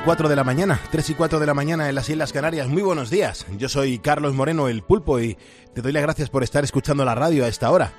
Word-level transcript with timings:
las 0.00 0.06
4 0.06 0.24
y 0.24 0.26
4 0.26 0.28
de 0.28 0.36
la 0.36 0.44
mañana, 0.44 0.80
3 0.90 1.10
y 1.10 1.14
4 1.14 1.40
de 1.40 1.46
la 1.46 1.54
mañana 1.54 1.88
en 1.88 1.94
las 1.94 2.08
Islas 2.08 2.32
Canarias. 2.32 2.68
Muy 2.68 2.82
buenos 2.82 3.10
días. 3.10 3.46
Yo 3.58 3.68
soy 3.68 3.98
Carlos 3.98 4.34
Moreno, 4.34 4.68
el 4.68 4.82
pulpo, 4.82 5.20
y 5.20 5.36
te 5.74 5.82
doy 5.82 5.92
las 5.92 6.02
gracias 6.02 6.30
por 6.30 6.42
estar 6.42 6.64
escuchando 6.64 7.04
la 7.04 7.14
radio 7.14 7.44
a 7.44 7.48
esta 7.48 7.70
hora. 7.70 7.92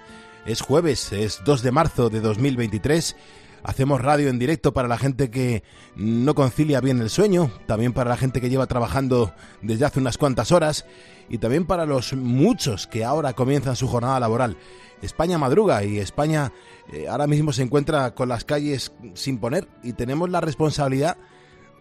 Es 0.45 0.61
jueves, 0.61 1.11
es 1.13 1.41
2 1.45 1.61
de 1.61 1.71
marzo 1.71 2.09
de 2.09 2.19
2023. 2.21 3.15
Hacemos 3.63 4.01
radio 4.01 4.29
en 4.29 4.39
directo 4.39 4.73
para 4.73 4.87
la 4.87 4.97
gente 4.97 5.29
que 5.29 5.63
no 5.95 6.33
concilia 6.33 6.81
bien 6.81 6.99
el 7.01 7.11
sueño, 7.11 7.51
también 7.67 7.93
para 7.93 8.09
la 8.09 8.17
gente 8.17 8.41
que 8.41 8.49
lleva 8.49 8.65
trabajando 8.65 9.33
desde 9.61 9.85
hace 9.85 9.99
unas 9.99 10.17
cuantas 10.17 10.51
horas 10.51 10.85
y 11.29 11.37
también 11.37 11.65
para 11.65 11.85
los 11.85 12.13
muchos 12.13 12.87
que 12.87 13.05
ahora 13.05 13.33
comienzan 13.33 13.75
su 13.75 13.87
jornada 13.87 14.19
laboral. 14.19 14.57
España 15.03 15.37
madruga 15.37 15.83
y 15.83 15.99
España 15.99 16.51
eh, 16.91 17.07
ahora 17.07 17.27
mismo 17.27 17.53
se 17.53 17.61
encuentra 17.61 18.15
con 18.15 18.27
las 18.27 18.43
calles 18.43 18.91
sin 19.13 19.37
poner 19.37 19.67
y 19.83 19.93
tenemos 19.93 20.29
la 20.29 20.41
responsabilidad 20.41 21.17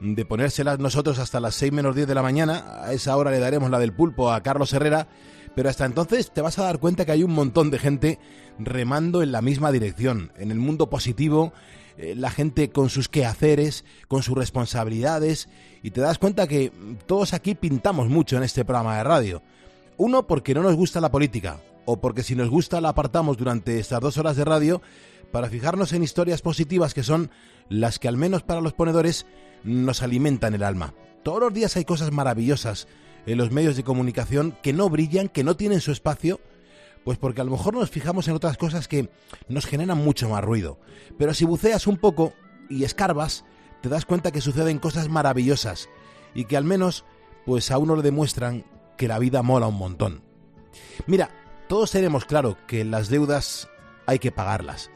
de 0.01 0.25
ponérselas 0.25 0.79
nosotros 0.79 1.19
hasta 1.19 1.41
las 1.41 1.55
6 1.57 1.73
menos 1.73 1.95
10 1.95 2.09
de 2.09 2.15
la 2.15 2.23
mañana. 2.23 2.81
A 2.83 2.93
esa 2.93 3.17
hora 3.17 3.31
le 3.31 3.39
daremos 3.39 3.71
la 3.71 3.79
del 3.79 3.93
pulpo 3.93 4.33
a 4.33 4.43
Carlos 4.43 4.73
Herrera. 4.73 5.09
Pero 5.55 5.69
hasta 5.69 5.85
entonces 5.85 6.31
te 6.33 6.41
vas 6.41 6.59
a 6.59 6.65
dar 6.65 6.79
cuenta 6.79 7.05
que 7.05 7.13
hay 7.13 7.23
un 7.23 7.33
montón 7.33 7.71
de 7.71 7.79
gente 7.79 8.19
remando 8.59 9.23
en 9.23 9.33
la 9.33 9.43
misma 9.43 9.73
dirección, 9.73 10.33
en 10.37 10.51
el 10.51 10.59
mundo 10.59 10.89
positivo, 10.89 11.53
eh, 11.97 12.15
la 12.17 12.31
gente 12.31 12.71
con 12.71 12.89
sus 12.89 13.09
quehaceres, 13.09 13.85
con 14.07 14.23
sus 14.23 14.37
responsabilidades, 14.37 15.49
y 15.83 15.91
te 15.91 16.01
das 16.01 16.19
cuenta 16.19 16.47
que 16.47 16.73
todos 17.07 17.35
aquí 17.35 17.55
pintamos 17.55 18.09
mucho 18.09 18.37
en 18.37 18.45
este 18.45 18.65
programa 18.65 18.97
de 18.97 19.05
radio. 19.05 19.43
Uno, 19.97 20.27
porque 20.27 20.55
no 20.55 20.63
nos 20.63 20.77
gusta 20.77 21.01
la 21.01 21.11
política, 21.11 21.61
o 21.85 22.01
porque 22.01 22.23
si 22.23 22.37
nos 22.37 22.49
gusta 22.49 22.81
la 22.81 22.91
apartamos 22.91 23.37
durante 23.37 23.79
estas 23.79 24.01
dos 24.01 24.19
horas 24.19 24.37
de 24.37 24.45
radio 24.45 24.81
para 25.33 25.49
fijarnos 25.49 25.93
en 25.93 26.03
historias 26.03 26.43
positivas 26.43 26.95
que 26.95 27.03
son 27.03 27.31
las 27.69 27.99
que 27.99 28.09
al 28.09 28.17
menos 28.17 28.43
para 28.43 28.61
los 28.61 28.73
ponedores 28.73 29.27
nos 29.65 30.03
alimentan 30.03 30.55
el 30.55 30.63
alma. 30.63 30.95
Todos 31.23 31.41
los 31.41 31.53
días 31.53 31.77
hay 31.77 31.85
cosas 31.85 32.13
maravillosas 32.13 32.89
en 33.27 33.39
los 33.39 33.51
medios 33.51 33.77
de 33.77 33.85
comunicación 33.85 34.57
que 34.63 34.73
no 34.73 34.89
brillan, 34.89 35.29
que 35.29 35.45
no 35.45 35.57
tienen 35.57 35.81
su 35.81 35.93
espacio, 35.93 36.41
pues 37.05 37.19
porque 37.19 37.41
a 37.41 37.45
lo 37.45 37.51
mejor 37.51 37.75
nos 37.75 37.91
fijamos 37.91 38.29
en 38.29 38.35
otras 38.35 38.57
cosas 38.57 38.89
que 38.89 39.11
nos 39.49 39.67
generan 39.67 39.99
mucho 39.99 40.29
más 40.29 40.45
ruido. 40.45 40.79
Pero 41.19 41.35
si 41.35 41.45
buceas 41.45 41.87
un 41.87 41.97
poco 41.97 42.33
y 42.69 42.85
escarbas, 42.85 43.45
te 43.83 43.89
das 43.89 44.05
cuenta 44.05 44.31
que 44.31 44.41
suceden 44.41 44.79
cosas 44.79 45.09
maravillosas 45.09 45.89
y 46.35 46.45
que 46.45 46.57
al 46.57 46.65
menos 46.65 47.05
pues 47.45 47.71
a 47.71 47.79
uno 47.79 47.97
le 47.97 48.03
demuestran 48.03 48.65
que 48.97 49.09
la 49.09 49.19
vida 49.19 49.43
mola 49.43 49.67
un 49.67 49.77
montón. 49.77 50.23
Mira, 51.07 51.31
todos 51.69 51.91
tenemos 51.91 52.25
claro 52.25 52.57
que 52.67 52.85
las 52.85 53.09
deudas 53.09 53.69
hay 54.07 54.19
que 54.19 54.33
pagarlas. 54.33 54.91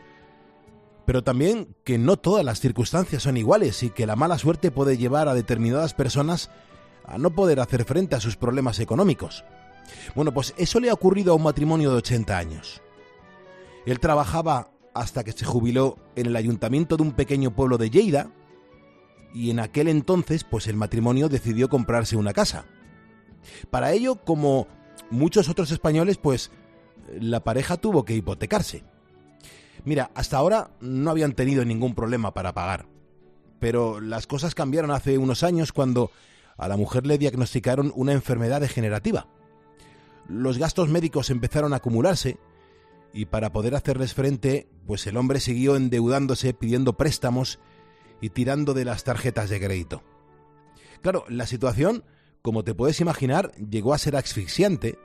Pero 1.07 1.23
también 1.23 1.77
que 1.85 1.99
no 1.99 2.17
todas 2.17 2.45
las 2.45 2.61
circunstancias 2.61 3.23
son 3.23 3.37
iguales 3.37 3.83
y 3.83 3.91
que 3.91 4.07
la 4.07 4.17
mala 4.17 4.39
suerte 4.39 4.71
puede 4.71 4.97
llevar 4.97 5.29
a 5.29 5.35
determinadas 5.35 5.95
personas 5.95 6.51
a 7.07 7.19
no 7.19 7.31
poder 7.35 7.61
hacer 7.61 7.85
frente 7.85 8.17
a 8.17 8.21
sus 8.21 8.37
problemas 8.37 8.81
económicos. 8.81 9.45
Bueno, 10.15 10.33
pues 10.33 10.55
eso 10.57 10.81
le 10.81 10.91
ha 10.91 10.95
ocurrido 10.95 11.33
a 11.33 11.37
un 11.37 11.43
matrimonio 11.43 11.91
de 11.91 11.99
80 11.99 12.39
años. 12.39 12.83
Él 13.85 14.01
trabajaba 14.01 14.71
hasta 14.95 15.25
que 15.25 15.33
se 15.33 15.45
jubiló 15.45 15.99
en 16.17 16.27
el 16.27 16.37
ayuntamiento 16.37 16.97
de 16.97 17.03
un 17.03 17.13
pequeño 17.13 17.55
pueblo 17.55 17.77
de 17.77 17.91
Lleida 17.91 18.31
y 19.35 19.51
en 19.51 19.61
aquel 19.61 19.89
entonces 19.89 20.45
pues 20.45 20.69
el 20.69 20.77
matrimonio 20.77 21.29
decidió 21.29 21.69
comprarse 21.69 22.17
una 22.17 22.33
casa. 22.33 22.65
Para 23.71 23.93
ello, 23.93 24.17
como 24.17 24.69
muchos 25.11 25.49
otros 25.49 25.71
españoles, 25.71 26.17
pues 26.17 26.51
la 27.21 27.41
pareja 27.41 27.77
tuvo 27.77 28.05
que 28.05 28.15
hipotecarse. 28.15 28.85
Mira, 29.85 30.11
hasta 30.15 30.39
ahora 30.39 30.71
no 30.81 31.11
habían 31.11 31.33
tenido 31.33 31.65
ningún 31.65 31.95
problema 31.95 32.33
para 32.33 32.55
pagar, 32.55 32.87
pero 33.61 34.01
las 34.01 34.27
cosas 34.27 34.55
cambiaron 34.55 34.91
hace 34.91 35.19
unos 35.19 35.43
años 35.43 35.73
cuando 35.73 36.11
a 36.57 36.69
la 36.69 36.77
mujer 36.77 37.07
le 37.07 37.19
diagnosticaron 37.19 37.93
una 37.95 38.13
enfermedad 38.13 38.61
degenerativa. 38.61 39.27
Los 40.29 40.59
gastos 40.59 40.89
médicos 40.89 41.31
empezaron 41.31 41.73
a 41.75 41.77
acumularse 41.77 42.39
y 43.13 43.27
para 43.27 43.53
poder 43.53 43.75
hacerles 43.75 44.15
frente, 44.15 44.69
pues 44.87 45.07
el 45.07 45.17
hombre 45.17 45.39
siguió 45.39 45.77
endeudándose, 45.77 46.55
pidiendo 46.55 46.95
préstamos 46.97 47.59
y 48.21 48.31
tirando 48.31 48.73
de 48.75 48.87
las 48.87 49.05
tarjetas 49.05 49.51
de 49.51 49.61
crédito. 49.61 50.03
Claro, 51.03 51.25
la 51.29 51.47
situación, 51.47 52.05
como 52.41 52.65
te 52.65 52.75
puedes 52.75 53.01
imaginar, 53.01 53.53
llegó 53.57 53.93
a 53.93 53.99
ser 53.99 54.17
asfixiante. 54.17 54.99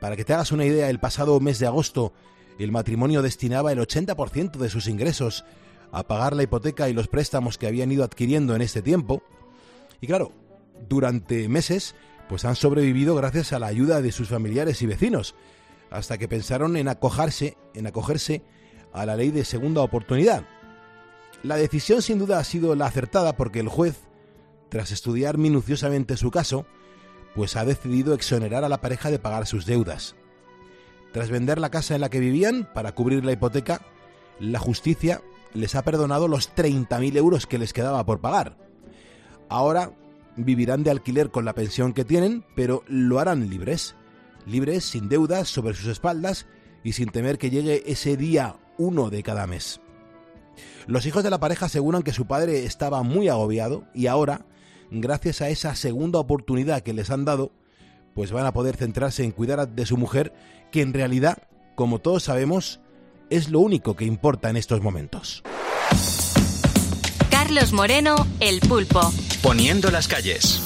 Para 0.00 0.16
que 0.16 0.24
te 0.24 0.34
hagas 0.34 0.50
una 0.50 0.64
idea, 0.64 0.90
el 0.90 0.98
pasado 0.98 1.38
mes 1.38 1.60
de 1.60 1.66
agosto 1.66 2.12
el 2.58 2.72
matrimonio 2.72 3.22
destinaba 3.22 3.72
el 3.72 3.78
80% 3.78 4.58
de 4.58 4.68
sus 4.68 4.86
ingresos 4.86 5.44
a 5.90 6.04
pagar 6.04 6.34
la 6.34 6.42
hipoteca 6.42 6.88
y 6.88 6.92
los 6.92 7.08
préstamos 7.08 7.58
que 7.58 7.66
habían 7.66 7.90
ido 7.92 8.04
adquiriendo 8.04 8.54
en 8.54 8.62
este 8.62 8.82
tiempo. 8.82 9.22
Y 10.00 10.06
claro, 10.06 10.32
durante 10.88 11.48
meses, 11.48 11.94
pues 12.28 12.44
han 12.44 12.56
sobrevivido 12.56 13.14
gracias 13.14 13.52
a 13.52 13.58
la 13.58 13.66
ayuda 13.66 14.02
de 14.02 14.12
sus 14.12 14.28
familiares 14.28 14.82
y 14.82 14.86
vecinos, 14.86 15.34
hasta 15.90 16.18
que 16.18 16.28
pensaron 16.28 16.76
en 16.76 16.88
acogerse, 16.88 17.56
en 17.74 17.86
acogerse 17.86 18.42
a 18.92 19.06
la 19.06 19.16
ley 19.16 19.30
de 19.30 19.44
segunda 19.44 19.82
oportunidad. 19.82 20.44
La 21.42 21.56
decisión 21.56 22.02
sin 22.02 22.18
duda 22.18 22.38
ha 22.38 22.44
sido 22.44 22.74
la 22.74 22.86
acertada 22.86 23.36
porque 23.36 23.60
el 23.60 23.68
juez, 23.68 23.96
tras 24.68 24.92
estudiar 24.92 25.38
minuciosamente 25.38 26.16
su 26.16 26.30
caso, 26.30 26.66
pues 27.34 27.56
ha 27.56 27.64
decidido 27.64 28.14
exonerar 28.14 28.64
a 28.64 28.68
la 28.68 28.80
pareja 28.80 29.10
de 29.10 29.18
pagar 29.18 29.46
sus 29.46 29.66
deudas. 29.66 30.16
Tras 31.14 31.30
vender 31.30 31.60
la 31.60 31.70
casa 31.70 31.94
en 31.94 32.00
la 32.00 32.10
que 32.10 32.18
vivían 32.18 32.68
para 32.74 32.90
cubrir 32.90 33.24
la 33.24 33.30
hipoteca, 33.30 33.82
la 34.40 34.58
justicia 34.58 35.22
les 35.52 35.76
ha 35.76 35.82
perdonado 35.82 36.26
los 36.26 36.52
30.000 36.52 37.16
euros 37.16 37.46
que 37.46 37.56
les 37.56 37.72
quedaba 37.72 38.04
por 38.04 38.20
pagar. 38.20 38.56
Ahora 39.48 39.92
vivirán 40.34 40.82
de 40.82 40.90
alquiler 40.90 41.30
con 41.30 41.44
la 41.44 41.54
pensión 41.54 41.92
que 41.92 42.04
tienen, 42.04 42.44
pero 42.56 42.82
lo 42.88 43.20
harán 43.20 43.48
libres. 43.48 43.94
Libres, 44.44 44.86
sin 44.86 45.08
deudas 45.08 45.46
sobre 45.46 45.74
sus 45.74 45.86
espaldas 45.86 46.46
y 46.82 46.94
sin 46.94 47.10
temer 47.10 47.38
que 47.38 47.50
llegue 47.50 47.84
ese 47.86 48.16
día 48.16 48.56
uno 48.76 49.08
de 49.08 49.22
cada 49.22 49.46
mes. 49.46 49.80
Los 50.88 51.06
hijos 51.06 51.22
de 51.22 51.30
la 51.30 51.38
pareja 51.38 51.66
aseguran 51.66 52.02
que 52.02 52.12
su 52.12 52.26
padre 52.26 52.64
estaba 52.64 53.04
muy 53.04 53.28
agobiado 53.28 53.84
y 53.94 54.08
ahora, 54.08 54.46
gracias 54.90 55.42
a 55.42 55.48
esa 55.48 55.76
segunda 55.76 56.18
oportunidad 56.18 56.80
que 56.80 56.92
les 56.92 57.10
han 57.10 57.24
dado, 57.24 57.52
pues 58.14 58.32
van 58.32 58.46
a 58.46 58.52
poder 58.52 58.76
centrarse 58.76 59.24
en 59.24 59.32
cuidar 59.32 59.68
de 59.68 59.86
su 59.86 59.96
mujer, 59.96 60.32
que 60.70 60.82
en 60.82 60.94
realidad, 60.94 61.38
como 61.74 61.98
todos 61.98 62.24
sabemos, 62.24 62.80
es 63.30 63.48
lo 63.48 63.60
único 63.60 63.96
que 63.96 64.04
importa 64.04 64.50
en 64.50 64.56
estos 64.56 64.80
momentos. 64.80 65.42
Carlos 67.30 67.72
Moreno, 67.72 68.14
El 68.40 68.60
Pulpo. 68.60 69.12
Poniendo 69.42 69.90
las 69.90 70.08
calles. 70.08 70.62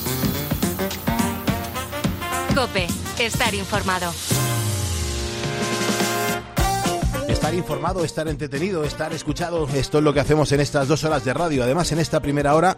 Cope, 2.54 2.87
estar 3.19 3.54
informado. 3.54 4.12
Estar 7.28 7.54
informado, 7.54 8.04
estar 8.04 8.26
entretenido, 8.28 8.84
estar 8.84 9.12
escuchado, 9.12 9.69
esto 9.75 9.98
es 9.98 10.04
lo 10.04 10.12
que 10.12 10.20
hacemos 10.20 10.50
en 10.53 10.60
estas 10.60 10.88
dos 10.88 11.04
horas 11.04 11.25
de 11.25 11.34
radio. 11.34 11.62
Además, 11.62 11.92
en 11.92 11.98
esta 11.98 12.20
primera 12.20 12.54
hora, 12.54 12.76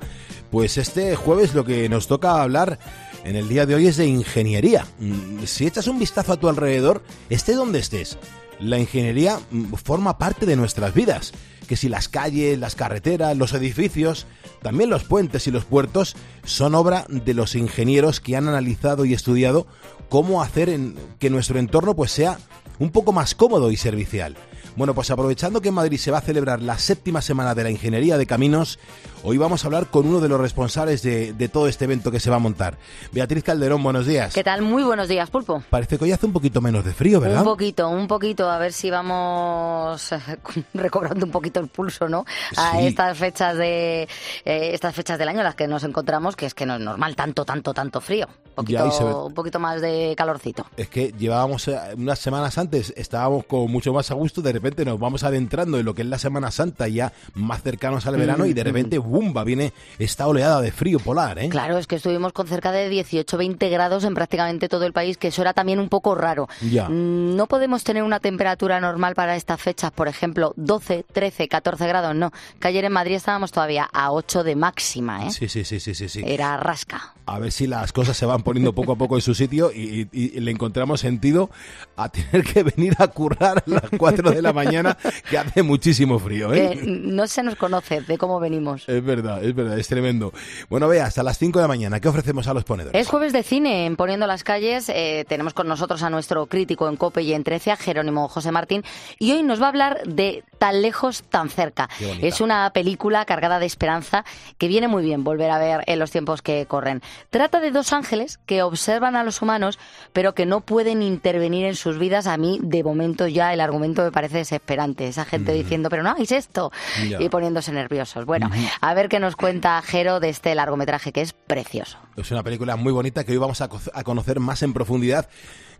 pues 0.50 0.76
este 0.76 1.16
jueves 1.16 1.54
lo 1.54 1.64
que 1.64 1.88
nos 1.88 2.06
toca 2.06 2.42
hablar 2.42 2.78
en 3.24 3.36
el 3.36 3.48
día 3.48 3.66
de 3.66 3.74
hoy 3.74 3.86
es 3.86 3.96
de 3.96 4.06
ingeniería. 4.06 4.86
Mm, 4.98 5.44
si 5.44 5.66
echas 5.66 5.86
un 5.86 5.98
vistazo 5.98 6.32
a 6.32 6.36
tu 6.38 6.48
alrededor, 6.48 7.02
esté 7.28 7.54
donde 7.54 7.78
estés, 7.78 8.18
la 8.58 8.78
ingeniería 8.78 9.38
mm, 9.50 9.74
forma 9.74 10.18
parte 10.18 10.46
de 10.46 10.56
nuestras 10.56 10.94
vidas. 10.94 11.32
Que 11.68 11.76
si 11.76 11.88
las 11.88 12.08
calles, 12.08 12.58
las 12.58 12.74
carreteras, 12.74 13.36
los 13.36 13.52
edificios, 13.52 14.26
también 14.60 14.90
los 14.90 15.04
puentes 15.04 15.46
y 15.46 15.52
los 15.52 15.64
puertos 15.64 16.16
son 16.44 16.74
obra 16.74 17.06
de 17.08 17.32
los 17.32 17.54
ingenieros 17.54 18.20
que 18.20 18.36
han 18.36 18.48
analizado 18.48 19.04
y 19.04 19.14
estudiado 19.14 19.66
cómo 20.08 20.42
hacer 20.42 20.76
que 21.20 21.30
nuestro 21.30 21.60
entorno 21.60 21.94
pues 21.94 22.10
sea 22.10 22.38
un 22.80 22.90
poco 22.90 23.12
más 23.12 23.36
cómodo 23.36 23.70
y 23.70 23.76
servicial. 23.76 24.36
Bueno, 24.76 24.94
pues 24.94 25.10
aprovechando 25.10 25.60
que 25.60 25.68
en 25.68 25.74
Madrid 25.74 25.98
se 25.98 26.10
va 26.10 26.18
a 26.18 26.22
celebrar 26.22 26.62
la 26.62 26.78
séptima 26.78 27.20
semana 27.20 27.54
de 27.54 27.64
la 27.64 27.70
Ingeniería 27.70 28.18
de 28.18 28.26
Caminos, 28.26 28.78
hoy 29.22 29.38
vamos 29.38 29.64
a 29.64 29.68
hablar 29.68 29.86
con 29.86 30.06
uno 30.06 30.20
de 30.20 30.28
los 30.28 30.40
responsables 30.40 31.02
de, 31.02 31.48
todo 31.52 31.68
este 31.68 31.84
evento 31.84 32.10
que 32.10 32.20
se 32.20 32.30
va 32.30 32.36
a 32.36 32.38
montar. 32.38 32.78
Beatriz 33.12 33.44
Calderón, 33.44 33.82
buenos 33.82 34.06
días. 34.06 34.34
¿Qué 34.34 34.44
tal? 34.44 34.62
Muy 34.62 34.82
buenos 34.82 35.08
días, 35.08 35.30
Pulpo. 35.30 35.62
Parece 35.70 35.98
que 35.98 36.04
hoy 36.04 36.12
hace 36.12 36.26
un 36.26 36.32
poquito 36.32 36.60
menos 36.60 36.84
de 36.84 36.92
frío, 36.92 37.20
¿verdad? 37.20 37.38
Un 37.38 37.44
poquito, 37.44 37.88
un 37.88 38.06
poquito, 38.06 38.48
a 38.48 38.58
ver 38.58 38.72
si 38.72 38.90
vamos 38.90 40.10
recobrando 40.74 41.26
un 41.26 41.32
poquito 41.32 41.60
el 41.60 41.68
pulso, 41.68 42.08
¿no? 42.08 42.24
A 42.56 42.80
estas 42.80 43.18
fechas 43.18 43.56
de 43.56 44.02
eh, 44.44 44.70
estas 44.72 44.94
fechas 44.94 45.18
del 45.18 45.28
año 45.28 45.38
en 45.38 45.44
las 45.44 45.54
que 45.54 45.66
nos 45.66 45.84
encontramos, 45.84 46.36
que 46.36 46.46
es 46.46 46.54
que 46.54 46.66
no 46.66 46.74
es 46.74 46.80
normal 46.80 47.16
tanto, 47.16 47.44
tanto, 47.44 47.74
tanto 47.74 48.00
frío. 48.00 48.28
Un 48.56 49.34
poquito, 49.34 49.58
más 49.58 49.80
de 49.80 50.14
calorcito. 50.16 50.66
Es 50.76 50.88
que 50.88 51.12
llevábamos 51.18 51.68
eh, 51.68 51.78
unas 51.96 52.18
semanas 52.18 52.58
antes, 52.58 52.92
estábamos 52.96 53.46
con 53.46 53.70
mucho 53.70 53.92
más 53.92 54.10
a 54.10 54.14
gusto, 54.14 54.42
de 54.42 54.52
repente 54.52 54.84
nos 54.84 54.98
vamos 54.98 55.24
adentrando 55.24 55.78
en 55.78 55.84
lo 55.84 55.94
que 55.94 56.02
es 56.02 56.08
la 56.08 56.18
Semana 56.18 56.50
Santa, 56.50 56.88
ya 56.88 57.12
más 57.34 57.62
cercanos 57.62 58.06
al 58.06 58.16
verano, 58.16 58.46
y 58.46 58.52
de 58.52 58.64
repente, 58.64 58.98
bumba, 59.10 59.44
viene 59.44 59.72
esta 59.98 60.26
oleada 60.26 60.60
de 60.62 60.72
frío 60.72 60.98
polar, 60.98 61.38
¿eh? 61.38 61.48
Claro, 61.50 61.76
es 61.76 61.86
que 61.86 61.96
estuvimos 61.96 62.32
con 62.32 62.46
cerca 62.46 62.72
de 62.72 62.90
18-20 62.90 63.70
grados 63.70 64.04
en 64.04 64.14
prácticamente 64.14 64.68
todo 64.68 64.86
el 64.86 64.92
país, 64.92 65.18
que 65.18 65.28
eso 65.28 65.42
era 65.42 65.52
también 65.52 65.78
un 65.80 65.88
poco 65.88 66.14
raro. 66.14 66.48
Ya. 66.62 66.88
Mm, 66.88 67.36
No 67.36 67.46
podemos 67.46 67.84
tener 67.84 68.02
una 68.02 68.20
temperatura 68.20 68.80
normal 68.80 69.14
para 69.14 69.36
estas 69.36 69.60
fechas, 69.60 69.90
por 69.90 70.08
ejemplo, 70.08 70.52
12, 70.56 71.04
13, 71.12 71.48
14 71.48 71.86
grados, 71.86 72.14
no. 72.14 72.30
Que 72.60 72.68
ayer 72.68 72.84
en 72.84 72.92
Madrid 72.92 73.16
estábamos 73.16 73.52
todavía 73.52 73.88
a 73.92 74.12
8 74.12 74.44
de 74.44 74.56
máxima, 74.56 75.26
¿eh? 75.26 75.30
Sí, 75.30 75.48
sí, 75.48 75.64
sí, 75.64 75.80
sí, 75.80 75.94
sí, 75.94 76.08
sí. 76.08 76.22
Era 76.24 76.56
rasca. 76.56 77.14
A 77.26 77.38
ver 77.38 77.52
si 77.52 77.66
las 77.66 77.92
cosas 77.92 78.16
se 78.16 78.26
van 78.26 78.42
poniendo 78.42 78.74
poco 78.74 78.92
a 78.92 78.96
poco 78.96 79.14
en 79.16 79.20
su 79.22 79.34
sitio 79.34 79.70
y, 79.72 80.08
y- 80.12 80.36
y 80.36 80.40
le 80.40 80.50
encontramos 80.50 81.00
sentido 81.00 81.50
a 81.96 82.08
tener 82.08 82.42
que 82.44 82.62
venir 82.64 82.94
a 82.98 83.08
currar 83.08 83.58
a 83.58 83.70
las 83.70 83.84
4 83.96 84.30
de 84.32 84.42
la 84.42 84.52
mañana, 84.52 84.96
que 85.28 85.38
hace 85.38 85.62
muchísimo 85.62 86.18
frío, 86.18 86.52
¿eh? 86.52 86.78
Que 86.80 86.86
no 86.86 87.26
se 87.28 87.42
nos 87.42 87.54
conoce 87.56 88.00
de 88.00 88.18
cómo 88.18 88.40
venimos. 88.40 88.84
Es 89.00 89.06
verdad, 89.06 89.42
es 89.42 89.54
verdad, 89.54 89.78
es 89.78 89.88
tremendo. 89.88 90.32
Bueno, 90.68 90.86
vea, 90.88 91.06
hasta 91.06 91.22
las 91.22 91.38
5 91.38 91.58
de 91.58 91.62
la 91.64 91.68
mañana, 91.68 92.00
¿qué 92.00 92.08
ofrecemos 92.08 92.46
a 92.48 92.54
los 92.54 92.64
ponedores? 92.64 93.00
Es 93.00 93.08
jueves 93.08 93.32
de 93.32 93.42
cine 93.42 93.86
en 93.86 93.96
Poniendo 93.96 94.26
las 94.26 94.44
Calles. 94.44 94.88
eh, 94.90 95.24
tenemos 95.26 95.54
con 95.54 95.66
nosotros 95.66 96.02
a 96.02 96.10
nuestro 96.10 96.46
crítico 96.46 96.88
en 96.88 96.96
COPE 96.96 97.22
y 97.22 97.32
en 97.32 97.44
Trecia, 97.44 97.76
Jerónimo 97.76 98.28
José 98.28 98.52
Martín, 98.52 98.84
y 99.18 99.32
hoy 99.32 99.42
nos 99.42 99.60
va 99.60 99.66
a 99.66 99.68
hablar 99.70 100.02
de 100.04 100.44
Tan 100.60 100.82
lejos, 100.82 101.22
tan 101.22 101.48
cerca. 101.48 101.88
Es 102.20 102.42
una 102.42 102.70
película 102.74 103.24
cargada 103.24 103.58
de 103.58 103.64
esperanza 103.64 104.26
que 104.58 104.68
viene 104.68 104.88
muy 104.88 105.02
bien 105.02 105.24
volver 105.24 105.50
a 105.50 105.56
ver 105.58 105.84
en 105.86 105.98
los 105.98 106.10
tiempos 106.10 106.42
que 106.42 106.66
corren. 106.66 107.00
Trata 107.30 107.60
de 107.60 107.70
dos 107.70 107.94
ángeles 107.94 108.38
que 108.44 108.62
observan 108.62 109.16
a 109.16 109.24
los 109.24 109.40
humanos, 109.40 109.78
pero 110.12 110.34
que 110.34 110.44
no 110.44 110.60
pueden 110.60 111.00
intervenir 111.00 111.64
en 111.64 111.76
sus 111.76 111.98
vidas. 111.98 112.26
A 112.26 112.36
mí, 112.36 112.58
de 112.62 112.84
momento, 112.84 113.26
ya 113.26 113.54
el 113.54 113.60
argumento 113.62 114.02
me 114.02 114.12
parece 114.12 114.36
desesperante. 114.36 115.08
Esa 115.08 115.24
gente 115.24 115.54
diciendo, 115.54 115.88
pero 115.88 116.02
no 116.02 116.10
hagáis 116.10 116.30
esto, 116.30 116.70
Ya. 117.08 117.22
y 117.22 117.30
poniéndose 117.30 117.72
nerviosos. 117.72 118.26
Bueno, 118.26 118.50
a 118.82 118.92
ver 118.92 119.08
qué 119.08 119.18
nos 119.18 119.36
cuenta 119.36 119.80
Jero 119.80 120.20
de 120.20 120.28
este 120.28 120.54
largometraje 120.54 121.10
que 121.10 121.22
es 121.22 121.32
precioso. 121.32 121.96
Es 122.18 122.30
una 122.32 122.42
película 122.42 122.76
muy 122.76 122.92
bonita 122.92 123.24
que 123.24 123.32
hoy 123.32 123.38
vamos 123.38 123.62
a 123.62 123.68
conocer 124.04 124.40
más 124.40 124.62
en 124.62 124.74
profundidad 124.74 125.26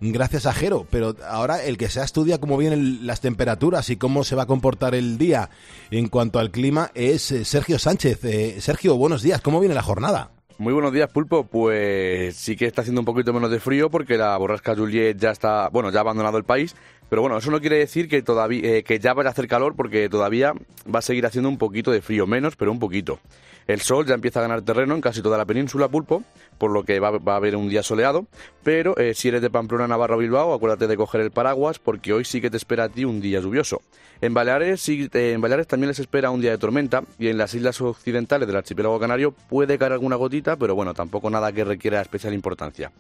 gracias 0.01 0.47
a 0.47 0.53
Jero, 0.53 0.87
pero 0.91 1.15
ahora 1.29 1.63
el 1.63 1.77
que 1.77 1.89
se 1.89 2.03
estudia 2.03 2.39
cómo 2.39 2.57
vienen 2.57 3.07
las 3.07 3.21
temperaturas 3.21 3.91
y 3.91 3.97
cómo 3.97 4.25
se 4.25 4.35
va 4.35 4.45
a 4.45 4.47
comportar 4.47 4.95
el 4.95 5.19
día 5.19 5.51
en 5.91 6.09
cuanto 6.09 6.39
al 6.39 6.51
clima 6.51 6.91
es 6.95 7.31
eh, 7.31 7.45
Sergio 7.45 7.79
Sánchez. 7.79 8.25
Eh, 8.25 8.61
Sergio, 8.61 8.97
buenos 8.97 9.23
días, 9.23 9.41
¿cómo 9.41 9.61
viene 9.61 9.75
la 9.75 9.83
jornada? 9.83 10.31
Muy 10.61 10.75
buenos 10.75 10.93
días, 10.93 11.11
Pulpo. 11.11 11.45
Pues 11.45 12.37
sí 12.37 12.55
que 12.55 12.67
está 12.67 12.83
haciendo 12.83 13.01
un 13.01 13.07
poquito 13.07 13.33
menos 13.33 13.51
de 13.51 13.61
frío 13.61 13.91
porque 13.91 14.19
la 14.19 14.37
borrasca 14.37 14.77
Juliet 14.77 15.17
ya 15.17 15.31
está, 15.31 15.71
bueno, 15.71 15.91
ya 15.91 15.99
ha 15.99 16.03
abandonado 16.03 16.37
el 16.37 16.45
país. 16.45 16.77
Pero 17.09 17.23
bueno, 17.23 17.39
eso 17.39 17.51
no 17.51 17.61
quiere 17.61 17.79
decir 17.79 18.09
que 18.09 18.23
todavía, 18.23 18.61
eh, 18.63 18.83
que 18.85 18.99
ya 18.99 19.15
vaya 19.15 19.31
a 19.31 19.33
hacer 19.33 19.49
calor 19.49 19.75
porque 19.75 20.09
todavía 20.09 20.53
va 20.93 20.99
a 20.99 21.03
seguir 21.03 21.25
haciendo 21.25 21.49
un 21.49 21.57
poquito 21.57 21.91
de 21.91 22.03
frío, 22.03 22.27
menos, 22.27 22.57
pero 22.57 22.73
un 22.73 22.79
poquito. 22.79 23.19
El 23.67 23.81
sol 23.81 24.07
ya 24.07 24.15
empieza 24.15 24.41
a 24.41 24.43
ganar 24.43 24.63
terreno 24.63 24.95
en 24.95 25.01
casi 25.01 25.23
toda 25.23 25.39
la 25.39 25.45
península, 25.45 25.89
Pulpo, 25.89 26.25
por 26.59 26.71
lo 26.71 26.85
que 26.85 26.99
va, 27.01 27.09
a 27.09 27.37
haber 27.37 27.57
un 27.57 27.69
día 27.69 27.83
soleado. 27.83 28.27
Pero 28.63 28.97
eh, 28.99 29.15
si 29.15 29.29
eres 29.29 29.43
de 29.43 29.51
Pamplona, 29.51 29.87
Navarra 29.87 30.17
o 30.17 30.19
Bilbao, 30.19 30.53
acuérdate 30.53 30.87
de 30.87 30.97
coger 30.97 31.21
el 31.21 31.31
paraguas 31.31 31.79
porque 31.79 32.13
hoy 32.13 32.25
sí 32.25 32.41
que 32.41 32.51
te 32.51 32.57
espera 32.57 32.85
a 32.85 32.89
ti 32.89 33.05
un 33.05 33.21
día 33.21 33.41
lluvioso. 33.41 33.83
En 34.21 34.35
Baleares, 34.35 34.81
sí, 34.81 35.09
eh, 35.13 35.33
en 35.33 35.41
Baleares 35.41 35.67
también 35.67 35.89
les 35.89 35.99
espera 35.99 36.31
un 36.31 36.41
día 36.41 36.51
de 36.51 36.59
tormenta 36.59 37.03
y 37.19 37.29
en 37.29 37.39
las 37.39 37.55
islas 37.55 37.81
occidentales 37.81 38.47
del 38.47 38.57
archipiélago 38.57 39.01
canario 39.01 39.33
puede 39.33 39.79
caer 39.79 39.93
alguna 39.93 40.17
gotita, 40.17 40.57
pero 40.57 40.75
bueno, 40.75 40.93
tampoco 40.93 41.31
nada 41.31 41.53
que 41.53 41.65
requiera 41.65 42.01
especial 42.01 42.35
importancia. 42.35 42.93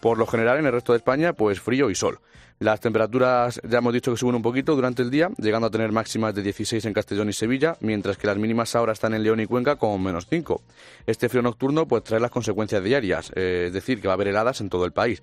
Por 0.00 0.18
lo 0.18 0.26
general, 0.26 0.58
en 0.58 0.66
el 0.66 0.72
resto 0.72 0.92
de 0.92 0.98
España, 0.98 1.32
pues 1.32 1.60
frío 1.60 1.90
y 1.90 1.94
sol. 1.94 2.18
Las 2.58 2.80
temperaturas 2.80 3.60
ya 3.68 3.78
hemos 3.78 3.92
dicho 3.92 4.10
que 4.10 4.16
suben 4.16 4.36
un 4.36 4.42
poquito 4.42 4.74
durante 4.74 5.02
el 5.02 5.10
día, 5.10 5.28
llegando 5.36 5.66
a 5.66 5.70
tener 5.70 5.92
máximas 5.92 6.34
de 6.34 6.42
16 6.42 6.86
en 6.86 6.94
Castellón 6.94 7.28
y 7.28 7.34
Sevilla, 7.34 7.76
mientras 7.80 8.16
que 8.16 8.26
las 8.26 8.38
mínimas 8.38 8.74
ahora 8.74 8.94
están 8.94 9.12
en 9.12 9.22
León 9.22 9.40
y 9.40 9.46
Cuenca 9.46 9.76
con 9.76 10.02
menos 10.02 10.26
5. 10.30 10.62
Este 11.06 11.28
frío 11.28 11.42
nocturno 11.42 11.86
pues 11.86 12.02
trae 12.04 12.18
las 12.18 12.30
consecuencias 12.30 12.82
diarias, 12.82 13.30
eh, 13.34 13.64
es 13.66 13.74
decir, 13.74 14.00
que 14.00 14.08
va 14.08 14.14
a 14.14 14.16
haber 14.16 14.28
heladas 14.28 14.62
en 14.62 14.70
todo 14.70 14.86
el 14.86 14.92
país. 14.92 15.22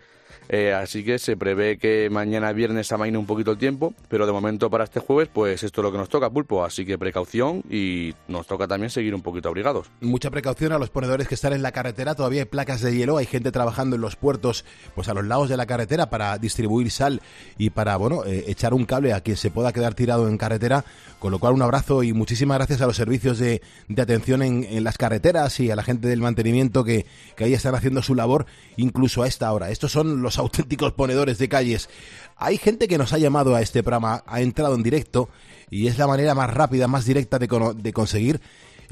Eh, 0.50 0.74
así 0.74 1.04
que 1.04 1.20
se 1.20 1.38
prevé 1.38 1.78
que 1.78 2.10
mañana 2.10 2.52
viernes 2.52 2.92
amaine 2.92 3.18
un 3.18 3.26
poquito 3.26 3.52
el 3.52 3.58
tiempo, 3.58 3.94
pero 4.10 4.26
de 4.26 4.32
momento 4.32 4.70
para 4.70 4.84
este 4.84 5.00
jueves, 5.00 5.30
pues 5.32 5.64
esto 5.64 5.82
es 5.82 5.84
lo 5.84 5.92
que 5.92 5.98
nos 5.98 6.10
toca, 6.10 6.30
pulpo. 6.30 6.64
Así 6.64 6.86
que 6.86 6.98
precaución 6.98 7.64
y 7.70 8.14
nos 8.28 8.48
toca 8.48 8.68
también 8.68 8.90
seguir 8.90 9.16
un 9.16 9.22
poquito 9.22 9.50
abrigados. 9.50 9.90
Mucha 10.02 10.30
precaución 10.30 10.72
a 10.74 10.80
los 10.80 10.90
ponedores 10.90 11.28
que 11.28 11.36
están 11.36 11.54
en 11.54 11.62
la 11.62 11.72
carretera, 11.72 12.16
todavía 12.16 12.42
hay 12.42 12.46
placas 12.46 12.82
de 12.82 12.96
hielo, 12.96 13.18
hay 13.18 13.26
gente 13.26 13.52
trabajando 13.52 13.96
en 13.96 14.02
los 14.02 14.16
puertos, 14.16 14.66
pues 14.96 15.08
a 15.08 15.14
los 15.14 15.26
lados 15.26 15.50
de 15.50 15.58
la 15.58 15.66
carretera 15.66 16.10
para 16.10 16.38
distribuir 16.38 16.92
sal 16.92 17.22
y 17.58 17.70
para, 17.70 17.96
bueno, 17.98 18.26
eh, 18.26 18.46
echar 18.48 18.74
un 18.74 18.86
cable 18.86 19.14
a 19.14 19.22
quien 19.22 19.38
se 19.38 19.52
pueda 19.52 19.74
quedar 19.74 19.94
tirado 19.94 20.28
en 20.28 20.38
carretera, 20.38 20.86
con 21.20 21.32
lo 21.32 21.40
cual 21.40 21.54
un 21.54 21.62
abrazo 21.62 22.04
y 22.04 22.14
muchísimas 22.14 22.58
gracias 22.58 22.82
a 22.82 22.88
los 22.88 22.96
servicios 22.96 23.40
de, 23.40 23.62
de 23.88 24.02
atención 24.02 24.42
en, 24.42 24.64
en 24.64 24.84
las 24.84 24.98
carreteras 24.98 25.60
y 25.60 25.72
a 25.72 25.76
la 25.76 25.84
gente 25.84 26.08
del 26.08 26.22
mantenimiento 26.22 26.84
que, 26.84 27.06
que 27.36 27.46
ahí 27.46 27.54
están 27.54 27.76
haciendo 27.76 28.02
su 28.02 28.16
labor, 28.16 28.46
incluso 28.78 29.24
a 29.24 29.28
esta 29.28 29.52
hora. 29.52 29.70
Estos 29.70 29.92
son 29.92 30.22
los 30.22 30.38
auténticos 30.40 30.94
ponedores 30.94 31.38
de 31.38 31.50
calles. 31.50 31.90
Hay 32.36 32.58
gente 32.58 32.88
que 32.88 32.98
nos 32.98 33.14
ha 33.14 33.18
llamado 33.18 33.56
a 33.56 33.62
este 33.62 33.84
programa, 33.84 34.24
ha 34.26 34.42
entrado 34.42 34.76
en 34.76 34.84
directo 34.84 35.30
y 35.70 35.88
es 35.88 35.98
la 35.98 36.08
manera 36.08 36.36
más 36.36 36.54
rápida, 36.54 36.88
más 36.88 37.06
directa 37.06 37.40
de, 37.40 37.48
de 37.76 37.94
conseguir 37.94 38.42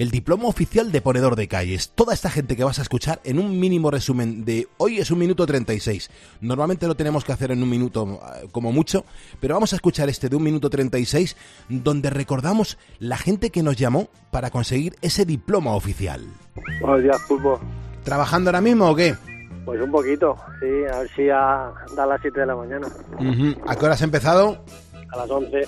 el 0.01 0.09
diploma 0.09 0.47
oficial 0.47 0.91
de 0.91 0.99
ponedor 0.99 1.35
de 1.35 1.47
calles. 1.47 1.91
Toda 1.91 2.15
esta 2.15 2.31
gente 2.31 2.55
que 2.55 2.63
vas 2.63 2.79
a 2.79 2.81
escuchar 2.81 3.19
en 3.23 3.37
un 3.37 3.59
mínimo 3.59 3.91
resumen 3.91 4.43
de 4.45 4.67
hoy 4.77 4.97
es 4.97 5.11
un 5.11 5.19
minuto 5.19 5.45
36. 5.45 6.09
Normalmente 6.41 6.87
lo 6.87 6.95
tenemos 6.95 7.23
que 7.23 7.33
hacer 7.33 7.51
en 7.51 7.61
un 7.61 7.69
minuto 7.69 8.19
eh, 8.19 8.47
como 8.51 8.71
mucho, 8.71 9.05
pero 9.39 9.53
vamos 9.53 9.73
a 9.73 9.75
escuchar 9.75 10.09
este 10.09 10.27
de 10.27 10.35
un 10.35 10.41
minuto 10.41 10.71
36 10.71 11.37
donde 11.69 12.09
recordamos 12.09 12.79
la 12.97 13.15
gente 13.15 13.51
que 13.51 13.61
nos 13.61 13.75
llamó 13.75 14.09
para 14.31 14.49
conseguir 14.49 14.95
ese 15.03 15.23
diploma 15.23 15.75
oficial. 15.75 16.25
Buenos 16.81 17.03
días, 17.03 17.21
Pulpo. 17.27 17.61
¿Trabajando 18.03 18.49
ahora 18.49 18.61
mismo 18.61 18.89
o 18.89 18.95
qué? 18.95 19.15
Pues 19.65 19.79
un 19.79 19.91
poquito, 19.91 20.35
sí, 20.59 20.65
a 20.91 20.97
ver 20.97 21.09
si 21.15 21.25
ya 21.27 21.71
da 21.95 22.07
las 22.07 22.19
7 22.21 22.39
de 22.39 22.45
la 22.47 22.55
mañana. 22.55 22.87
¿A 23.67 23.75
qué 23.75 23.85
hora 23.85 23.93
has 23.93 24.01
empezado? 24.01 24.65
A 25.11 25.17
las 25.17 25.29
11, 25.29 25.67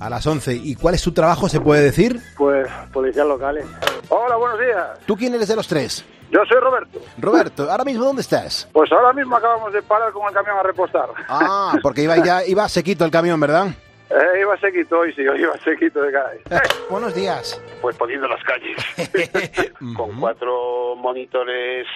A 0.00 0.10
las 0.10 0.26
11. 0.26 0.54
¿Y 0.54 0.74
cuál 0.74 0.94
es 0.94 1.02
tu 1.02 1.12
trabajo, 1.12 1.48
se 1.48 1.60
puede 1.60 1.82
decir? 1.82 2.20
pues 2.36 2.68
policías 2.92 3.26
locales. 3.26 3.66
Hola, 4.08 4.36
buenos 4.36 4.58
días. 4.60 4.86
¿Tú 5.06 5.16
quién 5.16 5.34
eres 5.34 5.48
de 5.48 5.56
los 5.56 5.66
tres? 5.66 6.04
Yo 6.30 6.40
soy 6.48 6.58
Roberto. 6.60 6.98
Roberto, 7.18 7.70
¿ahora 7.70 7.84
mismo 7.84 8.04
dónde 8.04 8.22
estás? 8.22 8.68
Pues 8.72 8.90
ahora 8.92 9.12
mismo 9.12 9.36
acabamos 9.36 9.72
de 9.72 9.82
parar 9.82 10.12
con 10.12 10.26
el 10.26 10.34
camión 10.34 10.56
a 10.58 10.62
repostar. 10.62 11.08
Ah, 11.28 11.74
porque 11.82 12.02
iba 12.02 12.16
ya 12.24 12.44
iba 12.44 12.68
sequito 12.68 13.04
el 13.04 13.10
camión, 13.10 13.38
¿verdad? 13.38 13.68
Eh, 14.10 14.40
iba 14.40 14.56
sequito 14.58 14.98
hoy, 14.98 15.12
sí, 15.14 15.26
hoy 15.26 15.40
iba 15.40 15.56
sequito 15.58 16.02
de 16.02 16.12
caray. 16.12 16.38
Buenos 16.90 17.14
días. 17.14 17.60
pues 17.80 17.96
poniendo 17.96 18.28
las 18.28 18.42
calles 18.44 18.76
con 19.96 20.20
cuatro 20.20 20.94
monitores 20.96 21.86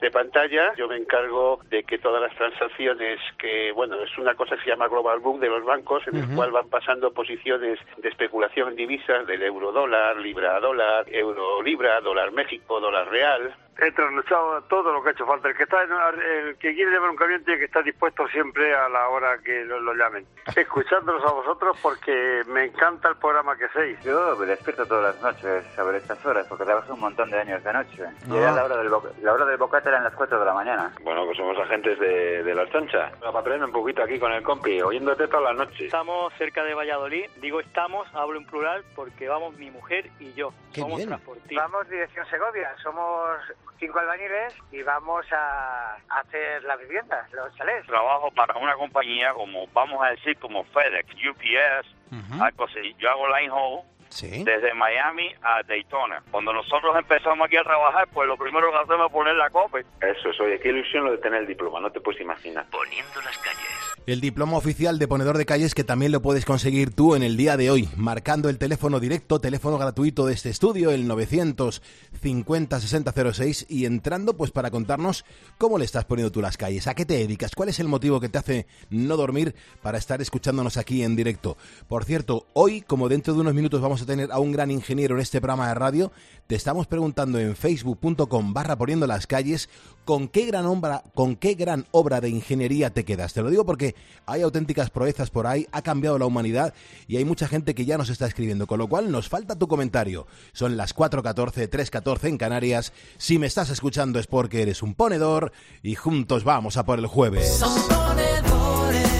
de 0.00 0.10
pantalla. 0.10 0.74
Yo 0.76 0.88
me 0.88 0.96
encargo 0.96 1.60
de 1.70 1.84
que 1.84 1.98
todas 1.98 2.20
las 2.20 2.34
transacciones 2.36 3.20
que, 3.38 3.72
bueno, 3.72 3.96
es 4.02 4.18
una 4.18 4.34
cosa 4.34 4.56
que 4.56 4.64
se 4.64 4.70
llama 4.70 4.88
Global 4.88 5.20
Book 5.20 5.40
de 5.40 5.48
los 5.48 5.64
bancos, 5.64 6.06
en 6.08 6.16
el 6.16 6.34
cual 6.34 6.50
van 6.50 6.68
pasando 6.68 7.12
posiciones 7.12 7.78
de 7.98 8.08
especulación 8.08 8.70
en 8.70 8.76
divisas 8.76 9.26
del 9.26 9.42
euro 9.42 9.72
dólar, 9.72 10.16
libra 10.16 10.58
dólar, 10.60 11.06
euro 11.08 11.62
libra, 11.62 12.00
dólar 12.00 12.32
México, 12.32 12.80
dólar 12.80 13.08
real. 13.08 13.54
He 13.76 13.90
trasluchado 13.92 14.62
todo 14.64 14.92
lo 14.92 15.02
que 15.02 15.08
ha 15.08 15.12
hecho 15.12 15.26
falta. 15.26 15.48
El 15.48 15.56
que 15.56 15.64
está 15.64 15.82
en, 15.82 15.90
el 15.92 16.56
que 16.58 16.74
quiere 16.74 16.90
llevar 16.92 17.10
un 17.10 17.16
camión 17.16 17.42
tiene 17.44 17.58
que 17.58 17.64
estar 17.66 17.82
dispuesto 17.82 18.26
siempre 18.28 18.74
a 18.74 18.88
la 18.88 19.08
hora 19.08 19.38
que 19.38 19.64
lo, 19.64 19.80
lo 19.80 19.94
llamen. 19.94 20.26
Escuchándolos 20.56 21.24
a 21.24 21.32
vosotros 21.32 21.76
porque 21.82 22.42
me 22.46 22.64
encanta 22.66 23.08
el 23.08 23.16
programa 23.16 23.56
que 23.56 23.64
hacéis. 23.64 24.00
Yo 24.04 24.36
me 24.36 24.46
despierto 24.46 24.86
todas 24.86 25.14
las 25.14 25.22
noches 25.22 25.64
sobre 25.74 25.98
estas 25.98 26.24
horas 26.24 26.46
porque 26.48 26.64
trabajé 26.64 26.92
un 26.92 27.00
montón 27.00 27.30
de 27.30 27.40
años 27.40 27.62
de 27.64 27.72
noche. 27.72 28.04
Y 28.28 28.36
Ah. 28.36 28.38
era 28.38 28.52
la 28.52 28.64
hora 28.64 28.76
del, 28.76 28.90
la 29.22 29.32
hora 29.32 29.44
del 29.44 29.56
bocata 29.56 29.88
eran 29.88 30.04
las 30.04 30.14
4 30.14 30.38
de 30.38 30.44
la 30.44 30.54
mañana. 30.54 30.92
Bueno, 31.02 31.24
pues 31.24 31.36
somos 31.36 31.58
agentes 31.58 31.98
de, 31.98 32.42
de 32.44 32.54
la 32.54 32.68
chancha. 32.70 33.10
Aprendo 33.34 33.66
un 33.66 33.72
poquito 33.72 34.02
aquí 34.02 34.18
con 34.18 34.32
el 34.32 34.42
compi, 34.42 34.80
oyéndote 34.80 35.26
toda 35.28 35.52
la 35.52 35.64
noche. 35.64 35.86
Estamos 35.86 36.32
cerca 36.34 36.62
de 36.62 36.74
Valladolid. 36.74 37.28
Digo 37.36 37.60
estamos, 37.60 38.06
hablo 38.14 38.38
en 38.38 38.46
plural 38.46 38.84
porque 38.94 39.28
vamos 39.28 39.56
mi 39.56 39.70
mujer 39.70 40.08
y 40.20 40.32
yo. 40.34 40.52
Qué 40.72 40.80
Somos 40.80 40.96
bien. 40.98 41.08
transportistas. 41.08 41.56
Vamos 41.70 41.88
dirección 41.88 42.26
Segovia, 42.26 42.74
somos 42.82 43.30
cinco 43.78 43.98
albañiles 43.98 44.54
y 44.72 44.82
vamos 44.82 45.26
a 45.32 45.96
hacer 46.08 46.62
las 46.64 46.78
viviendas, 46.80 47.30
los 47.32 47.54
chalés. 47.56 47.86
Trabajo 47.86 48.30
para 48.32 48.56
una 48.58 48.74
compañía 48.74 49.32
como, 49.34 49.66
vamos 49.68 50.02
a 50.04 50.10
decir, 50.10 50.36
como 50.38 50.64
FedEx, 50.64 51.08
UPS, 51.14 52.40
algo 52.40 52.64
así. 52.64 52.94
Yo 52.98 53.10
hago 53.10 53.28
line 53.36 53.50
haul 53.50 53.82
Sí. 54.14 54.44
desde 54.44 54.72
Miami 54.74 55.28
a 55.42 55.60
Daytona. 55.66 56.22
Cuando 56.30 56.52
nosotros 56.52 56.94
empezamos 56.96 57.46
aquí 57.46 57.56
a 57.56 57.64
trabajar, 57.64 58.06
pues 58.12 58.28
lo 58.28 58.36
primero 58.36 58.70
que 58.70 58.76
hacemos 58.78 59.06
es 59.06 59.12
poner 59.12 59.34
la 59.34 59.50
copa. 59.50 59.80
Eso 59.80 60.30
es, 60.30 60.40
oye, 60.40 60.60
qué 60.60 60.68
ilusión 60.68 61.04
lo 61.04 61.10
de 61.10 61.18
tener 61.18 61.40
el 61.40 61.48
diploma, 61.48 61.80
no 61.80 61.90
te 61.90 62.00
puedes 62.00 62.20
imaginar. 62.20 62.64
Poniendo 62.70 63.20
las 63.22 63.36
calles. 63.38 63.94
El 64.06 64.20
diploma 64.20 64.58
oficial 64.58 64.98
de 64.98 65.08
ponedor 65.08 65.38
de 65.38 65.46
calles 65.46 65.74
que 65.74 65.82
también 65.82 66.12
lo 66.12 66.20
puedes 66.20 66.44
conseguir 66.44 66.94
tú 66.94 67.14
en 67.16 67.22
el 67.22 67.36
día 67.38 67.56
de 67.56 67.70
hoy, 67.70 67.88
marcando 67.96 68.48
el 68.50 68.58
teléfono 68.58 69.00
directo, 69.00 69.40
teléfono 69.40 69.78
gratuito 69.78 70.26
de 70.26 70.34
este 70.34 70.50
estudio, 70.50 70.90
el 70.90 71.08
950 71.08 72.80
6006 72.80 73.66
y 73.70 73.86
entrando 73.86 74.36
pues 74.36 74.50
para 74.50 74.70
contarnos 74.70 75.24
cómo 75.58 75.78
le 75.78 75.86
estás 75.86 76.04
poniendo 76.04 76.30
tú 76.30 76.42
las 76.42 76.58
calles, 76.58 76.86
a 76.86 76.94
qué 76.94 77.06
te 77.06 77.14
dedicas, 77.14 77.54
cuál 77.54 77.70
es 77.70 77.80
el 77.80 77.88
motivo 77.88 78.20
que 78.20 78.28
te 78.28 78.36
hace 78.38 78.66
no 78.90 79.16
dormir 79.16 79.54
para 79.82 79.96
estar 79.96 80.20
escuchándonos 80.20 80.76
aquí 80.76 81.02
en 81.02 81.16
directo. 81.16 81.56
Por 81.88 82.04
cierto, 82.04 82.46
hoy, 82.52 82.82
como 82.82 83.08
dentro 83.08 83.32
de 83.32 83.40
unos 83.40 83.54
minutos 83.54 83.80
vamos 83.80 84.02
a 84.02 84.03
tener 84.06 84.32
a 84.32 84.38
un 84.38 84.52
gran 84.52 84.70
ingeniero 84.70 85.14
en 85.14 85.22
este 85.22 85.40
programa 85.40 85.68
de 85.68 85.74
radio, 85.74 86.12
te 86.46 86.54
estamos 86.54 86.86
preguntando 86.86 87.38
en 87.38 87.56
facebook.com 87.56 88.52
barra 88.52 88.76
poniendo 88.76 89.06
las 89.06 89.26
calles 89.26 89.68
con 90.04 90.28
qué 90.28 90.46
gran 90.46 90.66
obra, 90.66 91.02
con 91.14 91.36
qué 91.36 91.54
gran 91.54 91.86
obra 91.90 92.20
de 92.20 92.28
ingeniería 92.28 92.90
te 92.90 93.04
quedas. 93.04 93.32
Te 93.32 93.42
lo 93.42 93.50
digo 93.50 93.64
porque 93.64 93.94
hay 94.26 94.42
auténticas 94.42 94.90
proezas 94.90 95.30
por 95.30 95.46
ahí, 95.46 95.66
ha 95.72 95.82
cambiado 95.82 96.18
la 96.18 96.26
humanidad 96.26 96.74
y 97.08 97.16
hay 97.16 97.24
mucha 97.24 97.48
gente 97.48 97.74
que 97.74 97.86
ya 97.86 97.96
nos 97.96 98.10
está 98.10 98.26
escribiendo, 98.26 98.66
con 98.66 98.78
lo 98.78 98.88
cual 98.88 99.10
nos 99.10 99.28
falta 99.28 99.56
tu 99.56 99.68
comentario. 99.68 100.26
Son 100.52 100.76
las 100.76 100.94
4.14, 100.94 101.70
3.14 101.70 102.28
en 102.28 102.38
Canarias. 102.38 102.92
Si 103.16 103.38
me 103.38 103.46
estás 103.46 103.70
escuchando 103.70 104.18
es 104.18 104.26
porque 104.26 104.62
eres 104.62 104.82
un 104.82 104.94
ponedor 104.94 105.52
y 105.82 105.94
juntos 105.94 106.44
vamos 106.44 106.76
a 106.76 106.84
por 106.84 106.98
el 106.98 107.06
jueves. 107.06 107.56
Son 107.56 107.80
ponedores 107.88 109.14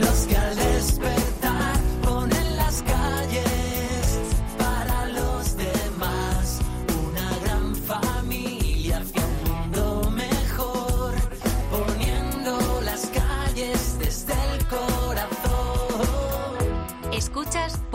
los 0.00 0.26
que 0.26 0.37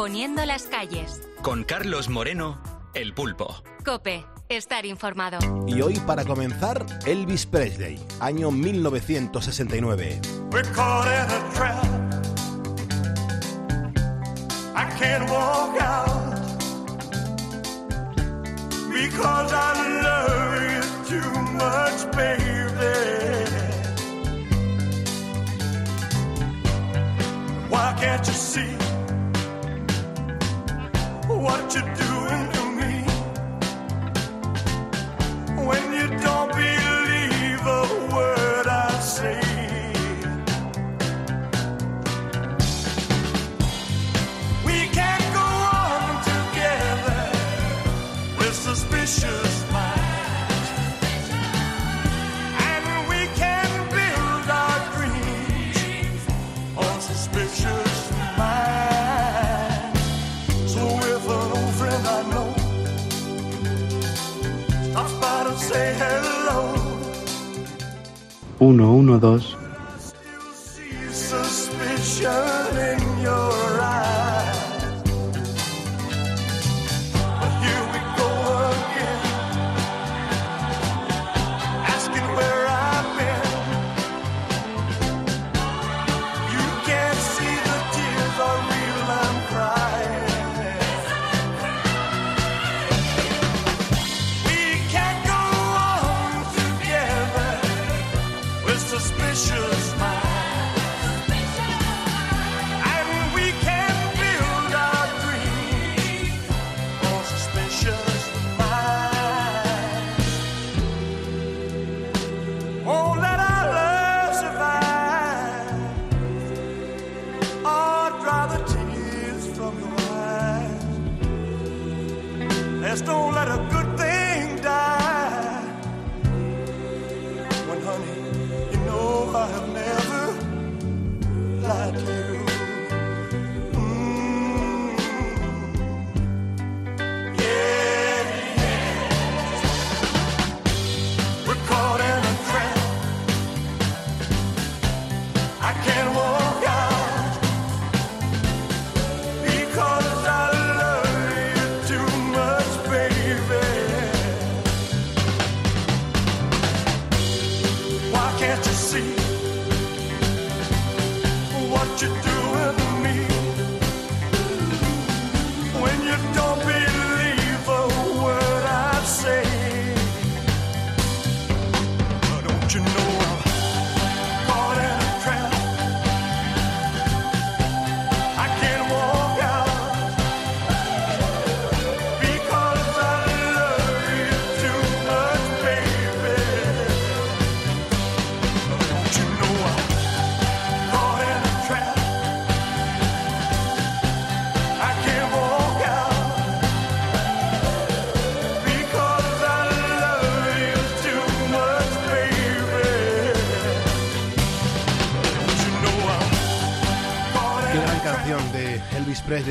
Poniendo 0.04 0.46
las 0.46 0.64
calles. 0.64 1.22
Con 1.42 1.64
Carlos 1.64 2.10
Moreno, 2.10 2.62
el 2.94 3.14
pulpo. 3.14 3.64
Cope, 3.86 4.26
estar 4.50 4.86
informado. 4.86 5.40
Y 5.66 5.82
hoy 5.82 5.98
para 6.02 6.26
comenzar, 6.26 6.86
Elvis 7.06 7.46
Presley, 7.46 8.06
año 8.20 8.52
1969. 8.52 10.20
We're 10.52 10.70
caught 10.74 11.08
in 11.08 11.32
a 11.32 11.54
trap. 11.54 11.86
I 14.76 14.90
can't 15.00 15.30
walk 15.30 15.82
out 15.82 16.36
because 18.92 19.54
I 19.54 19.74
love 20.04 20.64
you 20.70 20.82
too 21.08 21.32
much, 21.54 22.12
baby. 22.12 22.44
Why 27.70 27.96
can't 27.98 28.28
you 28.28 28.34
see 28.34 28.83
what 31.44 31.76
you're 31.76 31.84
doing 31.84 32.44
to 32.56 32.64
me. 32.80 32.94
When 35.68 35.84
you 35.94 36.08
don't 36.20 36.50
believe 36.52 36.73
Uno, 68.64 69.63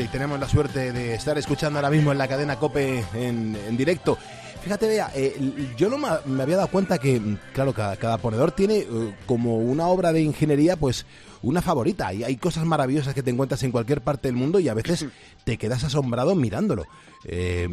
Presley. 0.02 0.08
Tenemos 0.08 0.38
la 0.38 0.48
suerte 0.48 0.92
de 0.92 1.14
estar 1.14 1.36
escuchando 1.38 1.78
ahora 1.78 1.90
mismo 1.90 2.12
en 2.12 2.18
la 2.18 2.28
cadena 2.28 2.58
Cope 2.58 3.04
en, 3.14 3.56
en 3.56 3.76
directo. 3.76 4.18
Fíjate, 4.62 4.86
vea, 4.86 5.10
eh, 5.14 5.34
yo 5.76 5.88
no 5.90 5.98
me, 5.98 6.42
había 6.42 6.56
dado 6.56 6.68
cuenta 6.68 6.98
que, 6.98 7.20
claro, 7.52 7.72
cada, 7.72 7.96
cada 7.96 8.18
ponedor 8.18 8.52
tiene 8.52 8.78
eh, 8.78 9.14
como 9.26 9.58
una 9.58 9.88
obra 9.88 10.12
de 10.12 10.22
ingeniería, 10.22 10.76
pues 10.76 11.04
una 11.42 11.60
favorita. 11.60 12.12
Y 12.14 12.22
hay 12.22 12.36
cosas 12.36 12.64
maravillosas 12.64 13.14
que 13.14 13.22
te 13.22 13.30
encuentras 13.30 13.62
en 13.64 13.72
cualquier 13.72 14.02
parte 14.02 14.28
del 14.28 14.36
mundo 14.36 14.60
y 14.60 14.68
a 14.68 14.74
veces 14.74 15.06
te 15.44 15.58
quedas 15.58 15.84
asombrado 15.84 16.34
mirándolo. 16.36 16.84
Eh, 17.24 17.68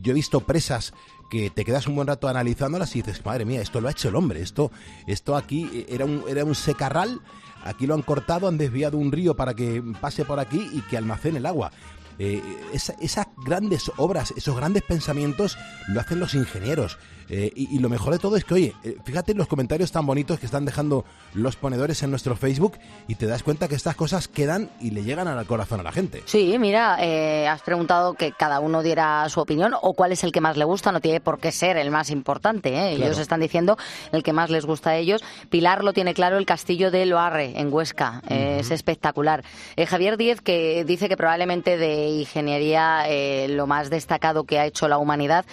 yo 0.00 0.12
he 0.12 0.14
visto 0.14 0.40
presas 0.40 0.92
que 1.28 1.50
te 1.50 1.64
quedas 1.64 1.86
un 1.86 1.96
buen 1.96 2.06
rato 2.06 2.28
analizándolas 2.28 2.94
y 2.94 3.02
dices, 3.02 3.24
madre 3.24 3.44
mía, 3.44 3.60
esto 3.60 3.80
lo 3.80 3.88
ha 3.88 3.90
hecho 3.90 4.08
el 4.08 4.16
hombre. 4.16 4.40
Esto, 4.40 4.70
esto 5.06 5.36
aquí 5.36 5.86
era 5.88 6.04
un, 6.04 6.24
era 6.28 6.44
un 6.44 6.54
secarral, 6.54 7.20
aquí 7.64 7.86
lo 7.86 7.94
han 7.94 8.02
cortado, 8.02 8.48
han 8.48 8.58
desviado 8.58 8.98
un 8.98 9.12
río 9.12 9.34
para 9.34 9.54
que 9.54 9.82
pase 10.00 10.24
por 10.24 10.38
aquí 10.40 10.68
y 10.72 10.82
que 10.82 10.96
almacene 10.96 11.38
el 11.38 11.46
agua. 11.46 11.72
Eh, 12.18 12.42
esa- 12.72 12.94
esas 13.00 13.26
grandes 13.44 13.90
obras, 13.96 14.32
esos 14.36 14.56
grandes 14.56 14.82
pensamientos 14.82 15.56
lo 15.88 16.00
hacen 16.00 16.18
los 16.20 16.34
ingenieros. 16.34 16.98
Eh, 17.30 17.52
y, 17.54 17.76
y 17.76 17.78
lo 17.80 17.90
mejor 17.90 18.14
de 18.14 18.18
todo 18.18 18.36
es 18.36 18.44
que, 18.46 18.54
oye, 18.54 18.74
eh, 18.84 18.96
fíjate 19.04 19.34
los 19.34 19.48
comentarios 19.48 19.92
tan 19.92 20.06
bonitos 20.06 20.40
que 20.40 20.46
están 20.46 20.64
dejando 20.64 21.04
los 21.34 21.56
ponedores 21.56 22.02
en 22.02 22.08
nuestro 22.10 22.36
Facebook 22.36 22.78
y 23.06 23.16
te 23.16 23.26
das 23.26 23.42
cuenta 23.42 23.68
que 23.68 23.74
estas 23.74 23.96
cosas 23.96 24.28
quedan 24.28 24.70
y 24.80 24.92
le 24.92 25.02
llegan 25.04 25.28
al 25.28 25.44
corazón 25.44 25.78
a 25.80 25.82
la 25.82 25.92
gente. 25.92 26.22
Sí, 26.24 26.56
mira, 26.58 26.96
eh, 27.04 27.46
has 27.46 27.60
preguntado 27.60 28.14
que 28.14 28.32
cada 28.32 28.60
uno 28.60 28.82
diera 28.82 29.28
su 29.28 29.40
opinión 29.40 29.74
o 29.82 29.92
cuál 29.92 30.12
es 30.12 30.24
el 30.24 30.32
que 30.32 30.40
más 30.40 30.56
le 30.56 30.64
gusta, 30.64 30.90
no 30.90 31.00
tiene 31.00 31.20
por 31.20 31.38
qué 31.38 31.52
ser 31.52 31.76
el 31.76 31.90
más 31.90 32.08
importante. 32.08 32.70
Claro. 32.70 32.86
Ellos 32.88 33.18
están 33.18 33.40
diciendo 33.40 33.76
el 34.12 34.22
que 34.22 34.32
más 34.32 34.48
les 34.48 34.64
gusta 34.64 34.90
a 34.90 34.96
ellos. 34.96 35.22
Pilar 35.50 35.84
lo 35.84 35.92
tiene 35.92 36.14
claro, 36.14 36.38
el 36.38 36.46
castillo 36.46 36.90
de 36.90 37.04
Loarre, 37.04 37.60
en 37.60 37.70
Huesca. 37.70 38.22
Es 38.30 38.70
espectacular. 38.70 39.44
Javier 39.86 40.16
Díez, 40.16 40.40
que 40.40 40.82
dice 40.86 41.10
que 41.10 41.16
probablemente 41.18 41.76
de 41.76 42.07
ingeniería 42.08 43.04
eh, 43.06 43.46
lo 43.48 43.66
más 43.66 43.90
destacado 43.90 44.44
que 44.44 44.58
ha 44.58 44.66
hecho 44.66 44.88
la 44.88 44.98
humanidad 44.98 45.44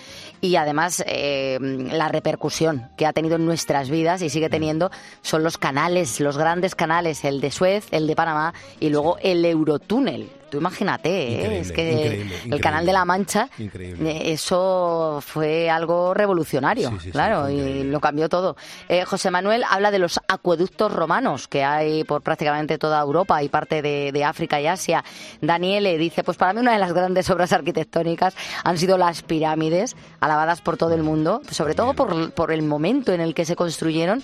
y 0.42 0.56
además 0.56 1.04
eh, 1.08 1.58
la 1.62 2.08
repercusión 2.08 2.90
que 2.98 3.06
ha 3.06 3.14
tenido 3.14 3.36
en 3.36 3.46
nuestras 3.46 3.90
vidas 3.90 4.22
y 4.22 4.30
sigue 4.30 4.50
teniendo 4.50 4.92
son 5.22 5.44
los 5.44 5.58
canales, 5.58 6.20
los 6.20 6.38
grandes 6.38 6.76
canales, 6.76 7.24
el 7.26 7.42
de 7.42 7.52
Suez, 7.52 7.88
el 7.92 8.08
de 8.08 8.16
Panamá 8.16 8.54
y 8.80 8.90
luego 8.90 9.18
el 9.22 9.46
Eurotúnel. 9.46 10.30
Tú 10.56 10.62
imagínate, 10.62 11.10
¿eh? 11.10 11.60
Es 11.60 11.74
que 11.74 11.92
increíble, 11.92 12.36
el 12.46 12.62
canal 12.62 12.86
de 12.86 12.94
la 12.94 13.04
Mancha, 13.04 13.50
Increíble. 13.58 14.10
eh, 14.10 14.32
eso 14.32 15.20
fue 15.22 15.70
algo 15.70 16.14
revolucionario, 16.14 16.92
Sí, 16.92 16.96
sí, 16.96 17.04
sí, 17.08 17.12
claro, 17.12 17.50
y 17.50 17.84
lo 17.84 18.00
cambió 18.00 18.30
todo. 18.30 18.56
Eh, 18.88 19.04
José 19.04 19.32
Manuel 19.32 19.66
habla 19.70 19.92
de 19.92 20.00
los 20.00 20.18
acueductos 20.30 20.94
romanos 20.94 21.50
que 21.50 21.66
hay 21.66 22.06
por 22.06 22.22
prácticamente 22.22 22.78
toda 22.78 23.02
Europa 23.02 23.44
y 23.44 23.50
parte 23.50 23.82
de, 23.82 24.14
de 24.14 24.24
África 24.24 24.62
y 24.62 24.68
Asia. 24.68 25.04
Daniele 25.42 25.98
dice, 25.98 26.24
pues 26.24 26.38
para 26.38 26.54
mí 26.54 26.62
una 26.62 26.72
de 26.72 26.80
las 26.80 26.94
grandes 26.94 27.30
obras 27.32 27.52
arquitectónicas 27.52 28.34
han 28.64 28.78
sido 28.78 28.98
las 28.98 29.24
pirámides, 29.24 29.98
alabadas 30.22 30.62
por 30.62 30.78
todo 30.78 30.94
el 30.94 31.04
mundo, 31.04 31.42
sobre 31.52 31.74
todo 31.74 31.96
por, 31.96 32.32
por 32.32 32.54
el 32.54 32.62
momento 32.62 33.12
en 33.12 33.20
el 33.20 33.34
que 33.36 33.44
se 33.44 33.58
construyeron, 33.58 34.24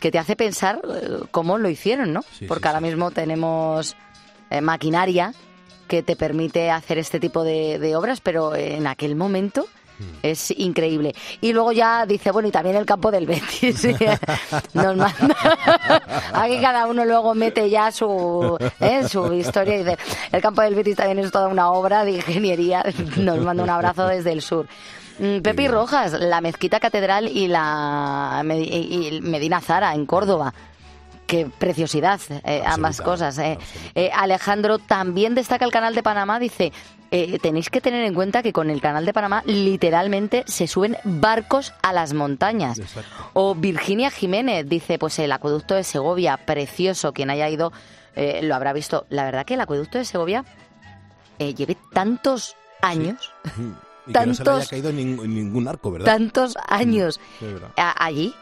que 0.00 0.10
te 0.10 0.18
hace 0.18 0.36
pensar 0.36 0.80
eh, 0.88 1.18
cómo 1.30 1.58
lo 1.58 1.68
hicieron, 1.68 2.14
¿no? 2.14 2.24
Porque 2.48 2.66
ahora 2.66 2.80
mismo 2.80 3.10
tenemos 3.10 3.94
eh, 4.48 4.60
maquinaria 4.60 5.34
que 5.86 6.02
te 6.02 6.16
permite 6.16 6.70
hacer 6.70 6.98
este 6.98 7.20
tipo 7.20 7.44
de, 7.44 7.78
de 7.78 7.96
obras, 7.96 8.20
pero 8.20 8.54
en 8.54 8.86
aquel 8.86 9.16
momento 9.16 9.66
es 10.22 10.50
increíble. 10.50 11.14
Y 11.40 11.54
luego 11.54 11.72
ya 11.72 12.04
dice, 12.04 12.30
bueno, 12.30 12.48
y 12.48 12.50
también 12.52 12.76
el 12.76 12.84
campo 12.84 13.10
del 13.10 13.24
Betis. 13.26 13.82
Nos 14.74 14.94
manda- 14.96 15.14
Aquí 16.34 16.60
cada 16.60 16.86
uno 16.86 17.04
luego 17.06 17.34
mete 17.34 17.70
ya 17.70 17.90
su, 17.90 18.58
¿eh? 18.80 19.08
su 19.08 19.32
historia 19.32 19.74
y 19.76 19.78
dice, 19.78 19.96
el 20.32 20.42
campo 20.42 20.60
del 20.60 20.74
Betis 20.74 20.96
también 20.96 21.18
es 21.20 21.30
toda 21.30 21.48
una 21.48 21.70
obra 21.70 22.04
de 22.04 22.12
ingeniería. 22.12 22.84
Nos 23.16 23.38
manda 23.38 23.62
un 23.62 23.70
abrazo 23.70 24.06
desde 24.06 24.32
el 24.32 24.42
sur. 24.42 24.66
Mm, 25.18 25.38
Pepi 25.40 25.66
Rojas, 25.66 26.12
la 26.12 26.42
mezquita 26.42 26.78
catedral 26.78 27.26
y 27.28 27.48
la 27.48 28.42
Medina 28.44 29.62
Zara 29.62 29.94
en 29.94 30.04
Córdoba. 30.04 30.52
Qué 31.26 31.46
preciosidad, 31.46 32.20
eh, 32.44 32.62
ambas 32.64 33.00
cosas. 33.00 33.36
eh. 33.38 33.58
Eh, 33.94 34.10
Alejandro 34.14 34.78
también 34.78 35.34
destaca 35.34 35.64
el 35.64 35.72
canal 35.72 35.94
de 35.94 36.02
Panamá, 36.04 36.38
dice, 36.38 36.72
eh, 37.10 37.38
tenéis 37.40 37.68
que 37.68 37.80
tener 37.80 38.04
en 38.04 38.14
cuenta 38.14 38.42
que 38.42 38.52
con 38.52 38.70
el 38.70 38.80
canal 38.80 39.04
de 39.04 39.12
Panamá 39.12 39.42
literalmente 39.44 40.44
se 40.46 40.66
suben 40.68 40.96
barcos 41.04 41.72
a 41.82 41.92
las 41.92 42.12
montañas. 42.14 42.80
O 43.32 43.54
Virginia 43.56 44.10
Jiménez 44.10 44.68
dice, 44.68 44.98
pues 45.00 45.18
el 45.18 45.32
acueducto 45.32 45.74
de 45.74 45.82
Segovia, 45.84 46.36
precioso, 46.36 47.12
quien 47.12 47.30
haya 47.30 47.48
ido 47.48 47.72
lo 48.42 48.54
habrá 48.54 48.72
visto. 48.72 49.06
La 49.10 49.24
verdad 49.24 49.44
que 49.44 49.54
el 49.54 49.60
acueducto 49.60 49.98
de 49.98 50.04
Segovia 50.04 50.44
lleve 51.38 51.76
tantos 51.92 52.54
años, 52.82 53.32
Y 54.08 54.12
que 54.12 54.26
no 54.26 54.34
se 54.34 54.44
le 54.44 54.50
haya 54.50 54.58
Tantos- 54.60 54.68
caído 54.68 54.92
nin- 54.92 55.26
ningún 55.26 55.66
arco, 55.66 55.90
¿verdad? 55.90 56.06
tantos 56.06 56.54
años 56.68 57.18
Sí, 57.40 57.46
verdad. 57.46 57.70
allí. 57.76 58.32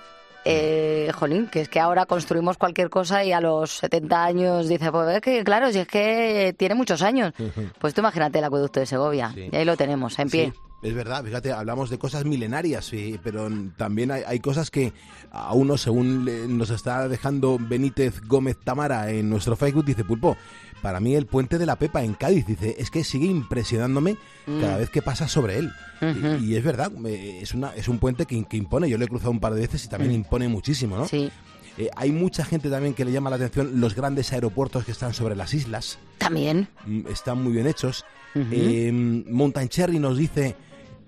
Eh, 0.46 1.10
jolín, 1.14 1.46
que 1.46 1.62
es 1.62 1.68
que 1.68 1.80
ahora 1.80 2.04
construimos 2.04 2.58
cualquier 2.58 2.90
cosa 2.90 3.24
y 3.24 3.32
a 3.32 3.40
los 3.40 3.78
70 3.78 4.24
años 4.24 4.68
dice, 4.68 4.92
pues 4.92 5.16
es 5.16 5.20
que 5.22 5.42
claro, 5.42 5.72
si 5.72 5.78
es 5.78 5.86
que 5.86 6.54
tiene 6.58 6.74
muchos 6.74 7.02
años. 7.02 7.32
Pues 7.78 7.94
tú 7.94 8.02
imagínate 8.02 8.38
el 8.38 8.44
acueducto 8.44 8.80
de 8.80 8.86
Segovia, 8.86 9.32
y 9.34 9.54
ahí 9.56 9.64
lo 9.64 9.76
tenemos, 9.76 10.18
en 10.18 10.28
pie. 10.28 10.52
Sí, 10.52 10.88
es 10.88 10.94
verdad, 10.94 11.24
fíjate, 11.24 11.50
hablamos 11.50 11.88
de 11.88 11.98
cosas 11.98 12.26
milenarias, 12.26 12.84
sí, 12.84 13.18
pero 13.22 13.48
también 13.78 14.10
hay, 14.10 14.22
hay 14.26 14.40
cosas 14.40 14.70
que 14.70 14.92
a 15.30 15.54
uno, 15.54 15.78
según 15.78 16.58
nos 16.58 16.68
está 16.68 17.08
dejando 17.08 17.58
Benítez 17.58 18.20
Gómez 18.26 18.58
Tamara 18.62 19.10
en 19.10 19.30
nuestro 19.30 19.56
Facebook, 19.56 19.86
dice 19.86 20.04
Pulpo, 20.04 20.36
para 20.82 21.00
mí 21.00 21.14
el 21.14 21.26
puente 21.26 21.58
de 21.58 21.66
la 21.66 21.76
Pepa 21.76 22.02
en 22.04 22.14
Cádiz, 22.14 22.46
dice, 22.46 22.76
es 22.78 22.90
que 22.90 23.04
sigue 23.04 23.26
impresionándome 23.26 24.16
Mm. 24.46 24.60
cada 24.60 24.76
vez 24.76 24.90
que 24.90 25.00
pasa 25.00 25.26
sobre 25.28 25.58
él. 25.58 25.70
Y, 26.02 26.52
y 26.52 26.56
es 26.56 26.62
verdad, 26.62 26.92
es, 27.06 27.54
una, 27.54 27.74
es 27.74 27.88
un 27.88 27.98
puente 27.98 28.26
que, 28.26 28.44
que 28.44 28.58
impone, 28.58 28.90
yo 28.90 28.98
lo 28.98 29.04
he 29.06 29.08
cruzado 29.08 29.30
un 29.30 29.40
par 29.40 29.54
de 29.54 29.62
veces 29.62 29.84
y 29.84 29.88
también 29.88 30.12
Mm. 30.12 30.16
impone 30.16 30.48
muchísimo, 30.48 30.96
¿no? 30.98 31.08
Sí. 31.08 31.30
Eh, 31.78 31.88
hay 31.96 32.12
mucha 32.12 32.44
gente 32.44 32.68
también 32.70 32.92
que 32.94 33.04
le 33.06 33.10
llama 33.12 33.30
la 33.30 33.36
atención 33.36 33.80
los 33.80 33.94
grandes 33.96 34.32
aeropuertos 34.32 34.84
que 34.84 34.92
están 34.92 35.14
sobre 35.14 35.34
las 35.34 35.54
islas. 35.54 35.98
También. 36.18 36.68
Mm, 36.86 37.06
están 37.10 37.42
muy 37.42 37.52
bien 37.52 37.66
hechos. 37.66 38.04
Ujú. 38.34 38.46
Eh, 38.52 38.92
Mountain 38.92 39.68
Cherry 39.70 39.98
nos 39.98 40.18
dice 40.18 40.54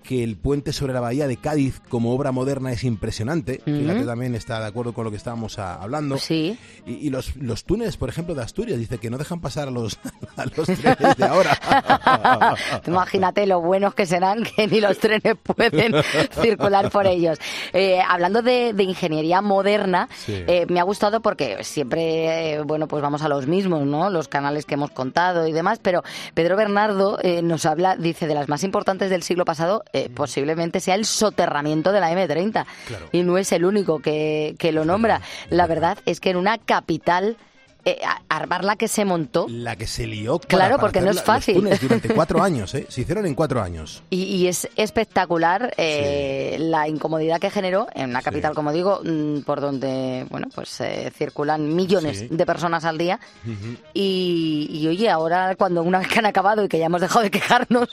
que 0.07 0.23
el 0.23 0.37
puente 0.37 0.71
sobre 0.71 0.93
la 0.93 1.01
bahía 1.01 1.27
de 1.27 1.35
Cádiz 1.37 1.81
como 1.89 2.13
obra 2.13 2.31
moderna 2.31 2.71
es 2.71 2.83
impresionante. 2.85 3.61
Ujú. 3.67 3.77
Fíjate, 3.79 4.05
también 4.05 4.35
está 4.35 4.59
de 4.61 4.67
acuerdo 4.67 4.93
con 4.93 5.03
lo 5.03 5.11
que 5.11 5.17
estábamos 5.17 5.59
ah, 5.59 5.75
hablando. 5.81 6.17
Sí. 6.17 6.57
Y, 6.85 6.93
y 6.93 7.09
los, 7.09 7.35
los 7.35 7.65
túneles, 7.65 7.97
por 7.97 8.07
ejemplo, 8.07 8.33
de 8.33 8.41
Asturias, 8.41 8.79
dice 8.79 8.97
que 8.99 9.09
no 9.09 9.17
dejan 9.17 9.41
pasar 9.41 9.67
a 9.67 9.71
los, 9.71 9.99
a 10.37 10.45
los 10.45 10.65
trenes 10.65 11.17
de 11.17 11.25
ahora. 11.25 11.57
Imagínate 12.87 13.45
lo 13.45 13.61
buenos 13.61 13.93
que 13.95 14.05
serán 14.05 14.43
que 14.43 14.67
ni 14.67 14.79
los 14.79 14.97
trenes 14.97 15.35
pueden 15.43 15.93
circular 16.41 16.89
por 16.89 17.05
ellos. 17.07 17.37
Eh, 17.73 17.99
hablando 18.07 18.41
de, 18.41 18.73
de 18.73 18.83
ingeniería 18.83 19.41
moderna, 19.41 20.07
Sí. 20.25 20.33
eh, 20.47 20.65
me 20.69 20.79
ha 20.79 20.83
gustado 20.83 21.21
porque 21.21 21.63
siempre, 21.63 22.53
eh, 22.53 22.61
bueno, 22.63 22.87
pues 22.87 23.01
vamos 23.01 23.21
a 23.21 23.27
los 23.29 23.47
mismos, 23.47 23.85
¿no? 23.85 24.09
Los 24.09 24.27
canales 24.27 24.65
que 24.65 24.75
hemos 24.75 24.91
contado 24.91 25.47
y 25.47 25.51
demás, 25.51 25.79
pero 25.81 26.03
Pedro 26.33 26.55
Bernardo 26.55 27.19
nos 27.43 27.65
habla, 27.65 27.95
dice, 27.97 28.27
de 28.27 28.35
las 28.35 28.47
más 28.47 28.63
importantes 28.63 29.09
del 29.09 29.23
siglo 29.23 29.43
pasado, 29.45 29.83
eh, 29.97 30.09
posiblemente 30.13 30.79
sea 30.79 30.95
el 30.95 31.05
soterramiento 31.05 31.91
de 31.91 31.99
la 31.99 32.11
M30. 32.11 32.65
Y 33.11 33.23
no 33.23 33.37
es 33.37 33.51
el 33.51 33.65
único 33.65 33.99
que, 33.99 34.55
que 34.59 34.71
lo 34.71 34.85
nombra. 34.85 35.21
La 35.49 35.67
verdad 35.67 35.97
es 36.05 36.19
que 36.19 36.29
en 36.29 36.37
una 36.37 36.57
capital, 36.57 37.37
eh, 37.89 37.99
armar 38.29 38.63
la 38.63 38.75
que 38.75 38.87
se 38.87 39.05
montó, 39.05 39.47
La 39.49 39.75
que 39.75 39.87
se 39.87 40.05
lió. 40.07 40.37
para- 40.39 40.47
Claro, 40.47 40.75
para 40.75 40.81
porque 40.81 41.01
no 41.01 41.09
es 41.11 41.15
los 41.17 41.23
fácil. 41.25 41.63
durante 41.81 42.09
cuatro 42.13 42.41
años, 42.43 42.73
¿eh? 42.75 42.85
Se 42.89 43.01
hicieron 43.01 43.25
en 43.25 43.33
cuatro 43.35 43.61
años. 43.61 44.03
Y, 44.09 44.23
y 44.23 44.47
es 44.47 44.67
espectacular 44.75 45.73
eh, 45.77 46.57
la 46.59 46.87
incomodidad 46.87 47.39
que 47.39 47.49
generó 47.49 47.87
en 47.95 48.09
una 48.09 48.21
capital, 48.21 48.53
como 48.53 48.71
digo, 48.73 48.99
mm, 49.03 49.41
por 49.41 49.61
donde 49.61 50.25
bueno 50.29 50.47
pues 50.53 50.79
eh, 50.81 51.11
circulan 51.15 51.75
millones 51.75 52.19
Sí. 52.19 52.27
de 52.29 52.45
personas 52.45 52.83
al 52.85 52.97
día. 52.97 53.19
Y, 53.93 54.67
y, 54.71 54.87
oye, 54.87 55.09
ahora 55.09 55.55
cuando 55.55 55.83
una 55.83 55.99
vez 55.99 56.07
que 56.07 56.19
han 56.19 56.25
acabado 56.25 56.63
y 56.63 56.67
que 56.67 56.79
ya 56.79 56.85
hemos 56.87 57.01
dejado 57.01 57.21
de 57.21 57.31
quejarnos, 57.31 57.89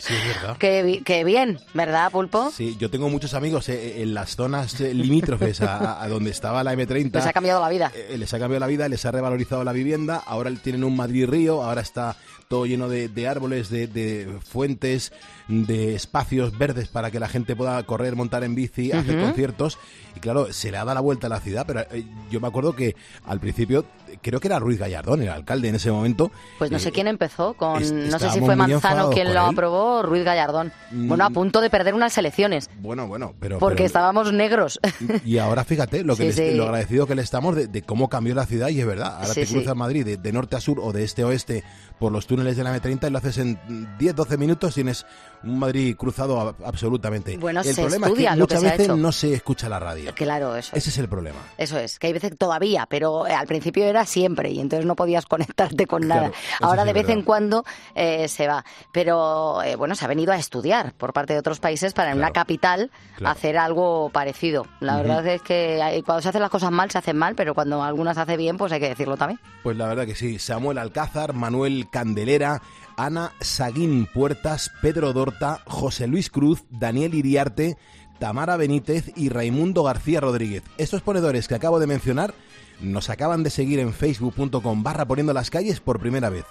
que, 0.59 1.03
que 1.05 1.25
bien, 1.25 1.59
¿verdad, 1.73 2.11
Pulpo? 2.11 2.51
Sí, 2.51 2.77
yo 2.79 2.91
tengo 2.91 3.09
muchos 3.09 3.35
amigos 3.35 3.69
eh, 3.69 4.03
en 4.03 4.15
las 4.15 4.37
zonas 4.37 4.81
eh, 4.81 4.93
limítrofes 4.95 5.61
a, 5.61 6.03
a 6.03 6.09
donde 6.09 6.31
estaba 6.31 6.63
la 6.65 6.75
M30. 6.75 7.13
Les 7.15 7.27
ha 7.27 7.33
cambiado 7.33 7.61
la 7.61 7.69
vida. 7.69 7.93
Eh, 7.95 8.17
les 8.19 8.33
ha 8.35 8.39
cambiado 8.39 8.61
la 8.61 8.67
vida, 8.67 8.89
les 8.89 9.05
ha 9.05 9.11
revalorizado 9.11 9.63
la 9.65 9.73
vivienda, 9.85 10.17
ahora 10.17 10.51
tienen 10.63 10.83
un 10.83 10.97
Madrid 10.97 11.27
Río, 11.27 11.63
ahora 11.63 11.83
está 11.83 12.17
todo 12.49 12.67
lleno 12.67 12.89
de, 12.89 13.29
árboles, 13.29 13.69
de 13.71 14.39
fuentes, 14.45 15.13
de 15.49 15.95
espacios 15.95 16.57
verdes 16.57 16.89
para 16.89 17.11
que 17.11 17.21
la 17.21 17.29
gente 17.29 17.55
pueda 17.55 17.83
correr, 17.83 18.17
montar 18.17 18.45
en 18.45 18.55
bici, 18.55 18.93
hacer 18.93 19.21
conciertos. 19.21 19.79
Y 20.17 20.21
claro, 20.21 20.53
se 20.53 20.71
le 20.71 20.77
ha 20.79 20.85
dado 20.85 20.95
la 20.95 21.01
vuelta 21.01 21.27
a 21.27 21.31
la 21.31 21.41
ciudad, 21.41 21.65
pero 21.67 21.81
eh, 21.91 22.05
yo 22.31 22.41
me 22.41 22.47
acuerdo 22.49 22.75
que 22.77 22.95
al 23.27 23.41
principio, 23.41 23.85
creo 24.23 24.39
que 24.41 24.47
era 24.49 24.59
Ruiz 24.61 24.79
Gallardón, 24.79 25.23
el 25.23 25.29
alcalde 25.29 25.69
en 25.69 25.75
ese 25.75 25.91
momento. 25.91 26.31
Pues 26.59 26.71
no 26.71 26.79
sé 26.79 26.91
eh, 26.91 26.93
quién 26.93 27.09
empezó 27.09 27.55
con, 27.55 27.83
es- 27.83 27.93
no 27.93 28.19
sé 28.19 28.31
si 28.31 28.41
fue 28.41 28.55
Manzano 28.57 29.11
quien 29.11 29.27
lo 29.35 29.41
él. 29.41 29.53
aprobó, 29.53 30.03
Ruiz 30.03 30.25
Gallardón. 30.25 30.73
Mm. 30.93 31.09
Bueno, 31.09 31.25
a 31.25 31.31
punto 31.31 31.61
de 31.61 31.69
perder 31.69 31.95
unas 31.95 32.17
elecciones, 32.17 32.71
Bueno, 32.79 33.07
bueno, 33.09 33.35
pero... 33.41 33.59
porque 33.59 33.77
pero- 33.79 33.87
estábamos 33.87 34.33
negros. 34.33 34.79
Y 35.25 35.39
ahora 35.39 35.65
fíjate 35.65 36.05
lo, 36.05 36.17
que 36.17 36.33
Sí, 36.33 36.41
le- 36.41 36.51
sí. 36.53 36.57
lo 36.57 36.65
agradecido 36.65 37.07
que 37.07 37.17
le 37.17 37.23
estamos 37.23 37.57
de, 37.57 37.67
de 37.67 37.83
cómo 37.83 38.09
cambió 38.09 38.35
la 38.35 38.47
ciudad 38.47 38.69
y 38.69 38.81
es 38.81 38.87
verdad. 38.87 39.17
Ahora 39.17 39.35
Sí, 39.35 39.41
te 39.43 39.47
cruzas 39.49 39.75
Madrid 39.77 40.05
de, 40.07 40.17
de 40.17 40.33
norte 40.33 40.57
a 40.57 40.61
sur 40.61 40.79
o 40.81 40.93
de 40.93 41.03
este 41.05 41.23
a 41.23 41.27
oeste 41.27 41.65
por 41.99 42.13
los 42.13 42.27
túneles 42.27 42.57
de 42.57 42.63
la 42.65 42.75
M30 42.77 43.09
y 43.09 43.11
lo 43.11 43.19
haces 43.19 43.39
en 43.39 43.59
10-12 43.99 44.39
minutos, 44.39 44.75
tienes 44.75 45.05
un 45.45 45.59
Madrid 45.59 45.97
cruzado 45.97 46.55
absolutamente. 46.65 47.37
Bueno, 47.37 47.61
el 47.61 47.67
se 47.75 47.81
problema 47.81 48.07
estudia 48.09 48.31
es 48.31 48.35
que 48.35 48.41
lo 48.41 48.47
que 48.47 48.55
muchas 48.55 48.69
ha 48.69 48.73
veces 48.73 48.87
hecho. 48.87 48.97
no 48.97 49.13
se 49.13 49.35
escucha 49.35 49.69
la 49.69 49.79
radio. 49.79 50.13
Claro, 50.15 50.57
eso. 50.57 50.75
Ese 50.77 50.91
es 50.91 50.99
el 50.99 51.09
problema. 51.09 51.39
Eso 51.59 51.79
es, 51.79 51.99
que 51.99 52.07
hay 52.09 52.13
veces 52.13 52.37
todavía, 52.39 52.87
pero 52.89 53.27
eh, 53.27 53.33
al 53.35 53.47
principio 53.47 53.85
era 53.85 54.05
siempre 54.07 54.51
y 54.51 54.61
entonces 54.61 54.87
no 54.87 54.97
podías 54.97 55.27
conectarte 55.27 55.87
con 55.87 56.07
nada. 56.09 56.33
Ahora 56.61 56.83
sí 56.83 56.89
de 56.89 56.93
vez 56.93 57.09
en 57.09 57.23
cuando 57.23 57.65
eh, 57.95 58.29
se 58.29 58.47
va. 58.49 58.65
Pero 58.93 59.63
eh, 59.63 59.77
bueno, 59.77 59.95
se 59.95 60.05
ha 60.05 60.09
venido 60.09 60.33
a 60.33 60.37
estudiar 60.37 60.93
por 60.95 61.13
parte 61.13 61.33
de 61.33 61.39
otros 61.39 61.61
países 61.61 61.93
para 61.93 62.13
en 62.13 62.19
una 62.19 62.31
capital 62.31 62.91
claro. 63.17 63.33
hacer 63.37 63.57
algo 63.59 64.11
parecido. 64.11 64.67
La 64.81 64.97
verdad 64.97 65.27
es 65.27 65.43
que 65.43 65.83
hay- 65.83 66.03
cuando 66.03 66.23
se 66.23 66.29
hacen 66.29 66.41
las 66.41 66.51
cosas 66.51 66.71
mal 66.71 66.91
se 66.91 66.99
hacen 66.99 67.17
mal, 67.17 67.35
pero 67.35 67.55
cuando 67.55 67.83
algunas 67.83 68.15
se 68.17 68.21
hace 68.23 68.37
bien, 68.37 68.57
pues 68.57 68.73
hay 68.73 68.81
que 68.81 68.89
decirlo 68.89 69.17
también. 69.17 69.41
Pues 69.63 69.77
la 69.77 69.87
verdad 69.87 70.07
que 70.07 70.15
sí. 70.15 70.39
Samuel 70.39 70.79
Alcázar, 70.79 71.33
Manuel 71.33 71.89
Candelera, 71.91 72.63
Ana 72.97 73.33
Saguín 73.41 74.07
Puertas, 74.07 74.71
Pedro 74.83 75.13
Dorta, 75.13 75.61
José 75.67 76.07
Luis 76.07 76.31
Cruz, 76.31 76.65
Daniel 76.71 77.15
Iriarte, 77.15 77.77
Tamara 78.19 78.57
Benítez 78.57 79.13
y 79.17 79.29
Raimundo 79.29 79.83
García 79.83 80.21
Rodríguez. 80.21 80.63
Estos 80.79 81.03
ponedores 81.03 81.49
que 81.49 81.55
acabo 81.55 81.81
de 81.81 81.87
mencionar 81.87 82.35
nos 82.81 83.11
acaban 83.11 83.43
de 83.43 83.51
seguir 83.51 83.79
en 83.79 83.93
facebook.com 83.93 84.83
barra 84.83 85.07
poniendo 85.07 85.33
las 85.33 85.51
calles 85.51 85.81
por 85.81 86.01
primera 86.01 86.31
vez. 86.31 86.45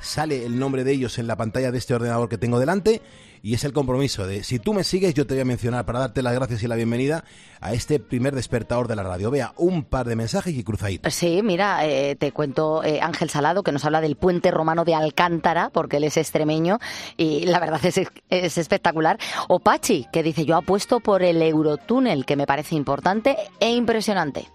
Sale 0.00 0.44
el 0.44 0.58
nombre 0.58 0.84
de 0.84 0.92
ellos 0.92 1.18
en 1.18 1.26
la 1.26 1.36
pantalla 1.36 1.72
de 1.72 1.78
este 1.78 1.94
ordenador 1.94 2.28
que 2.28 2.38
tengo 2.38 2.60
delante 2.60 3.02
y 3.42 3.54
es 3.54 3.64
el 3.64 3.72
compromiso 3.72 4.26
de 4.26 4.42
si 4.44 4.58
tú 4.58 4.74
me 4.74 4.84
sigues 4.84 5.14
yo 5.14 5.26
te 5.26 5.34
voy 5.34 5.42
a 5.42 5.44
mencionar 5.44 5.84
para 5.86 6.00
darte 6.00 6.22
las 6.22 6.34
gracias 6.34 6.62
y 6.62 6.68
la 6.68 6.76
bienvenida 6.76 7.24
a 7.60 7.72
este 7.72 7.98
primer 8.00 8.34
despertador 8.34 8.88
de 8.88 8.96
la 8.96 9.02
radio. 9.02 9.30
Vea 9.30 9.52
un 9.56 9.84
par 9.84 10.06
de 10.06 10.16
mensajes 10.16 10.54
y 10.54 10.62
cruzaditos. 10.64 11.14
Sí, 11.14 11.40
mira, 11.42 11.86
eh, 11.86 12.16
te 12.16 12.32
cuento 12.32 12.82
eh, 12.84 13.00
Ángel 13.00 13.30
Salado, 13.30 13.62
que 13.62 13.72
nos 13.72 13.84
habla 13.84 14.00
del 14.00 14.16
puente 14.16 14.50
romano 14.50 14.84
de 14.84 14.94
Alcántara, 14.94 15.70
porque 15.70 15.96
él 15.96 16.04
es 16.04 16.16
extremeño 16.16 16.78
y 17.16 17.46
la 17.46 17.60
verdad 17.60 17.84
es, 17.84 18.00
es 18.30 18.58
espectacular. 18.58 19.18
O 19.48 19.60
Pachi, 19.60 20.06
que 20.12 20.22
dice, 20.22 20.44
yo 20.44 20.56
apuesto 20.56 21.00
por 21.00 21.22
el 21.22 21.42
Eurotúnel, 21.42 22.24
que 22.24 22.36
me 22.36 22.46
parece 22.46 22.74
importante 22.74 23.36
e 23.60 23.70
impresionante. 23.70 24.48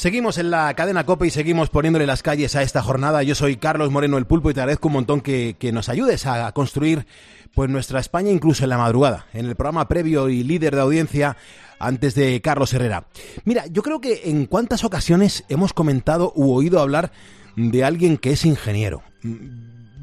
Seguimos 0.00 0.38
en 0.38 0.50
la 0.50 0.72
cadena 0.72 1.04
COPE 1.04 1.26
y 1.26 1.30
seguimos 1.30 1.68
poniéndole 1.68 2.06
las 2.06 2.22
calles 2.22 2.56
a 2.56 2.62
esta 2.62 2.80
jornada. 2.80 3.22
Yo 3.22 3.34
soy 3.34 3.58
Carlos 3.58 3.90
Moreno 3.90 4.16
el 4.16 4.24
Pulpo 4.24 4.50
y 4.50 4.54
te 4.54 4.60
agradezco 4.60 4.88
un 4.88 4.94
montón 4.94 5.20
que, 5.20 5.56
que 5.58 5.72
nos 5.72 5.90
ayudes 5.90 6.24
a 6.24 6.50
construir 6.52 7.06
pues 7.54 7.68
nuestra 7.68 8.00
España 8.00 8.30
incluso 8.30 8.64
en 8.64 8.70
la 8.70 8.78
madrugada, 8.78 9.26
en 9.34 9.44
el 9.44 9.56
programa 9.56 9.88
previo 9.88 10.30
y 10.30 10.42
líder 10.42 10.74
de 10.74 10.80
audiencia 10.80 11.36
antes 11.78 12.14
de 12.14 12.40
Carlos 12.40 12.72
Herrera. 12.72 13.08
Mira, 13.44 13.66
yo 13.66 13.82
creo 13.82 14.00
que 14.00 14.22
en 14.24 14.46
cuántas 14.46 14.84
ocasiones 14.84 15.44
hemos 15.50 15.74
comentado 15.74 16.32
u 16.34 16.50
oído 16.54 16.80
hablar 16.80 17.12
de 17.56 17.84
alguien 17.84 18.16
que 18.16 18.32
es 18.32 18.46
ingeniero. 18.46 19.02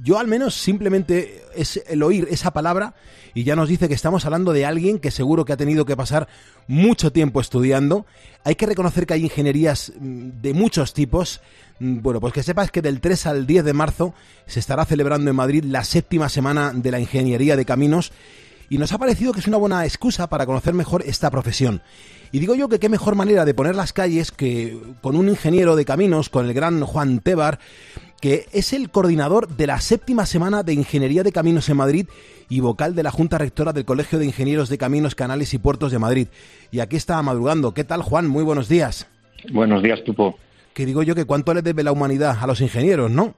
Yo 0.07 0.19
al 0.19 0.27
menos 0.27 0.55
simplemente 0.55 1.43
es 1.53 1.83
el 1.85 2.01
oír 2.01 2.29
esa 2.31 2.51
palabra 2.51 2.93
y 3.33 3.43
ya 3.43 3.57
nos 3.57 3.67
dice 3.67 3.89
que 3.89 3.93
estamos 3.93 4.23
hablando 4.23 4.53
de 4.53 4.65
alguien 4.65 4.99
que 4.99 5.11
seguro 5.11 5.43
que 5.43 5.51
ha 5.51 5.57
tenido 5.57 5.83
que 5.83 5.97
pasar 5.97 6.29
mucho 6.65 7.11
tiempo 7.11 7.41
estudiando. 7.41 8.05
Hay 8.45 8.55
que 8.55 8.67
reconocer 8.67 9.05
que 9.05 9.15
hay 9.15 9.25
ingenierías 9.25 9.91
mm, 9.99 10.29
de 10.41 10.53
muchos 10.53 10.93
tipos. 10.93 11.41
Mm, 11.79 11.99
Bueno, 12.01 12.21
pues 12.21 12.31
que 12.31 12.41
sepas 12.41 12.71
que 12.71 12.81
del 12.81 13.01
3 13.01 13.25
al 13.25 13.45
10 13.45 13.65
de 13.65 13.73
marzo 13.73 14.13
se 14.45 14.61
estará 14.61 14.85
celebrando 14.85 15.29
en 15.29 15.35
Madrid 15.35 15.65
la 15.65 15.83
séptima 15.83 16.29
semana 16.29 16.71
de 16.73 16.89
la 16.89 17.01
ingeniería 17.01 17.57
de 17.57 17.65
caminos 17.65 18.13
y 18.69 18.77
nos 18.77 18.93
ha 18.93 18.97
parecido 18.97 19.33
que 19.33 19.41
es 19.41 19.47
una 19.47 19.57
buena 19.57 19.83
excusa 19.83 20.27
para 20.27 20.45
conocer 20.45 20.73
mejor 20.73 21.03
esta 21.05 21.29
profesión. 21.29 21.81
Y 22.31 22.39
digo 22.39 22.55
yo 22.55 22.67
que 22.67 22.79
qué 22.79 22.89
mejor 22.89 23.15
manera 23.15 23.45
de 23.45 23.53
poner 23.53 23.75
las 23.75 23.93
calles 23.93 24.31
que 24.31 24.77
con 25.01 25.15
un 25.15 25.29
ingeniero 25.29 25.75
de 25.75 25.85
caminos, 25.85 26.29
con 26.29 26.45
el 26.45 26.53
gran 26.53 26.81
Juan 26.81 27.19
Tebar, 27.19 27.59
que 28.21 28.45
es 28.51 28.73
el 28.73 28.89
coordinador 28.89 29.47
de 29.47 29.67
la 29.67 29.79
séptima 29.79 30.25
semana 30.25 30.63
de 30.63 30.73
Ingeniería 30.73 31.23
de 31.23 31.31
Caminos 31.31 31.69
en 31.69 31.77
Madrid 31.77 32.07
y 32.49 32.59
vocal 32.59 32.95
de 32.95 33.03
la 33.03 33.11
Junta 33.11 33.37
Rectora 33.37 33.73
del 33.73 33.85
Colegio 33.85 34.19
de 34.19 34.25
Ingenieros 34.25 34.69
de 34.69 34.77
Caminos, 34.77 35.15
Canales 35.15 35.53
y 35.53 35.59
Puertos 35.59 35.91
de 35.91 35.99
Madrid. 35.99 36.27
Y 36.71 36.79
aquí 36.79 36.95
está 36.95 37.21
madrugando. 37.21 37.73
¿Qué 37.73 37.83
tal, 37.83 38.01
Juan? 38.01 38.27
Muy 38.27 38.43
buenos 38.43 38.69
días. 38.69 39.07
Buenos 39.51 39.83
días, 39.83 40.03
Tupo. 40.03 40.37
Que 40.73 40.85
digo 40.85 41.03
yo 41.03 41.15
que 41.15 41.25
cuánto 41.25 41.53
le 41.53 41.61
debe 41.61 41.83
la 41.83 41.91
humanidad 41.91 42.37
a 42.41 42.47
los 42.47 42.61
ingenieros, 42.61 43.11
¿no? 43.11 43.35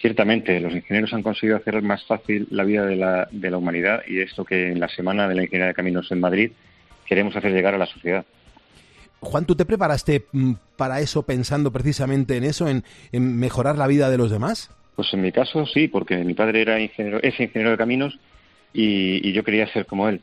Ciertamente, 0.00 0.58
los 0.60 0.74
ingenieros 0.74 1.12
han 1.12 1.22
conseguido 1.22 1.56
hacer 1.56 1.80
más 1.82 2.04
fácil 2.04 2.48
la 2.50 2.64
vida 2.64 2.84
de 2.86 2.96
la, 2.96 3.28
de 3.30 3.50
la 3.50 3.58
humanidad 3.58 4.02
y 4.06 4.20
es 4.20 4.36
lo 4.36 4.44
que 4.44 4.72
en 4.72 4.80
la 4.80 4.88
Semana 4.88 5.28
de 5.28 5.34
la 5.34 5.42
Ingeniería 5.42 5.68
de 5.68 5.74
Caminos 5.74 6.10
en 6.10 6.20
Madrid 6.20 6.52
queremos 7.06 7.36
hacer 7.36 7.52
llegar 7.52 7.74
a 7.74 7.78
la 7.78 7.86
sociedad. 7.86 8.24
Juan, 9.22 9.46
¿tú 9.46 9.54
te 9.54 9.64
preparaste 9.64 10.26
mm, 10.32 10.52
para 10.76 11.00
eso 11.00 11.22
pensando 11.22 11.72
precisamente 11.72 12.36
en 12.36 12.44
eso, 12.44 12.68
en, 12.68 12.82
en 13.12 13.38
mejorar 13.38 13.78
la 13.78 13.86
vida 13.86 14.10
de 14.10 14.18
los 14.18 14.30
demás? 14.30 14.70
Pues 14.96 15.14
en 15.14 15.22
mi 15.22 15.32
caso 15.32 15.64
sí, 15.64 15.88
porque 15.88 16.18
mi 16.18 16.34
padre 16.34 16.60
era 16.60 16.80
ingeniero, 16.80 17.20
es 17.22 17.38
ingeniero 17.38 17.70
de 17.70 17.78
caminos 17.78 18.18
y, 18.74 19.26
y 19.26 19.32
yo 19.32 19.44
quería 19.44 19.72
ser 19.72 19.86
como 19.86 20.08
él. 20.08 20.20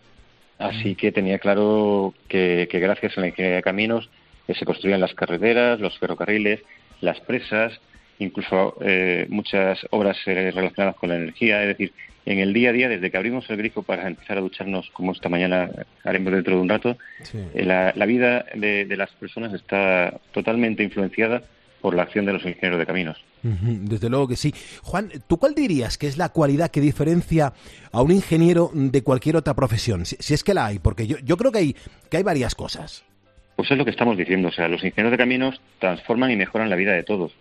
Así 0.59 0.95
que 0.95 1.13
tenía 1.13 1.39
claro 1.39 2.13
que, 2.27 2.67
que 2.69 2.79
gracias 2.79 3.17
a 3.17 3.21
la 3.21 3.27
ingeniería 3.27 3.57
de 3.57 3.63
caminos 3.63 4.09
eh, 4.49 4.53
se 4.53 4.65
construían 4.65 4.99
las 4.99 5.13
carreteras, 5.13 5.79
los 5.79 5.97
ferrocarriles, 5.97 6.61
las 6.99 7.21
presas, 7.21 7.79
incluso 8.19 8.75
eh, 8.81 9.25
muchas 9.29 9.79
obras 9.91 10.17
eh, 10.25 10.51
relacionadas 10.53 10.97
con 10.97 11.09
la 11.09 11.15
energía. 11.15 11.61
Es 11.61 11.69
decir, 11.69 11.93
en 12.25 12.39
el 12.39 12.53
día 12.53 12.69
a 12.69 12.73
día, 12.73 12.89
desde 12.89 13.09
que 13.09 13.17
abrimos 13.17 13.49
el 13.49 13.57
grifo 13.57 13.83
para 13.83 14.07
empezar 14.07 14.37
a 14.37 14.41
ducharnos, 14.41 14.89
como 14.91 15.11
esta 15.11 15.29
mañana 15.29 15.69
haremos 16.03 16.33
dentro 16.33 16.55
de 16.55 16.61
un 16.61 16.69
rato, 16.69 16.97
eh, 17.33 17.63
la, 17.65 17.93
la 17.95 18.05
vida 18.05 18.45
de, 18.53 18.85
de 18.85 18.97
las 18.97 19.09
personas 19.11 19.53
está 19.53 20.19
totalmente 20.31 20.83
influenciada 20.83 21.43
por 21.81 21.95
la 21.95 22.03
acción 22.03 22.25
de 22.25 22.33
los 22.33 22.45
ingenieros 22.45 22.79
de 22.79 22.85
caminos. 22.85 23.17
Desde 23.41 24.09
luego 24.09 24.27
que 24.27 24.35
sí. 24.35 24.53
Juan, 24.83 25.09
¿tú 25.27 25.37
cuál 25.37 25.55
dirías 25.55 25.97
que 25.97 26.07
es 26.07 26.17
la 26.17 26.29
cualidad 26.29 26.71
que 26.71 26.81
diferencia 26.81 27.53
a 27.91 28.01
un 28.01 28.11
ingeniero 28.11 28.69
de 28.73 29.01
cualquier 29.01 29.37
otra 29.37 29.53
profesión? 29.53 30.05
Si, 30.05 30.17
si 30.19 30.33
es 30.33 30.43
que 30.43 30.53
la 30.53 30.65
hay, 30.65 30.79
porque 30.79 31.07
yo, 31.07 31.17
yo 31.23 31.37
creo 31.37 31.51
que 31.51 31.59
hay, 31.59 31.75
que 32.09 32.17
hay 32.17 32.23
varias 32.23 32.53
cosas. 32.53 33.05
Pues 33.55 33.71
es 33.71 33.77
lo 33.77 33.85
que 33.85 33.91
estamos 33.91 34.17
diciendo, 34.17 34.49
o 34.49 34.51
sea, 34.51 34.67
los 34.67 34.83
ingenieros 34.83 35.11
de 35.11 35.17
caminos 35.17 35.61
transforman 35.79 36.31
y 36.31 36.35
mejoran 36.35 36.69
la 36.69 36.75
vida 36.75 36.93
de 36.93 37.03
todos. 37.03 37.31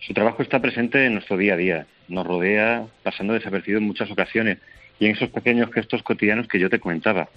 Su 0.00 0.12
trabajo 0.12 0.42
está 0.42 0.60
presente 0.60 1.06
en 1.06 1.14
nuestro 1.14 1.36
día 1.36 1.54
a 1.54 1.56
día, 1.56 1.86
nos 2.08 2.26
rodea 2.26 2.86
pasando 3.02 3.32
desapercibido 3.32 3.78
en 3.78 3.86
muchas 3.86 4.10
ocasiones 4.10 4.58
y 4.98 5.06
en 5.06 5.12
esos 5.12 5.30
pequeños 5.30 5.72
gestos 5.72 6.02
cotidianos 6.02 6.48
que 6.48 6.58
yo 6.58 6.68
te 6.68 6.78
comentaba. 6.78 7.28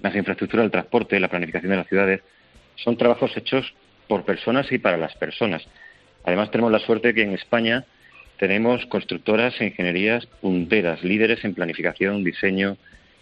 Las 0.00 0.14
infraestructuras 0.14 0.64
del 0.64 0.70
transporte, 0.70 1.20
la 1.20 1.28
planificación 1.28 1.70
de 1.70 1.76
las 1.76 1.88
ciudades, 1.88 2.20
son 2.76 2.96
trabajos 2.96 3.36
hechos 3.36 3.74
por 4.08 4.24
personas 4.24 4.70
y 4.72 4.78
para 4.78 4.96
las 4.96 5.14
personas. 5.16 5.66
Además 6.24 6.50
tenemos 6.50 6.72
la 6.72 6.78
suerte 6.78 7.12
que 7.14 7.22
en 7.22 7.32
España 7.32 7.84
tenemos 8.38 8.86
constructoras 8.86 9.60
e 9.60 9.66
ingenierías 9.66 10.26
punteras, 10.26 11.02
líderes 11.02 11.44
en 11.44 11.54
planificación, 11.54 12.24
diseño, 12.24 12.76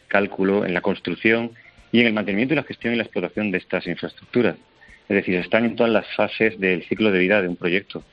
cálculo, 0.08 0.64
en 0.64 0.74
la 0.74 0.80
construcción 0.80 1.52
y 1.90 2.00
en 2.00 2.06
el 2.06 2.12
mantenimiento 2.12 2.54
y 2.54 2.56
la 2.56 2.62
gestión 2.62 2.94
y 2.94 2.96
la 2.96 3.04
explotación 3.04 3.50
de 3.50 3.58
estas 3.58 3.86
infraestructuras. 3.86 4.56
Es 5.08 5.16
decir, 5.16 5.34
están 5.36 5.64
en 5.64 5.76
todas 5.76 5.92
las 5.92 6.06
fases 6.14 6.58
del 6.58 6.84
ciclo 6.84 7.10
de 7.10 7.18
vida 7.18 7.42
de 7.42 7.48
un 7.48 7.56
proyecto. 7.56 8.04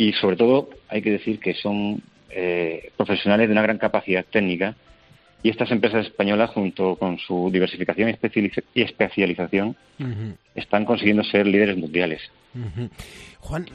Y 0.00 0.14
sobre 0.14 0.36
todo 0.36 0.70
hay 0.88 1.02
que 1.02 1.10
decir 1.10 1.38
que 1.40 1.52
son 1.52 2.02
eh, 2.30 2.90
profesionales 2.96 3.48
de 3.48 3.52
una 3.52 3.60
gran 3.60 3.76
capacidad 3.76 4.24
técnica 4.24 4.74
y 5.42 5.50
estas 5.50 5.70
empresas 5.72 6.06
españolas, 6.06 6.48
junto 6.52 6.96
con 6.96 7.18
su 7.18 7.50
diversificación 7.52 8.08
y 8.08 8.12
especializ- 8.12 8.64
y 8.72 8.80
especialización, 8.80 9.76
están 10.54 10.86
consiguiendo 10.86 11.22
ser 11.22 11.46
líderes 11.46 11.76
mundiales. 11.76 12.22
Juan, 13.40 13.66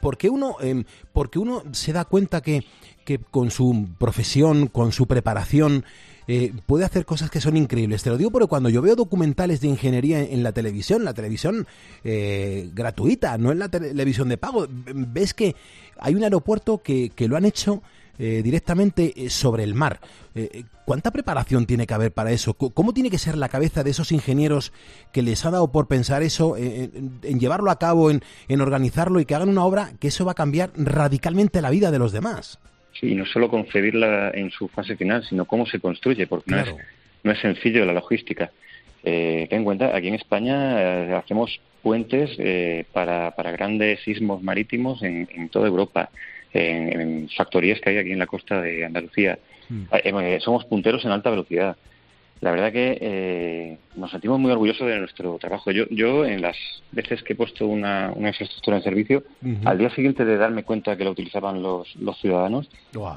¿por 0.00 0.16
qué 0.16 0.30
uno, 0.30 0.56
em, 0.62 0.84
por 1.12 1.28
qué 1.28 1.38
uno 1.38 1.62
se 1.72 1.92
da 1.92 2.06
cuenta 2.06 2.40
que, 2.40 2.62
que 3.04 3.18
con 3.18 3.50
su 3.50 3.86
profesión, 3.98 4.68
con 4.68 4.92
su 4.92 5.06
preparación, 5.06 5.84
eh, 6.28 6.52
puede 6.66 6.84
hacer 6.84 7.04
cosas 7.04 7.30
que 7.30 7.40
son 7.40 7.56
increíbles? 7.56 8.02
Te 8.02 8.10
lo 8.10 8.18
digo 8.18 8.30
porque 8.30 8.48
cuando 8.48 8.68
yo 8.68 8.82
veo 8.82 8.96
documentales 8.96 9.60
de 9.60 9.68
ingeniería 9.68 10.20
en, 10.20 10.42
la 10.42 10.52
televisión, 10.52 11.04
la 11.04 11.14
televisión 11.14 11.66
eh, 12.04 12.70
gratuita, 12.74 13.38
no 13.38 13.52
en 13.52 13.58
la 13.58 13.68
televisión 13.68 14.28
de 14.28 14.38
pago, 14.38 14.66
ves 14.68 15.34
que 15.34 15.54
hay 15.98 16.14
un 16.14 16.24
aeropuerto 16.24 16.82
que, 16.82 17.10
que 17.10 17.28
lo 17.28 17.36
han 17.36 17.44
hecho 17.44 17.82
eh, 18.18 18.40
directamente 18.42 19.12
eh, 19.14 19.28
sobre 19.28 19.62
el 19.62 19.74
mar. 19.74 20.00
Eh, 20.34 20.64
¿Cuánta 20.86 21.10
preparación 21.10 21.66
tiene 21.66 21.86
que 21.86 21.92
haber 21.92 22.12
para 22.12 22.30
eso? 22.30 22.54
¿Cómo 22.54 22.94
tiene 22.94 23.10
que 23.10 23.18
ser 23.18 23.36
la 23.36 23.50
cabeza 23.50 23.84
de 23.84 23.90
esos 23.90 24.10
ingenieros 24.10 24.72
que 25.12 25.20
les 25.20 25.44
ha 25.44 25.50
dado 25.50 25.70
por 25.70 25.86
pensar 25.86 26.22
eso, 26.22 26.56
en, 26.56 27.18
en 27.22 27.40
llevarlo 27.40 27.70
a 27.70 27.78
cabo, 27.78 28.10
en, 28.10 28.22
en 28.48 28.60
organizarlo 28.62 29.20
y 29.20 29.26
que 29.26 29.34
hagan 29.34 29.50
una 29.50 29.64
obra 29.64 29.92
que 30.00 30.08
eso 30.08 30.24
va 30.24 30.32
a 30.32 30.36
cambiar 30.36 30.70
radicalmente 30.76 31.60
la 31.60 31.68
vida 31.68 31.90
de 31.90 31.98
los 31.98 32.12
demás? 32.12 32.58
Y 33.02 33.14
no 33.14 33.26
solo 33.26 33.48
concebirla 33.48 34.30
en 34.34 34.50
su 34.50 34.68
fase 34.68 34.96
final, 34.96 35.24
sino 35.24 35.44
cómo 35.44 35.66
se 35.66 35.80
construye, 35.80 36.26
porque 36.26 36.50
no, 36.50 36.60
es, 36.60 36.74
no 37.22 37.32
es 37.32 37.38
sencillo 37.40 37.84
la 37.84 37.92
logística. 37.92 38.50
Eh, 39.04 39.46
ten 39.48 39.58
en 39.58 39.64
cuenta, 39.64 39.94
aquí 39.94 40.08
en 40.08 40.14
España 40.14 40.80
eh, 40.80 41.14
hacemos 41.14 41.60
puentes 41.82 42.30
eh, 42.38 42.84
para, 42.92 43.30
para 43.30 43.52
grandes 43.52 44.00
sismos 44.02 44.42
marítimos 44.42 45.02
en, 45.02 45.28
en 45.32 45.48
toda 45.48 45.68
Europa, 45.68 46.10
en, 46.52 47.00
en 47.00 47.28
factorías 47.28 47.80
que 47.80 47.90
hay 47.90 47.98
aquí 47.98 48.12
en 48.12 48.18
la 48.18 48.26
costa 48.26 48.60
de 48.60 48.84
Andalucía. 48.84 49.38
Eh, 49.92 50.00
eh, 50.04 50.38
somos 50.40 50.64
punteros 50.64 51.04
en 51.04 51.12
alta 51.12 51.30
velocidad. 51.30 51.76
La 52.40 52.50
verdad 52.50 52.72
que 52.72 52.98
eh, 53.00 53.78
nos 53.96 54.10
sentimos 54.10 54.38
muy 54.38 54.50
orgullosos 54.52 54.86
de 54.86 54.98
nuestro 54.98 55.38
trabajo. 55.38 55.70
Yo, 55.70 55.84
yo 55.90 56.24
en 56.24 56.42
las 56.42 56.56
veces 56.92 57.22
que 57.22 57.32
he 57.32 57.36
puesto 57.36 57.66
una, 57.66 58.12
una 58.14 58.28
infraestructura 58.28 58.76
en 58.76 58.82
servicio, 58.82 59.24
al 59.64 59.78
día 59.78 59.90
siguiente 59.90 60.24
de 60.24 60.36
darme 60.36 60.62
cuenta 60.62 60.96
que 60.96 61.04
la 61.04 61.10
utilizaban 61.10 61.62
los, 61.62 61.96
los 61.96 62.18
ciudadanos, 62.20 62.70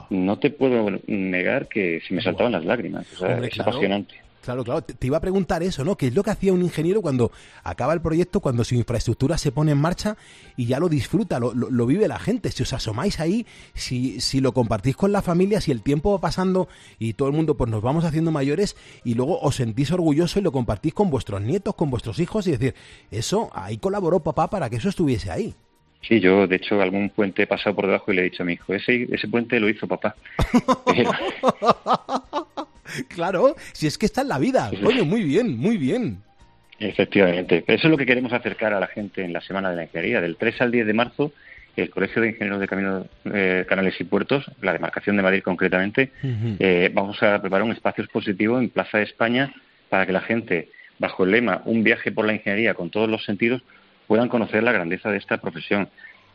no 0.10 0.40
te 0.40 0.50
puedo 0.52 0.90
negar 1.08 1.68
que 1.68 2.02
se 2.08 2.14
me 2.14 2.22
saltaban 2.22 2.54
las 2.54 2.66
lágrimas. 2.66 3.12
O 3.14 3.18
sea, 3.18 3.34
Hombre, 3.34 3.48
es 3.48 3.54
claro. 3.54 3.72
apasionante. 3.72 4.16
Claro, 4.44 4.64
claro. 4.64 4.82
Te, 4.82 5.06
iba 5.06 5.18
a 5.18 5.22
preguntar 5.22 5.62
eso, 5.64 5.84
¿no? 5.84 5.96
¿Qué 5.96 6.08
es 6.08 6.16
lo 6.16 6.24
que 6.24 6.32
hacía 6.32 6.54
un 6.54 6.62
ingeniero 6.64 7.02
cuando 7.02 7.32
acaba 7.64 7.94
el 7.94 8.02
proyecto, 8.02 8.40
cuando 8.40 8.64
su 8.64 8.74
infraestructura 8.74 9.38
se 9.38 9.52
pone 9.52 9.74
en 9.74 9.78
marcha 9.78 10.16
y 10.58 10.66
ya 10.66 10.80
lo 10.80 10.90
disfruta, 10.90 11.40
lo, 11.40 11.54
lo- 11.54 11.70
lo 11.70 11.86
vive 11.86 12.08
la 12.08 12.18
gente? 12.20 12.50
Si 12.52 12.64
os 12.64 12.74
asomáis 12.74 13.20
ahí, 13.20 13.46
si, 13.74 14.20
si 14.22 14.40
lo 14.40 14.54
compartís 14.54 14.96
con 14.96 15.12
la 15.12 15.22
familia, 15.22 15.62
si 15.62 15.72
el 15.72 15.82
tiempo 15.82 16.14
va 16.14 16.22
pasando 16.22 16.68
y 16.98 17.14
todo 17.14 17.28
el 17.28 17.36
mundo 17.36 17.56
pues 17.58 17.70
nos 17.70 17.82
vamos 17.82 18.06
haciendo 18.06 18.32
mayores 18.32 18.76
y 19.04 19.14
luego 19.14 19.40
os 19.42 19.56
sentís 19.56 19.92
orgulloso 19.92 20.40
y 20.40 20.42
lo 20.42 20.52
compartís 20.52 20.94
con 20.94 21.10
vuestros 21.10 21.42
nietos, 21.42 21.76
con 21.76 21.90
vuestros 21.92 22.18
hijos 22.20 22.48
y 22.48 22.52
decir, 22.52 22.74
eso, 23.12 23.50
ahí 23.54 23.78
colaboró 23.78 24.20
papá 24.22 24.50
para 24.50 24.70
que 24.70 24.78
eso 24.78 24.90
estuviese 24.90 25.30
ahí. 25.32 25.54
Sí, 26.08 26.22
yo 26.22 26.48
de 26.48 26.56
hecho 26.56 26.82
algún 26.82 27.10
puente 27.10 27.44
he 27.44 27.48
pasado 27.48 27.76
por 27.76 27.86
debajo 27.86 28.12
y 28.12 28.16
le 28.16 28.22
he 28.22 28.30
dicho 28.30 28.44
a 28.44 28.46
mi 28.46 28.54
hijo, 28.54 28.74
ese, 28.74 29.04
ese 29.14 29.28
puente 29.28 29.60
lo 29.60 29.68
hizo 29.70 29.86
papá. 29.86 30.16
Claro, 33.08 33.56
si 33.74 33.88
es 33.88 33.98
que 33.98 34.06
está 34.06 34.22
en 34.22 34.30
la 34.30 34.40
vida. 34.40 34.72
Coño, 34.84 35.06
muy 35.06 35.24
bien, 35.24 35.58
muy 35.58 35.78
bien. 35.78 36.22
Efectivamente. 36.80 37.64
Eso 37.68 37.88
es 37.88 37.92
lo 37.92 37.98
que 37.98 38.06
queremos 38.06 38.32
acercar 38.32 38.74
a 38.74 38.80
la 38.80 38.88
gente 38.88 39.24
en 39.24 39.34
la 39.34 39.42
Semana 39.42 39.70
de 39.70 39.76
la 39.76 39.84
Ingeniería. 39.84 40.22
Del 40.22 40.38
3 40.38 40.62
al 40.62 40.72
10 40.72 40.88
de 40.88 40.94
marzo, 40.94 41.34
el 41.76 41.90
Colegio 41.90 42.22
de 42.22 42.30
Ingenieros 42.30 42.60
de 42.60 42.68
Caminos, 42.68 43.06
eh, 43.26 43.66
Canales 43.68 44.00
y 44.00 44.04
Puertos, 44.04 44.50
la 44.62 44.74
demarcación 44.74 45.18
de 45.18 45.24
Madrid 45.24 45.44
concretamente, 45.44 46.12
eh, 46.24 46.90
vamos 46.94 47.22
a 47.22 47.42
preparar 47.42 47.64
un 47.64 47.72
espacio 47.72 48.04
expositivo 48.04 48.60
en 48.60 48.70
Plaza 48.70 48.98
de 48.98 49.04
España 49.04 49.54
para 49.90 50.06
que 50.06 50.14
la 50.14 50.22
gente, 50.22 50.70
bajo 51.00 51.24
el 51.24 51.32
lema 51.32 51.62
Un 51.66 51.84
viaje 51.84 52.12
por 52.12 52.26
la 52.26 52.34
ingeniería 52.34 52.74
con 52.74 52.90
todos 52.90 53.10
los 53.10 53.26
sentidos, 53.26 53.62
puedan 54.08 54.30
conocer 54.30 54.64
la 54.64 54.72
grandeza 54.72 55.12
de 55.12 55.18
esta 55.18 55.38
profesión. 55.38 55.90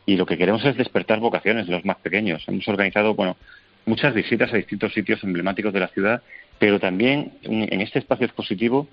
Y 0.05 0.17
lo 0.17 0.25
que 0.25 0.37
queremos 0.37 0.63
es 0.65 0.77
despertar 0.77 1.19
vocaciones 1.19 1.65
de 1.65 1.71
los 1.71 1.85
más 1.85 1.97
pequeños. 1.97 2.43
Hemos 2.47 2.67
organizado, 2.67 3.15
bueno, 3.15 3.37
muchas 3.85 4.13
visitas 4.13 4.53
a 4.53 4.57
distintos 4.57 4.93
sitios 4.93 5.23
emblemáticos 5.23 5.73
de 5.73 5.79
la 5.79 5.87
ciudad, 5.87 6.21
pero 6.59 6.79
también 6.79 7.33
en 7.43 7.81
este 7.81 7.99
espacio 7.99 8.25
expositivo 8.25 8.87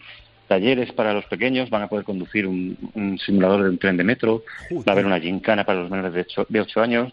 talleres 0.48 0.92
para 0.92 1.14
los 1.14 1.25
pequeños, 1.25 1.70
van 1.70 1.83
a 1.83 1.88
poder 1.88 2.05
conducir 2.05 2.46
un, 2.46 2.77
un 2.94 3.18
simulador 3.18 3.62
de 3.62 3.70
un 3.70 3.79
tren 3.79 3.96
de 3.96 4.05
metro, 4.05 4.42
va 4.70 4.83
a 4.88 4.92
haber 4.92 5.07
una 5.07 5.18
gincana 5.18 5.64
para 5.64 5.81
los 5.81 5.90
menores 5.90 6.12
de 6.12 6.20
8, 6.20 6.46
de 6.48 6.61
ocho 6.61 6.83
años, 6.83 7.12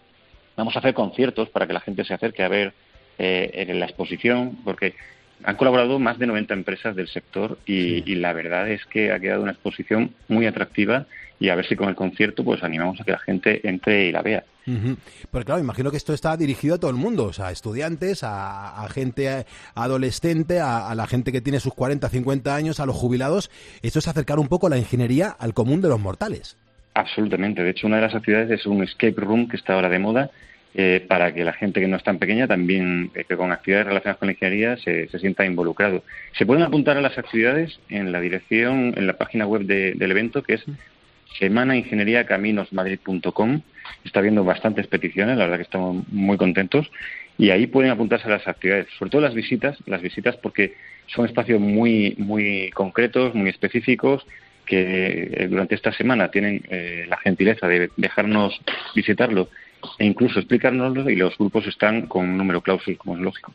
vamos 0.56 0.76
a 0.76 0.80
hacer 0.80 0.92
conciertos 0.92 1.48
para 1.48 1.66
que 1.66 1.72
la 1.72 1.80
gente 1.80 2.04
se 2.04 2.12
acerque 2.12 2.42
a 2.42 2.48
ver 2.48 2.74
eh, 3.18 3.66
en 3.68 3.80
la 3.80 3.86
exposición, 3.86 4.58
porque 4.64 4.94
han 5.42 5.56
colaborado 5.56 5.98
más 5.98 6.18
de 6.18 6.26
90 6.26 6.52
empresas 6.52 6.94
del 6.94 7.08
sector 7.08 7.58
y, 7.64 8.10
y 8.10 8.16
la 8.16 8.34
verdad 8.34 8.68
es 8.68 8.84
que 8.84 9.10
ha 9.10 9.20
quedado 9.20 9.42
una 9.42 9.52
exposición 9.52 10.12
muy 10.28 10.46
atractiva 10.46 11.06
y 11.40 11.48
a 11.48 11.56
ver 11.56 11.66
si 11.66 11.74
con 11.74 11.88
el 11.88 11.96
concierto 11.96 12.44
pues 12.44 12.62
animamos 12.62 13.00
a 13.00 13.04
que 13.04 13.10
la 13.12 13.18
gente 13.18 13.66
entre 13.68 14.06
y 14.06 14.12
la 14.12 14.22
vea. 14.22 14.44
Ujú. 14.66 14.96
Porque 15.30 15.46
claro, 15.46 15.60
imagino 15.60 15.90
que 15.90 15.96
esto 15.96 16.12
está 16.12 16.36
dirigido 16.36 16.74
a 16.76 16.78
todo 16.78 16.90
el 16.90 16.96
mundo, 16.96 17.24
o 17.24 17.32
sea, 17.32 17.48
a 17.48 17.50
estudiantes, 17.50 18.22
a, 18.22 18.84
a 18.84 18.88
gente 18.90 19.46
adolescente, 19.74 20.60
a, 20.60 20.88
a 20.90 20.94
la 20.94 21.06
gente 21.06 21.32
que 21.32 21.40
tiene 21.40 21.58
sus 21.60 21.74
40, 21.74 22.08
50 22.08 22.54
años, 22.54 22.78
a 22.78 22.86
los 22.86 22.94
jubilados. 22.94 23.50
Esto 23.82 23.98
es 23.98 24.06
acercar 24.08 24.38
un 24.38 24.48
poco 24.48 24.68
la 24.68 24.78
ingeniería 24.78 25.30
al 25.30 25.54
común 25.54 25.80
de 25.80 25.88
los 25.88 25.98
mortales. 25.98 26.56
Absolutamente. 26.94 27.62
De 27.62 27.70
hecho, 27.70 27.86
una 27.86 27.96
de 27.96 28.02
las 28.02 28.14
actividades 28.14 28.50
es 28.50 28.66
un 28.66 28.82
escape 28.82 29.14
room 29.16 29.48
que 29.48 29.56
está 29.56 29.74
ahora 29.74 29.88
de 29.88 29.98
moda 29.98 30.30
eh, 30.74 31.04
para 31.08 31.32
que 31.32 31.42
la 31.44 31.52
gente 31.52 31.80
que 31.80 31.88
no 31.88 31.96
es 31.96 32.04
tan 32.04 32.18
pequeña 32.18 32.46
también, 32.46 33.10
eh, 33.14 33.24
que 33.28 33.36
con 33.36 33.50
actividades 33.52 33.86
relacionadas 33.88 34.18
con 34.18 34.26
la 34.26 34.32
ingeniería, 34.32 34.76
se, 34.76 35.08
se 35.08 35.18
sienta 35.18 35.44
involucrado. 35.46 36.04
Se 36.38 36.46
pueden 36.46 36.62
apuntar 36.62 36.96
a 36.96 37.00
las 37.00 37.16
actividades 37.18 37.80
en 37.88 38.12
la 38.12 38.20
dirección, 38.20 38.94
en 38.96 39.06
la 39.06 39.14
página 39.14 39.46
web 39.46 39.62
de- 39.62 39.94
del 39.94 40.10
evento, 40.10 40.42
que 40.42 40.54
es 40.54 40.64
semanaingenieriacaminosmadrid.com. 41.38 43.62
Está 44.04 44.20
habiendo 44.20 44.44
bastantes 44.44 44.86
peticiones, 44.86 45.36
la 45.36 45.44
verdad 45.44 45.58
que 45.58 45.64
estamos 45.64 46.06
muy 46.08 46.36
contentos. 46.36 46.90
Y 47.38 47.50
ahí 47.50 47.66
pueden 47.66 47.90
apuntarse 47.90 48.28
las 48.28 48.46
actividades, 48.46 48.86
sobre 48.98 49.10
todo 49.10 49.22
las 49.22 49.34
visitas, 49.34 49.76
las 49.86 50.02
visitas 50.02 50.36
porque 50.36 50.74
son 51.06 51.26
espacios 51.26 51.60
muy, 51.60 52.14
muy 52.18 52.70
concretos, 52.70 53.34
muy 53.34 53.50
específicos, 53.50 54.24
que 54.66 55.30
eh, 55.32 55.48
durante 55.48 55.74
esta 55.74 55.92
semana 55.92 56.30
tienen 56.30 56.62
eh, 56.68 57.06
la 57.08 57.16
gentileza 57.16 57.66
de 57.66 57.90
dejarnos 57.96 58.60
visitarlo 58.94 59.48
e 59.98 60.06
incluso 60.06 60.38
explicárnoslo 60.38 61.08
y 61.10 61.16
los 61.16 61.36
grupos 61.38 61.66
están 61.66 62.06
con 62.06 62.28
un 62.28 62.36
número 62.36 62.60
clausus, 62.60 62.96
como 62.98 63.14
es 63.16 63.20
lógico. 63.22 63.52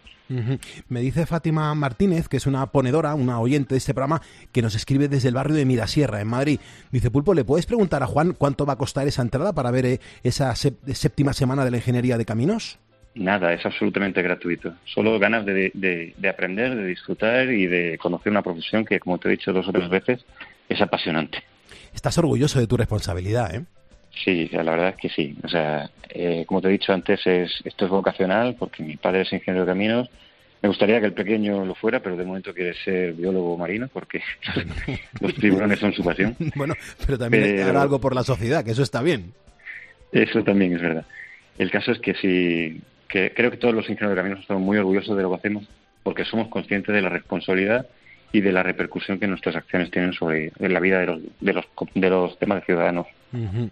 Me 0.89 1.01
dice 1.01 1.25
Fátima 1.27 1.73
Martínez, 1.75 2.27
que 2.27 2.37
es 2.37 2.47
una 2.47 2.65
ponedora, 2.71 3.13
una 3.13 3.39
oyente 3.39 3.75
de 3.75 3.77
este 3.77 3.93
programa, 3.93 4.21
que 4.51 4.63
nos 4.63 4.73
escribe 4.73 5.07
desde 5.07 5.27
el 5.29 5.35
barrio 5.35 5.55
de 5.55 5.65
Mirasierra, 5.65 6.19
en 6.19 6.27
Madrid. 6.27 6.59
Dice, 6.91 7.11
Pulpo, 7.11 7.33
¿le 7.35 7.43
puedes 7.45 7.67
preguntar 7.67 8.01
a 8.01 8.07
Juan 8.07 8.33
cuánto 8.33 8.65
va 8.65 8.73
a 8.73 8.77
costar 8.77 9.07
esa 9.07 9.21
entrada 9.21 9.53
para 9.53 9.69
ver 9.69 9.85
eh, 9.85 9.99
esa 10.23 10.51
sép- 10.53 10.93
séptima 10.93 11.33
semana 11.33 11.63
de 11.63 11.69
la 11.71 11.77
ingeniería 11.77 12.17
de 12.17 12.25
caminos? 12.25 12.79
Nada, 13.13 13.53
es 13.53 13.63
absolutamente 13.65 14.21
gratuito. 14.23 14.73
Solo 14.85 15.19
ganas 15.19 15.45
de, 15.45 15.71
de- 15.75 16.15
de 16.17 16.29
aprender, 16.29 16.75
de 16.75 16.87
disfrutar 16.87 17.47
y 17.51 17.67
de 17.67 17.97
conocer 17.99 18.31
una 18.31 18.41
profesión 18.41 18.83
que, 18.83 18.99
como 18.99 19.19
te 19.19 19.27
he 19.27 19.31
dicho 19.31 19.53
dos 19.53 19.67
o 19.67 19.71
tres 19.71 19.89
veces, 19.89 20.25
es 20.67 20.81
apasionante. 20.81 21.37
Estás 21.93 22.17
orgulloso 22.17 22.59
de 22.59 22.67
tu 22.67 22.75
responsabilidad, 22.77 23.53
¿eh? 23.55 23.63
Sí, 24.23 24.49
la 24.51 24.63
verdad 24.63 24.89
es 24.89 24.95
que 24.95 25.09
sí. 25.09 25.35
O 25.43 25.47
sea, 25.49 25.89
eh, 26.09 26.45
como 26.47 26.61
te 26.61 26.69
he 26.69 26.71
dicho 26.71 26.93
antes, 26.93 27.25
es, 27.27 27.51
esto 27.63 27.85
es 27.85 27.91
vocacional 27.91 28.55
porque 28.57 28.83
mi 28.83 28.95
padre 28.97 29.21
es 29.21 29.33
ingeniero 29.33 29.65
de 29.65 29.71
caminos. 29.71 30.09
Me 30.61 30.69
gustaría 30.69 30.99
que 30.99 31.05
el 31.07 31.13
pequeño 31.13 31.63
lo 31.65 31.75
fuera, 31.75 31.99
pero 31.99 32.15
de 32.15 32.25
momento 32.25 32.53
quiere 32.53 32.73
ser 32.83 33.13
biólogo 33.13 33.57
marino 33.57 33.87
porque 33.91 34.21
los 35.21 35.35
tiburones 35.35 35.79
son 35.79 35.93
su 35.93 36.03
pasión. 36.03 36.35
bueno, 36.55 36.73
pero 37.05 37.17
también 37.17 37.43
Pero- 37.43 37.69
hará 37.69 37.81
algo 37.81 37.99
por 37.99 38.15
la 38.15 38.23
sociedad, 38.23 38.63
que 38.63 38.71
eso 38.71 38.81
está 38.83 39.01
bien. 39.01 39.33
Eso 40.11 40.43
también 40.43 40.73
es 40.73 40.81
verdad. 40.81 41.05
El 41.57 41.69
caso 41.71 41.91
es 41.91 41.99
que 41.99 42.13
sí, 42.15 42.81
que 43.07 43.31
creo 43.35 43.51
que 43.51 43.57
todos 43.57 43.73
los 43.75 43.83
ingenieros 43.89 44.15
de 44.15 44.21
caminos 44.21 44.39
estamos 44.41 44.63
muy 44.63 44.77
orgullosos 44.77 45.15
de 45.15 45.23
lo 45.23 45.29
que 45.31 45.35
hacemos 45.35 45.65
porque 46.03 46.23
somos 46.25 46.47
conscientes 46.47 46.93
de 46.95 47.01
la 47.01 47.09
responsabilidad 47.09 47.87
y 48.31 48.41
de 48.41 48.51
la 48.51 48.63
repercusión 48.63 49.19
que 49.19 49.27
nuestras 49.27 49.55
acciones 49.55 49.91
tienen 49.91 50.13
sobre 50.13 50.51
la 50.59 50.79
vida 50.79 50.99
de 50.99 51.05
los, 51.05 51.21
de 51.39 51.53
los, 51.53 51.65
de 51.93 52.09
los 52.09 52.37
temas 52.39 52.59
de 52.59 52.65
ciudadanos. 52.65 53.07
Ujú. 53.33 53.69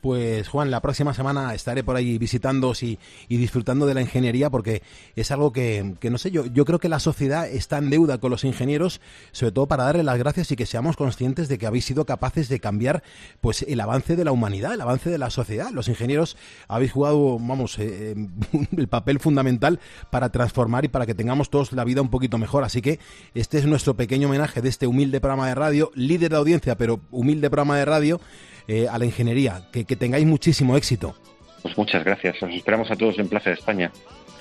Pues 0.00 0.48
Juan, 0.48 0.70
la 0.70 0.80
próxima 0.80 1.12
semana 1.12 1.54
estaré 1.54 1.84
por 1.84 1.96
ahí 1.96 2.16
visitándoos 2.16 2.82
y, 2.82 2.98
y 3.28 3.36
disfrutando 3.36 3.86
de 3.86 3.94
la 3.94 4.00
ingeniería 4.00 4.48
porque 4.48 4.82
es 5.14 5.30
algo 5.30 5.52
que, 5.52 5.94
que 6.00 6.08
no 6.08 6.16
sé, 6.16 6.30
yo, 6.30 6.46
yo 6.46 6.64
creo 6.64 6.78
que 6.78 6.88
la 6.88 7.00
sociedad 7.00 7.46
está 7.48 7.78
en 7.78 7.90
deuda 7.90 8.18
con 8.18 8.30
los 8.30 8.44
ingenieros, 8.44 9.00
sobre 9.32 9.52
todo 9.52 9.66
para 9.66 9.84
darle 9.84 10.02
las 10.02 10.18
gracias 10.18 10.50
y 10.52 10.56
que 10.56 10.64
seamos 10.64 10.96
conscientes 10.96 11.48
de 11.48 11.58
que 11.58 11.66
habéis 11.66 11.84
sido 11.84 12.06
capaces 12.06 12.48
de 12.48 12.60
cambiar 12.60 13.02
pues 13.40 13.62
el 13.62 13.80
avance 13.80 14.16
de 14.16 14.24
la 14.24 14.32
humanidad, 14.32 14.72
el 14.72 14.80
avance 14.80 15.10
de 15.10 15.18
la 15.18 15.28
sociedad. 15.28 15.70
Los 15.70 15.88
ingenieros 15.88 16.36
habéis 16.66 16.92
jugado, 16.92 17.38
vamos, 17.38 17.78
eh, 17.78 18.14
el 18.76 18.88
papel 18.88 19.20
fundamental 19.20 19.80
para 20.10 20.30
transformar 20.30 20.84
y 20.84 20.88
para 20.88 21.06
que 21.06 21.14
tengamos 21.14 21.50
todos 21.50 21.72
la 21.72 21.84
vida 21.84 22.00
un 22.00 22.10
poquito 22.10 22.38
mejor. 22.38 22.64
Así 22.64 22.80
que 22.80 22.98
este 23.34 23.58
es 23.58 23.66
nuestro 23.66 23.94
pequeño 23.94 24.28
homenaje 24.28 24.62
de 24.62 24.68
este 24.68 24.86
humilde 24.86 25.20
programa 25.20 25.48
de 25.48 25.54
radio, 25.54 25.90
líder 25.94 26.30
de 26.30 26.36
audiencia, 26.36 26.76
pero 26.76 27.00
humilde 27.10 27.50
programa 27.50 27.76
de 27.76 27.84
radio 27.84 28.20
eh, 28.70 28.88
a 28.88 28.98
la 28.98 29.04
ingeniería. 29.04 29.62
Que, 29.72 29.84
que 29.84 29.96
tengáis 29.96 30.26
muchísimo 30.26 30.76
éxito. 30.76 31.14
Pues 31.62 31.76
muchas 31.76 32.04
gracias. 32.04 32.42
Os 32.42 32.50
esperamos 32.50 32.90
a 32.90 32.96
todos 32.96 33.18
en 33.18 33.28
Plaza 33.28 33.50
de 33.50 33.56
España. 33.56 33.90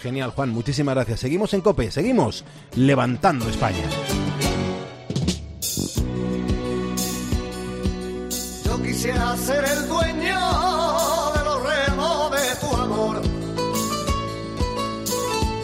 Genial, 0.02 0.32
Juan. 0.32 0.50
Muchísimas 0.50 0.96
gracias. 0.96 1.20
Seguimos 1.20 1.54
en 1.54 1.62
COPE. 1.62 1.92
Seguimos 1.92 2.46
levantando 2.76 3.50
España. 3.50 3.84
Yo 8.65 8.82
quisiera 8.82 9.36
ser 9.36 9.63
el 9.65 9.88
dueño 9.88 10.39
de 11.36 11.44
los 11.44 11.63
remos 11.63 12.32
de 12.32 12.56
tu 12.62 12.76
amor. 12.76 13.22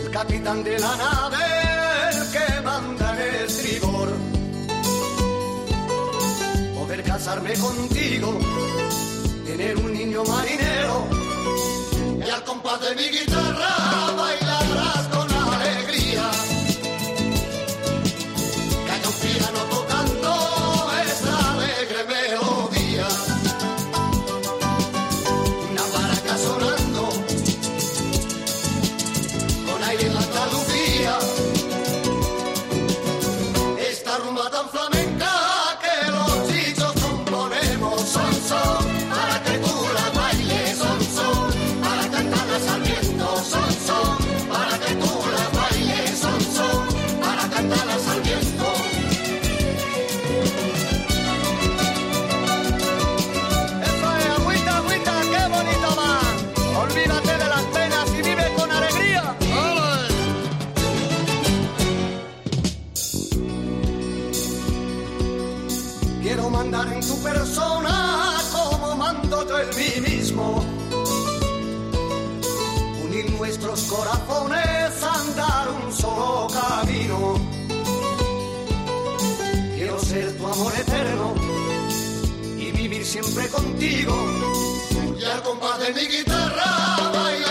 El 0.04 0.12
capitán 0.12 0.64
de 0.64 0.80
la 0.80 0.96
nave, 0.98 1.45
casarme 7.46 7.54
contigo, 7.60 8.40
tener 9.46 9.78
un 9.78 9.94
niño 9.94 10.24
marinero. 10.24 11.08
Y 12.26 12.30
al 12.30 12.44
de 12.80 12.96
mi 12.96 13.10
guitarra 13.10 13.85
unir 73.04 73.32
nuestros 73.32 73.84
corazones, 73.84 75.04
andar 75.04 75.70
un 75.70 75.94
solo 75.94 76.48
camino. 76.48 77.40
Quiero 79.76 80.00
ser 80.00 80.38
tu 80.38 80.48
amor 80.48 80.74
eterno 80.78 81.34
y 82.58 82.72
vivir 82.72 83.06
siempre 83.06 83.48
contigo. 83.50 84.14
Y 85.20 85.24
al 85.24 85.42
compás 85.44 85.80
de 85.80 85.94
mi 85.94 86.08
guitarra. 86.08 87.45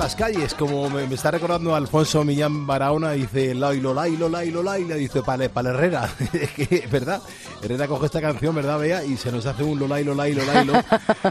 Las 0.00 0.16
calles, 0.16 0.54
como 0.54 0.88
me, 0.88 1.04
está 1.12 1.30
recordando 1.30 1.74
Alfonso 1.74 2.24
Millán 2.24 2.66
Barahona, 2.66 3.10
dice 3.10 3.54
Lailo, 3.54 3.92
Lailo, 3.92 4.30
Lailo, 4.30 4.62
Lailo, 4.62 4.94
dice 4.94 5.22
Pale, 5.22 5.50
Pale 5.50 5.68
Herrera, 5.68 6.10
¿verdad? 6.90 7.20
Herrera 7.62 7.86
coge 7.86 8.06
esta 8.06 8.20
canción, 8.20 8.54
¿verdad, 8.54 8.78
Bea? 8.78 9.04
Y 9.04 9.16
se 9.16 9.30
nos 9.30 9.44
hace 9.46 9.62
un 9.62 9.88
Lailo, 9.88 10.14
Lailo, 10.14 10.44
Lailo 10.44 10.72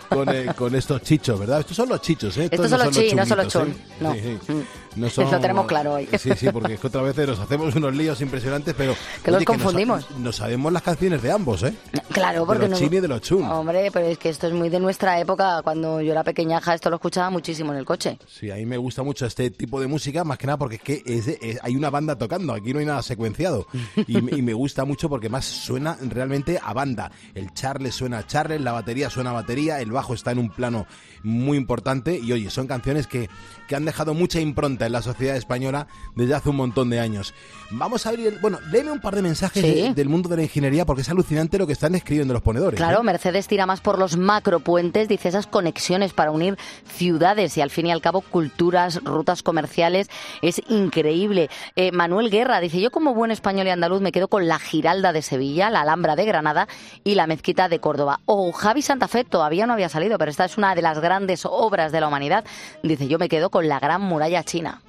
con, 0.10 0.30
eh, 0.30 0.48
con 0.56 0.76
estos 0.76 1.02
chichos, 1.02 1.40
¿verdad? 1.40 1.62
Estos 1.62 1.76
son 1.78 1.90
los 1.90 2.02
chichos, 2.02 2.38
¿eh? 2.38 2.50
Estos 2.52 2.70
son 2.70 2.80
los 2.80 2.92
chi, 2.92 3.14
no 3.16 3.26
son 3.26 3.38
los 3.38 3.48
chunguitos, 3.48 3.78
chun. 3.78 3.92
¿eh? 3.92 3.96
No. 4.00 4.14
Sí, 4.14 4.38
sí. 4.46 4.54
Mm. 4.54 4.64
No 4.96 5.08
Lo 5.16 5.40
tenemos 5.40 5.68
claro 5.68 5.94
hoy. 5.94 6.10
Sí, 6.18 6.32
sí, 6.36 6.50
porque 6.52 6.74
es 6.74 6.80
que 6.80 6.88
otra 6.88 7.02
vez 7.04 7.16
nos 7.16 7.40
hacemos 7.40 7.76
unos 7.76 7.96
líos 7.96 8.20
impresionantes, 8.22 8.74
pero... 8.76 8.96
Que 9.24 9.32
los 9.32 9.44
confundimos. 9.44 10.10
Nos, 10.18 10.36
sabemos 10.38 10.74
las 10.74 10.82
canciones 10.82 11.22
de 11.22 11.32
ambos, 11.32 11.62
¿eh? 11.64 11.74
Claro, 12.12 12.46
porque 12.46 12.64
de 12.64 12.70
los 12.70 12.80
no- 12.82 12.86
chin 12.88 12.98
y 12.98 13.00
de 13.00 13.08
los 13.08 13.22
chun. 13.22 13.44
Hombre, 13.44 13.90
pero 13.94 14.08
es 14.08 14.18
que 14.18 14.30
esto 14.30 14.48
es 14.48 14.54
muy 14.54 14.70
de 14.70 14.80
nuestra 14.80 15.20
época. 15.20 15.62
Cuando 15.64 16.02
yo 16.02 16.12
era 16.12 16.24
pequeñaja, 16.24 16.74
esto 16.74 16.90
lo 16.90 16.96
escuchaba 16.96 17.30
muchísimo 17.30 17.72
en 17.72 17.78
el 17.80 17.86
coche. 17.86 18.18
Sí, 18.28 18.50
a 18.50 18.56
mí 18.56 18.66
me 18.66 18.78
gusta 18.78 19.04
mucho 19.04 19.26
este 19.28 19.52
tipo 19.52 19.80
de 19.80 19.88
música, 19.88 20.24
más 20.24 20.38
que 20.40 20.48
nada 20.48 20.58
porque 20.58 20.76
es 20.78 20.82
que 20.82 21.04
es 21.06 21.26
de- 21.28 21.38
es- 21.42 21.60
hay 21.62 21.76
una 21.76 21.92
banda 21.92 22.18
tocando, 22.18 22.54
aquí 22.54 22.74
no 22.74 22.80
hay 22.80 22.86
nada 22.86 23.02
secuenciado. 23.04 23.68
Y, 24.08 24.22
me- 24.22 24.36
y 24.38 24.42
me 24.42 24.54
gusta 24.54 24.86
mucho 24.86 25.08
porque 25.08 25.30
más 25.30 25.46
suena 25.46 25.98
realmente 26.20 26.60
a 26.62 26.74
banda. 26.74 27.12
El 27.34 27.54
charle 27.54 27.92
suena 27.92 28.18
a 28.20 28.28
charle, 28.28 28.60
la 28.60 28.74
batería 28.74 29.10
suena 29.10 29.30
a 29.30 29.34
batería, 29.34 29.80
el 29.80 29.92
bajo 29.92 30.14
está 30.14 30.32
en 30.32 30.40
un 30.40 30.50
plano 30.50 30.86
muy 31.24 31.58
importante. 31.58 32.20
Y 32.22 32.32
oye, 32.34 32.50
son 32.50 32.68
canciones 32.68 33.08
que, 33.08 33.30
que 33.68 33.76
han 33.78 33.86
dejado 33.86 34.14
mucha 34.14 34.40
impronta 34.42 34.86
en 34.86 34.92
la 34.92 35.02
sociedad 35.02 35.38
española 35.38 35.88
desde 36.16 36.34
hace 36.36 36.50
un 36.50 36.58
montón 36.58 36.90
de 36.90 37.00
años. 37.00 37.34
Vamos 37.72 38.06
a 38.06 38.10
abrir, 38.10 38.28
el- 38.28 38.40
bueno, 38.40 38.60
léeme 38.72 38.92
un 38.92 39.00
par 39.00 39.16
de 39.16 39.22
mensajes 39.22 39.64
Sí. 39.64 39.72
de- 39.82 39.94
del 39.94 40.10
mundo 40.10 40.28
de 40.28 40.36
la 40.38 40.44
ingeniería 40.44 40.86
porque 40.86 41.02
es 41.04 41.10
alucinante 41.10 41.58
lo 41.58 41.66
que 41.68 41.74
están 41.74 41.96
escribiendo 41.96 42.34
los 42.34 42.44
ponedores. 42.44 42.78
Claro, 42.78 43.00
¿eh? 43.00 43.04
Mercedes 43.04 43.48
tira 43.48 43.66
más 43.66 43.80
por 43.82 43.98
los 43.98 44.18
macropuentes, 44.18 45.08
dice 45.08 45.30
esas 45.30 45.48
conexiones 45.48 46.12
para 46.14 46.32
unir 46.32 46.58
ciudades 46.98 47.58
y 47.58 47.62
al 47.62 47.70
fin 47.70 47.86
y 47.88 47.92
al 47.92 48.02
cabo 48.02 48.22
culturas, 48.22 49.02
rutas 49.04 49.44
comerciales, 49.44 50.10
es 50.42 50.62
increíble. 50.68 51.50
Eh, 51.76 51.92
Manuel 51.92 52.30
Guerra 52.30 52.60
dice, 52.60 52.80
yo 52.82 52.92
como 52.92 53.14
buen 53.14 53.32
español 53.32 53.68
y 53.68 53.70
andaluz 53.70 54.02
me 54.02 54.12
quedo 54.12 54.28
con 54.28 54.48
la 54.48 54.60
Giralda 54.60 55.14
de 55.14 55.22
Sevilla, 55.22 55.70
la 55.70 55.82
Alhambra 55.82 56.09
de 56.16 56.26
Granada 56.26 56.68
y 57.04 57.16
la 57.16 57.28
Mezquita 57.28 57.70
de 57.70 57.80
Córdoba. 57.80 58.20
O 58.26 58.52
Javi 58.52 58.82
Santa 58.82 59.08
Fe 59.08 59.24
todavía 59.24 59.66
no 59.66 59.74
había 59.74 59.90
salido, 59.90 60.18
pero 60.18 60.32
esta 60.32 60.46
es 60.46 60.58
una 60.58 60.76
de 60.76 60.82
las 60.82 61.00
grandes 61.00 61.46
obras 61.46 61.92
de 61.92 62.02
la 62.02 62.08
humanidad. 62.08 62.46
Dice, 62.84 63.08
yo 63.08 63.20
me 63.20 63.30
quedo 63.30 63.50
con 63.50 63.68
la 63.68 63.80
Gran 63.80 64.02
Muralla 64.02 64.44
China. 64.44 64.82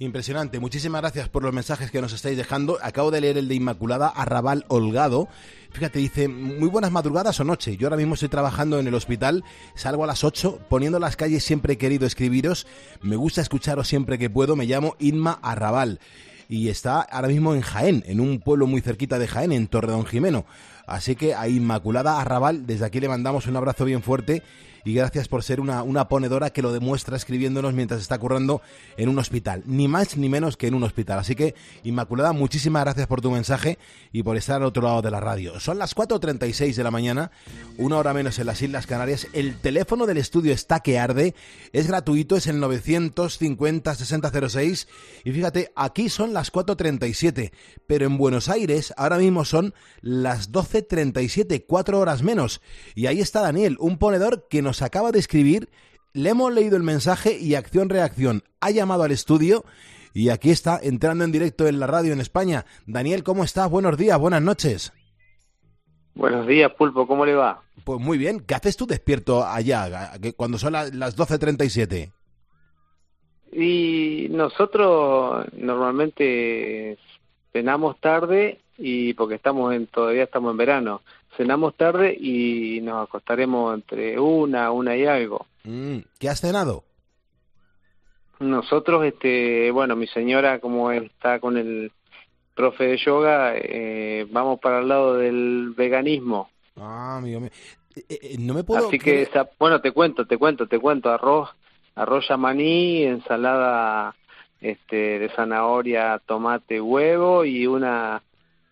Impresionante. 0.00 0.60
Muchísimas 0.60 1.00
gracias 1.00 1.28
por 1.28 1.42
los 1.42 1.52
mensajes 1.52 1.90
que 1.90 2.00
nos 2.00 2.12
estáis 2.12 2.36
dejando. 2.36 2.78
Acabo 2.82 3.10
de 3.10 3.20
leer 3.20 3.36
el 3.36 3.48
de 3.48 3.56
Inmaculada 3.56 4.06
Arrabal 4.06 4.64
Holgado. 4.68 5.28
Fíjate, 5.72 5.98
dice, 5.98 6.28
muy 6.28 6.68
buenas 6.68 6.92
madrugadas 6.92 7.40
o 7.40 7.44
noche. 7.44 7.76
Yo 7.76 7.88
ahora 7.88 7.96
mismo 7.96 8.14
estoy 8.14 8.28
trabajando 8.28 8.78
en 8.78 8.86
el 8.86 8.94
hospital, 8.94 9.44
salgo 9.74 10.04
a 10.04 10.06
las 10.06 10.22
8, 10.22 10.60
poniendo 10.68 11.00
las 11.00 11.16
calles 11.16 11.42
siempre 11.42 11.74
he 11.74 11.78
querido 11.78 12.06
escribiros. 12.06 12.66
Me 13.02 13.16
gusta 13.16 13.40
escucharos 13.40 13.88
siempre 13.88 14.18
que 14.18 14.30
puedo. 14.30 14.54
Me 14.54 14.66
llamo 14.66 14.94
Inma 15.00 15.40
Arrabal. 15.42 15.98
Y 16.48 16.68
está 16.68 17.02
ahora 17.02 17.28
mismo 17.28 17.54
en 17.54 17.60
Jaén, 17.60 18.02
en 18.06 18.20
un 18.20 18.40
pueblo 18.40 18.66
muy 18.66 18.80
cerquita 18.80 19.18
de 19.18 19.28
Jaén, 19.28 19.52
en 19.52 19.66
Torredón 19.66 20.06
Jimeno. 20.06 20.46
Así 20.86 21.14
que 21.14 21.34
a 21.34 21.48
Inmaculada 21.48 22.20
Arrabal, 22.20 22.66
desde 22.66 22.86
aquí 22.86 23.00
le 23.00 23.08
mandamos 23.08 23.46
un 23.46 23.56
abrazo 23.56 23.84
bien 23.84 24.02
fuerte 24.02 24.42
y 24.84 24.94
gracias 24.94 25.28
por 25.28 25.42
ser 25.42 25.60
una, 25.60 25.82
una 25.82 26.08
ponedora 26.08 26.50
que 26.50 26.62
lo 26.62 26.72
demuestra 26.72 27.16
escribiéndonos 27.16 27.74
mientras 27.74 28.00
está 28.00 28.18
currando 28.18 28.62
en 28.96 29.08
un 29.08 29.18
hospital. 29.18 29.62
Ni 29.66 29.88
más 29.88 30.16
ni 30.16 30.28
menos 30.28 30.56
que 30.56 30.66
en 30.66 30.74
un 30.74 30.84
hospital. 30.84 31.18
Así 31.18 31.34
que, 31.34 31.54
Inmaculada, 31.84 32.32
muchísimas 32.32 32.84
gracias 32.84 33.06
por 33.06 33.20
tu 33.20 33.30
mensaje 33.30 33.78
y 34.12 34.22
por 34.22 34.36
estar 34.36 34.56
al 34.56 34.64
otro 34.64 34.82
lado 34.82 35.02
de 35.02 35.10
la 35.10 35.20
radio. 35.20 35.60
Son 35.60 35.78
las 35.78 35.96
4.36 35.96 36.74
de 36.74 36.84
la 36.84 36.90
mañana, 36.90 37.30
una 37.76 37.98
hora 37.98 38.14
menos 38.14 38.38
en 38.38 38.46
las 38.46 38.62
Islas 38.62 38.86
Canarias. 38.86 39.26
El 39.32 39.60
teléfono 39.60 40.06
del 40.06 40.16
estudio 40.18 40.52
está 40.52 40.80
que 40.80 40.98
arde. 40.98 41.34
Es 41.72 41.88
gratuito, 41.88 42.36
es 42.36 42.46
el 42.46 42.60
950-6006. 42.60 44.86
Y 45.24 45.32
fíjate, 45.32 45.72
aquí 45.76 46.08
son 46.08 46.32
las 46.32 46.50
4.37, 46.52 47.52
pero 47.86 48.06
en 48.06 48.16
Buenos 48.18 48.48
Aires 48.48 48.94
ahora 48.96 49.18
mismo 49.18 49.44
son 49.44 49.74
las 50.00 50.52
12.37, 50.52 51.64
cuatro 51.66 51.98
horas 51.98 52.22
menos. 52.22 52.60
Y 52.94 53.06
ahí 53.06 53.20
está 53.20 53.40
Daniel, 53.40 53.76
un 53.80 53.98
ponedor 53.98 54.46
que 54.48 54.62
nos 54.62 54.67
acaba 54.82 55.12
de 55.12 55.18
escribir. 55.18 55.68
Le 56.14 56.30
hemos 56.30 56.52
leído 56.52 56.76
el 56.76 56.82
mensaje 56.82 57.38
y 57.38 57.54
acción-reacción. 57.54 58.42
Ha 58.60 58.70
llamado 58.70 59.02
al 59.04 59.10
estudio 59.12 59.64
y 60.14 60.30
aquí 60.30 60.50
está 60.50 60.78
entrando 60.82 61.24
en 61.24 61.32
directo 61.32 61.66
en 61.68 61.78
la 61.80 61.86
radio 61.86 62.12
en 62.12 62.20
España. 62.20 62.64
Daniel, 62.86 63.22
¿cómo 63.22 63.44
estás? 63.44 63.70
Buenos 63.70 63.96
días, 63.96 64.18
buenas 64.18 64.42
noches. 64.42 64.92
Buenos 66.14 66.46
días, 66.48 66.72
Pulpo, 66.76 67.06
¿cómo 67.06 67.24
le 67.24 67.34
va? 67.34 67.62
Pues 67.84 68.00
muy 68.00 68.18
bien. 68.18 68.40
¿Qué 68.40 68.54
haces 68.54 68.76
tú 68.76 68.86
despierto 68.86 69.44
allá 69.46 70.12
que 70.20 70.32
cuando 70.32 70.58
son 70.58 70.72
la- 70.72 70.88
las 70.88 71.16
12.37? 71.16 72.10
Y 73.52 74.28
nosotros 74.30 75.46
normalmente 75.56 76.98
cenamos 77.52 77.98
tarde 78.00 78.60
y 78.76 79.14
porque 79.14 79.36
estamos 79.36 79.74
en 79.74 79.86
todavía 79.86 80.24
estamos 80.24 80.50
en 80.50 80.56
verano, 80.56 81.02
cenamos 81.38 81.74
tarde 81.76 82.14
y 82.20 82.80
nos 82.82 83.08
acostaremos 83.08 83.72
entre 83.74 84.18
una, 84.20 84.70
una 84.72 84.94
y 84.94 85.06
algo. 85.06 85.46
Mm, 85.64 85.98
¿Qué 86.18 86.28
has 86.28 86.40
cenado? 86.40 86.84
Nosotros, 88.40 89.04
este, 89.04 89.70
bueno, 89.70 89.96
mi 89.96 90.06
señora 90.08 90.60
como 90.60 90.92
está 90.92 91.40
con 91.40 91.56
el 91.56 91.90
profe 92.54 92.84
de 92.84 92.96
yoga, 92.98 93.54
eh, 93.56 94.26
vamos 94.30 94.60
para 94.60 94.80
el 94.80 94.88
lado 94.88 95.16
del 95.16 95.74
veganismo. 95.76 96.50
Ah, 96.76 97.16
amigo 97.18 97.40
mío. 97.40 97.50
Eh, 97.96 98.02
eh, 98.08 98.36
no 98.38 98.54
me 98.54 98.62
puedo... 98.64 98.86
Así 98.86 98.98
que, 98.98 99.22
esa- 99.22 99.48
bueno, 99.58 99.80
te 99.80 99.90
cuento, 99.92 100.26
te 100.26 100.36
cuento, 100.36 100.66
te 100.68 100.78
cuento, 100.78 101.10
arroz, 101.10 101.48
arroz 101.96 102.28
yamaní, 102.28 103.04
ensalada 103.04 104.14
este, 104.60 105.18
de 105.18 105.28
zanahoria, 105.30 106.20
tomate, 106.26 106.80
huevo 106.80 107.44
y 107.44 107.66
una 107.66 108.22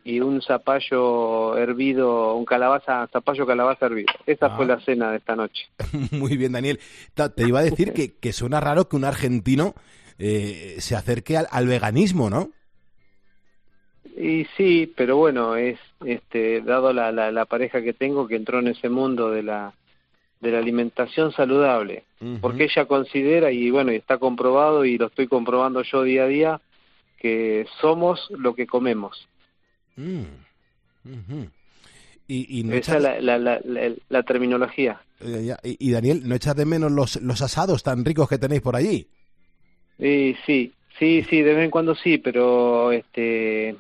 y 0.09 0.21
un 0.21 0.41
zapallo 0.41 1.57
hervido, 1.59 2.35
un 2.37 2.45
calabaza, 2.45 3.09
zapallo 3.13 3.45
calabaza 3.45 3.87
hervido. 3.87 4.13
Esa 4.25 4.47
Ah. 4.47 4.57
fue 4.57 4.65
la 4.65 4.79
cena 4.81 5.11
de 5.11 5.17
esta 5.17 5.35
noche. 5.35 5.67
Muy 6.13 6.37
bien, 6.37 6.53
Daniel. 6.53 6.79
Te 7.35 7.47
iba 7.49 7.59
a 7.59 7.63
decir 7.63 7.93
que, 7.93 8.15
que 8.15 8.33
suena 8.33 8.61
raro 8.61 8.89
que 8.89 8.95
un 8.95 9.05
argentino 9.05 9.75
eh, 10.19 10.77
se 10.79 10.95
acerque 10.95 11.37
al, 11.37 11.49
al 11.51 11.67
veganismo, 11.67 12.31
¿no? 12.31 12.51
Y 14.17 14.47
sí, 14.57 14.93
pero 14.97 15.17
bueno, 15.17 15.57
es 15.57 15.79
este 16.05 16.61
dado 16.63 16.93
la, 16.93 17.11
la, 17.13 17.31
la 17.33 17.45
pareja 17.45 17.83
que 17.83 17.93
tengo 17.93 18.27
que 18.29 18.37
entró 18.37 18.61
en 18.61 18.69
ese 18.69 18.89
mundo 18.89 19.31
de 19.31 19.43
la 19.43 19.75
de 20.41 20.51
la 20.53 20.59
alimentación 20.59 21.33
saludable, 21.33 22.05
porque 22.43 22.65
ella 22.65 22.85
considera 22.85 23.51
y 23.51 23.71
bueno, 23.71 23.91
y 23.91 23.97
está 23.97 24.19
comprobado 24.19 24.85
y 24.85 24.99
lo 24.99 25.07
estoy 25.07 25.27
comprobando 25.29 25.83
yo 25.83 26.03
día 26.03 26.25
a 26.25 26.29
día 26.29 26.61
que 27.19 27.67
somos 27.81 28.29
lo 28.31 28.55
que 28.55 28.67
comemos. 28.67 29.27
Mm. 29.97 30.23
Y, 32.29 32.61
y 32.61 32.65
no 32.65 32.75
Esa 32.75 32.97
es 32.97 33.03
la, 33.03 33.21
la, 33.21 33.39
la, 33.39 33.61
la, 33.65 33.95
la 34.09 34.23
terminología. 34.25 35.01
eh, 35.21 35.55
y, 35.63 35.89
y, 35.89 35.93
Daniel, 35.93 36.23
¿no 36.29 36.35
echas 36.35 36.57
de 36.57 36.67
menos 36.67 36.91
los, 36.91 37.17
los 37.23 37.41
asados 37.43 37.83
tan 37.83 38.05
ricos 38.05 38.29
que 38.29 38.39
tenéis 38.39 38.63
por 38.63 38.75
allí? 38.77 39.07
Y 39.99 40.35
sí, 40.45 40.73
sí, 40.99 41.25
sí, 41.31 41.43
de 41.43 41.55
vez 41.55 41.65
en 41.65 41.71
cuando 41.71 41.95
sí, 41.95 42.19
pero 42.19 42.91
este 42.93 43.71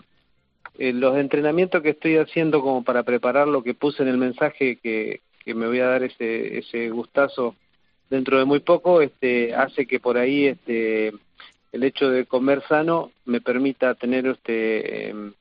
eh, 0.78 0.92
los 0.92 1.16
entrenamientos 1.18 1.82
que 1.82 1.90
estoy 1.90 2.16
haciendo 2.16 2.60
como 2.60 2.84
para 2.84 3.02
preparar 3.02 3.48
lo 3.48 3.62
que 3.62 3.74
puse 3.74 4.02
en 4.02 4.08
el 4.08 4.18
mensaje 4.18 4.76
que, 4.76 5.20
que 5.44 5.54
me 5.54 5.66
voy 5.66 5.80
a 5.80 5.86
dar 5.86 6.04
ese, 6.04 6.58
ese 6.58 6.90
gustazo 6.90 7.56
dentro 8.08 8.38
de 8.38 8.44
muy 8.44 8.60
poco, 8.60 9.02
este, 9.02 9.54
hace 9.54 9.86
que 9.86 9.98
por 9.98 10.16
ahí 10.16 10.46
este, 10.46 11.12
el 11.76 11.84
hecho 11.84 12.10
de 12.10 12.26
comer 12.26 12.62
sano 12.68 13.12
me 13.26 13.40
permita 13.40 13.94
tener 13.94 14.26
este, 14.26 15.10
em, 15.10 15.32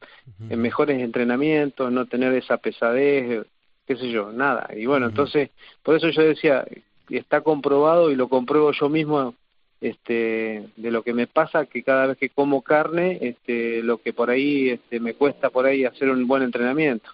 em, 0.49 0.59
mejores 0.59 1.01
entrenamientos, 1.01 1.91
no 1.91 2.05
tener 2.05 2.33
esa 2.33 2.57
pesadez, 2.57 3.45
qué 3.87 3.95
sé 3.95 4.11
yo, 4.11 4.31
nada. 4.31 4.69
Y 4.75 4.85
bueno, 4.85 5.07
entonces, 5.07 5.49
por 5.81 5.95
eso 5.95 6.09
yo 6.09 6.21
decía, 6.23 6.65
está 7.09 7.41
comprobado 7.41 8.11
y 8.11 8.15
lo 8.15 8.27
compruebo 8.27 8.71
yo 8.71 8.89
mismo 8.89 9.33
este 9.81 10.69
de 10.77 10.91
lo 10.91 11.03
que 11.03 11.13
me 11.13 11.27
pasa 11.27 11.65
que 11.65 11.83
cada 11.83 12.07
vez 12.07 12.17
que 12.17 12.29
como 12.29 12.61
carne 12.61 13.19
este 13.21 13.83
lo 13.83 13.97
que 13.97 14.13
por 14.13 14.29
ahí 14.29 14.69
este 14.69 15.01
me 15.01 15.13
cuesta 15.13 15.49
por 15.49 15.65
ahí 15.65 15.83
hacer 15.83 16.09
un 16.09 16.25
buen 16.27 16.43
entrenamiento. 16.43 17.09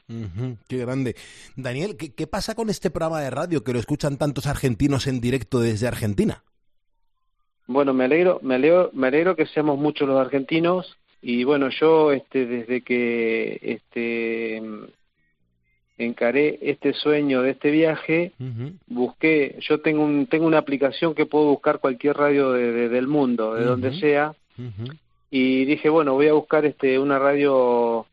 Qué 0.68 0.78
grande. 0.78 1.16
Daniel 1.56 1.98
¿qué, 1.98 2.14
¿qué 2.14 2.28
pasa 2.28 2.54
con 2.54 2.70
este 2.70 2.92
programa 2.92 3.20
de 3.20 3.32
radio 3.32 3.64
que 3.64 3.74
lo 3.74 3.80
escuchan 3.80 4.18
tantos 4.18 4.46
argentinos 4.46 5.08
en 5.08 5.20
directo 5.20 5.60
desde 5.60 5.88
Argentina 5.88 6.44
bueno 7.72 7.94
me 7.94 8.06
alegro 8.06 8.40
me 8.44 8.56
alegro 8.56 8.90
me 8.94 9.08
alegro 9.08 9.36
que 9.36 9.46
seamos 9.48 9.78
muchos 9.78 10.08
los 10.08 10.20
argentinos. 10.20 10.98
Y 11.22 11.44
bueno 11.44 11.70
yo 11.70 12.12
este 12.12 12.46
desde 12.46 12.82
que 12.82 13.60
este 13.62 14.62
encaré 16.04 16.60
este 16.62 16.94
sueño 16.94 17.42
de 17.42 17.52
este 17.52 17.72
viaje, 17.72 18.32
busqué, 18.88 19.58
yo 19.62 19.82
tengo 19.82 20.04
un, 20.04 20.28
tengo 20.28 20.48
una 20.48 20.58
aplicación 20.58 21.14
que 21.14 21.26
puedo 21.26 21.46
buscar 21.46 21.80
cualquier 21.80 22.18
radio 22.18 22.52
de, 22.52 22.90
del 22.90 23.08
mundo, 23.08 23.56
de 23.56 23.66
donde 23.66 24.00
sea, 24.00 24.34
y 25.30 25.66
dije, 25.66 25.90
bueno, 25.90 26.14
voy 26.14 26.28
a 26.28 26.34
buscar 26.34 26.66
este 26.66 27.00
una 27.00 27.20
radio 27.20 28.06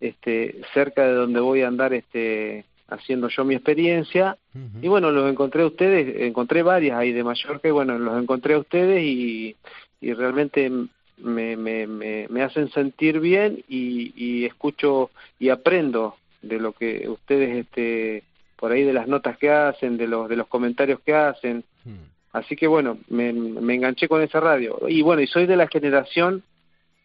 este 0.00 0.60
cerca 0.74 1.06
de 1.06 1.14
donde 1.14 1.40
voy 1.40 1.62
a 1.62 1.68
andar 1.68 1.94
este 1.94 2.64
haciendo 2.88 3.28
yo 3.28 3.44
mi 3.44 3.54
experiencia, 3.54 4.36
y 4.80 4.88
bueno, 4.88 5.10
los 5.10 5.30
encontré 5.30 5.62
a 5.62 5.66
ustedes, 5.66 6.22
encontré 6.22 6.62
varias 6.62 6.98
ahí 6.98 7.12
de 7.12 7.24
Mallorca, 7.24 7.66
y 7.66 7.72
bueno, 7.72 7.98
los 7.98 8.22
encontré 8.22 8.54
a 8.54 8.58
ustedes 8.58 9.02
y, 9.02 9.56
y 10.00 10.12
realmente 10.12 10.70
me, 11.18 11.56
me, 11.56 11.86
me, 11.86 12.26
me 12.28 12.42
hacen 12.42 12.70
sentir 12.70 13.20
bien 13.20 13.64
y, 13.68 14.12
y 14.16 14.44
escucho 14.44 15.10
y 15.38 15.48
aprendo 15.48 16.16
de 16.42 16.58
lo 16.58 16.72
que 16.72 17.08
ustedes 17.08 17.56
este 17.56 18.22
por 18.56 18.72
ahí 18.72 18.82
de 18.82 18.92
las 18.92 19.08
notas 19.08 19.36
que 19.38 19.50
hacen, 19.50 19.96
de 19.96 20.06
los 20.06 20.28
de 20.28 20.36
los 20.36 20.46
comentarios 20.46 21.00
que 21.00 21.14
hacen. 21.14 21.64
Hmm. 21.84 22.04
Así 22.32 22.56
que 22.56 22.66
bueno, 22.66 22.98
me, 23.08 23.32
me 23.32 23.74
enganché 23.74 24.08
con 24.08 24.20
esa 24.22 24.40
radio. 24.40 24.78
Y 24.88 25.02
bueno, 25.02 25.22
y 25.22 25.26
soy 25.26 25.46
de 25.46 25.56
la 25.56 25.68
generación, 25.68 26.42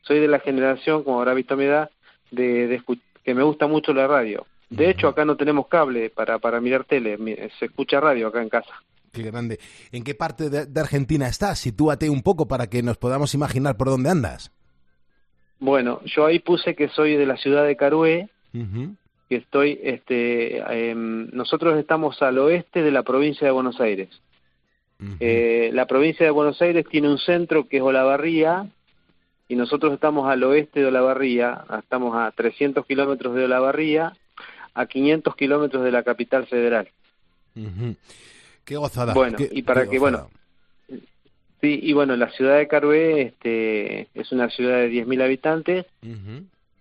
soy 0.02 0.20
de 0.20 0.28
la 0.28 0.40
generación, 0.40 1.04
como 1.04 1.20
habrá 1.20 1.34
visto 1.34 1.56
mi 1.56 1.66
edad, 1.66 1.90
de, 2.32 2.68
de 2.68 2.82
que 3.24 3.34
me 3.36 3.44
gusta 3.44 3.68
mucho 3.68 3.94
la 3.94 4.08
radio. 4.08 4.46
De 4.70 4.90
hecho, 4.90 5.08
acá 5.08 5.26
no 5.26 5.36
tenemos 5.36 5.68
cable 5.68 6.10
para, 6.10 6.38
para 6.38 6.62
mirar 6.62 6.84
tele, 6.84 7.18
se 7.58 7.66
escucha 7.66 8.00
radio 8.00 8.28
acá 8.28 8.42
en 8.42 8.50
casa. 8.50 8.74
Qué 9.12 9.24
grande. 9.24 9.60
¿En 9.92 10.04
qué 10.04 10.14
parte 10.14 10.50
de, 10.50 10.80
Argentina 10.80 11.28
estás? 11.28 11.60
Sitúate 11.60 12.10
un 12.10 12.22
poco 12.22 12.48
para 12.48 12.68
que 12.68 12.84
nos 12.84 12.98
podamos 12.98 13.34
imaginar 13.34 13.78
por 13.78 13.88
dónde 13.88 14.10
andas. 14.10 14.52
Bueno, 15.60 16.02
yo 16.06 16.26
ahí 16.26 16.40
puse 16.40 16.76
que 16.76 16.90
soy 16.90 17.16
de 17.16 17.26
la 17.26 17.38
ciudad 17.38 17.66
de 17.66 17.76
Carué, 17.76 18.30
que 18.54 19.36
estoy, 19.36 19.80
este, 19.84 20.60
em, 20.60 21.30
nosotros 21.34 21.78
estamos 21.78 22.22
al 22.22 22.38
oeste 22.38 22.82
de 22.82 22.92
la 22.92 23.04
provincia 23.04 23.46
de 23.46 23.52
Buenos 23.52 23.80
Aires. 23.82 24.10
eh, 25.20 25.70
la 25.74 25.86
provincia 25.86 26.26
de 26.26 26.32
Buenos 26.32 26.62
Aires 26.62 26.86
tiene 26.90 27.10
un 27.10 27.20
centro 27.20 27.68
que 27.68 27.78
es 27.78 27.84
Olavarría 27.84 28.68
y 29.48 29.56
nosotros 29.56 29.94
estamos 29.94 30.30
al 30.30 30.44
oeste 30.44 30.82
de 30.82 30.88
Olavarría, 30.88 31.66
estamos 31.80 32.16
a 32.16 32.32
300 32.32 32.86
kilómetros 32.86 33.34
de 33.36 33.46
Olavarría, 33.46 34.14
a 34.74 34.86
500 34.86 35.36
kilómetros 35.36 35.84
de 35.84 35.92
la 35.92 36.04
capital 36.04 36.48
federal. 36.48 36.90
Qué 38.66 38.76
gozada. 38.76 39.14
Bueno, 39.14 39.38
y 39.52 39.64
para 39.64 39.88
que, 39.90 40.00
bueno, 40.00 40.30
sí, 41.62 41.80
y 41.82 41.94
bueno, 41.94 42.16
la 42.16 42.30
ciudad 42.32 42.58
de 42.58 42.68
Carué 42.68 43.22
este, 43.22 44.08
es 44.14 44.32
una 44.32 44.50
ciudad 44.50 44.78
de 44.78 44.92
10.000 44.92 45.24
habitantes 45.24 45.86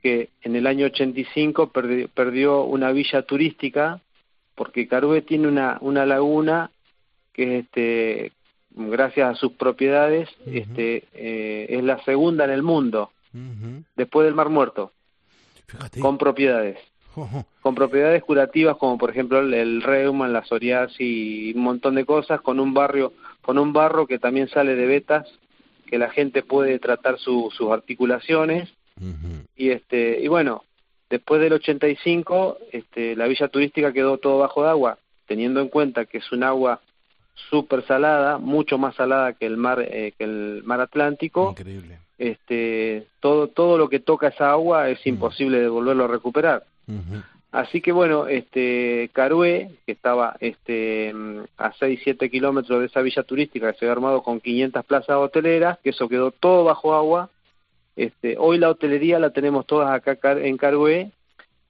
que 0.02 0.30
en 0.42 0.54
el 0.54 0.66
año 0.66 0.86
85 0.86 1.72
perdió, 1.72 2.08
perdió 2.08 2.62
una 2.64 2.92
villa 2.92 3.22
turística 3.22 4.00
porque 4.54 4.88
Carué 4.88 5.22
tiene 5.22 5.48
una, 5.48 5.78
una 5.80 6.06
laguna 6.06 6.70
que 7.32 7.60
este 7.60 8.32
gracias 8.70 9.30
a 9.30 9.34
sus 9.34 9.52
propiedades 9.52 10.28
este 10.46 11.04
eh, 11.14 11.66
es 11.68 11.82
la 11.82 12.02
segunda 12.04 12.44
en 12.44 12.50
el 12.50 12.62
mundo 12.62 13.10
después 13.96 14.24
del 14.24 14.34
Mar 14.34 14.50
Muerto 14.50 14.92
con 16.00 16.18
propiedades 16.18 16.78
con 17.60 17.74
propiedades 17.74 18.22
curativas 18.22 18.76
como 18.76 18.98
por 18.98 19.10
ejemplo 19.10 19.40
el, 19.40 19.54
el 19.54 19.82
reuma, 19.82 20.28
la 20.28 20.44
psoriasis 20.44 21.00
y 21.00 21.52
un 21.54 21.62
montón 21.62 21.94
de 21.94 22.04
cosas 22.04 22.40
con 22.40 22.60
un 22.60 22.74
barrio 22.74 23.12
con 23.42 23.58
un 23.58 23.72
barro 23.72 24.06
que 24.06 24.18
también 24.18 24.48
sale 24.48 24.74
de 24.74 24.86
vetas 24.86 25.26
que 25.86 25.98
la 25.98 26.10
gente 26.10 26.42
puede 26.42 26.78
tratar 26.78 27.18
sus 27.18 27.60
articulaciones 27.70 28.68
y 29.56 29.70
este 29.70 30.20
y 30.20 30.28
bueno, 30.28 30.64
después 31.08 31.40
del 31.40 31.52
85, 31.54 32.58
este 32.72 33.16
la 33.16 33.26
villa 33.26 33.48
turística 33.48 33.92
quedó 33.92 34.18
todo 34.18 34.38
bajo 34.38 34.62
de 34.62 34.70
agua, 34.70 34.98
teniendo 35.26 35.60
en 35.60 35.68
cuenta 35.68 36.04
que 36.04 36.18
es 36.18 36.32
un 36.32 36.42
agua 36.42 36.80
súper 37.50 37.86
salada, 37.86 38.38
mucho 38.38 38.78
más 38.78 38.96
salada 38.96 39.34
que 39.34 39.46
el 39.46 39.56
mar 39.56 39.80
eh, 39.80 40.12
que 40.18 40.24
el 40.24 40.62
mar 40.64 40.80
Atlántico. 40.80 41.50
Increíble. 41.50 41.98
Este, 42.18 43.06
todo 43.20 43.46
todo 43.46 43.78
lo 43.78 43.88
que 43.88 44.00
toca 44.00 44.28
esa 44.28 44.50
agua 44.50 44.88
es 44.90 45.06
imposible 45.06 45.60
de 45.60 45.68
volverlo 45.68 46.04
a 46.04 46.08
recuperar. 46.08 46.64
Así 47.50 47.80
que 47.80 47.92
bueno, 47.92 48.26
este 48.26 49.10
Carué, 49.12 49.70
que 49.86 49.92
estaba 49.92 50.36
este 50.40 51.14
a 51.56 51.72
6 51.72 52.00
7 52.04 52.30
kilómetros 52.30 52.80
de 52.80 52.86
esa 52.86 53.00
villa 53.00 53.22
turística 53.22 53.72
que 53.72 53.78
se 53.78 53.84
había 53.86 53.92
armado 53.92 54.22
con 54.22 54.40
500 54.40 54.84
plazas 54.84 55.16
hoteleras, 55.16 55.78
que 55.78 55.90
eso 55.90 56.08
quedó 56.08 56.30
todo 56.30 56.64
bajo 56.64 56.94
agua, 56.94 57.30
este, 57.96 58.36
hoy 58.38 58.58
la 58.58 58.68
hotelería 58.68 59.18
la 59.18 59.30
tenemos 59.30 59.66
todas 59.66 59.90
acá 59.90 60.16
en 60.32 60.56
Carué 60.56 61.10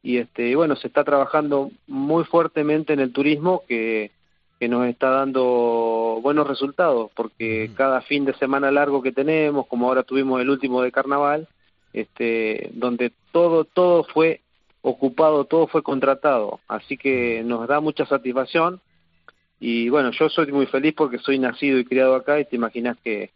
y 0.03 0.19
este, 0.19 0.55
bueno, 0.57 0.77
se 0.77 0.89
está 0.89 1.05
trabajando 1.05 1.71
muy 1.87 2.25
fuertemente 2.25 2.93
en 2.93 3.01
el 3.01 3.12
turismo 3.12 3.62
que, 3.69 4.11
que 4.59 4.69
nos 4.69 4.87
está 4.89 5.11
dando 5.11 6.19
buenos 6.21 6.47
resultados 6.47 7.11
porque 7.14 7.71
cada 7.77 8.01
fin 8.03 8.25
de 8.25 8.35
semana 8.35 8.71
largo 8.71 9.01
que 9.01 9.12
tenemos, 9.12 9.66
como 9.69 9.87
ahora 9.87 10.03
tuvimos 10.03 10.41
el 10.41 10.51
último 10.51 10.83
de 10.83 10.93
carnaval, 10.93 11.49
este, 11.93 12.71
donde 12.75 13.12
todo, 13.33 13.64
todo 13.64 14.05
fue 14.05 14.41
ocupado, 14.83 15.45
todo 15.45 15.66
fue 15.66 15.83
contratado, 15.83 16.61
así 16.68 16.97
que 16.97 17.43
nos 17.45 17.66
da 17.68 17.81
mucha 17.81 18.07
satisfacción 18.07 18.81
y 19.61 19.89
bueno, 19.89 20.12
yo 20.12 20.29
soy 20.29 20.53
muy 20.53 20.66
feliz 20.66 20.95
porque 20.97 21.18
soy 21.18 21.39
nacido 21.39 21.79
y 21.79 21.85
criado 21.85 22.14
acá 22.14 22.39
y 22.39 22.45
te 22.45 22.57
imaginas 22.57 22.97
que 23.03 23.31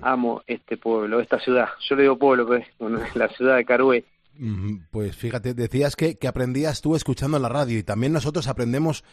amo 0.00 0.42
este 0.46 0.76
pueblo, 0.78 1.20
esta 1.20 1.38
ciudad. 1.38 1.68
Yo 1.86 1.96
le 1.96 2.02
digo 2.02 2.16
pueblo, 2.16 2.46
pues, 2.46 2.66
la 3.14 3.28
ciudad 3.28 3.56
de 3.56 3.64
Carué. 3.64 4.04
Pues 4.90 5.16
fíjate, 5.16 5.54
decías 5.54 5.96
que, 5.96 6.16
que 6.16 6.28
aprendías 6.28 6.80
tú 6.80 6.96
escuchando 6.96 7.38
la 7.38 7.48
radio 7.48 7.78
y 7.78 7.82
también 7.82 8.12
nosotros 8.12 8.48
aprendemos 8.48 9.04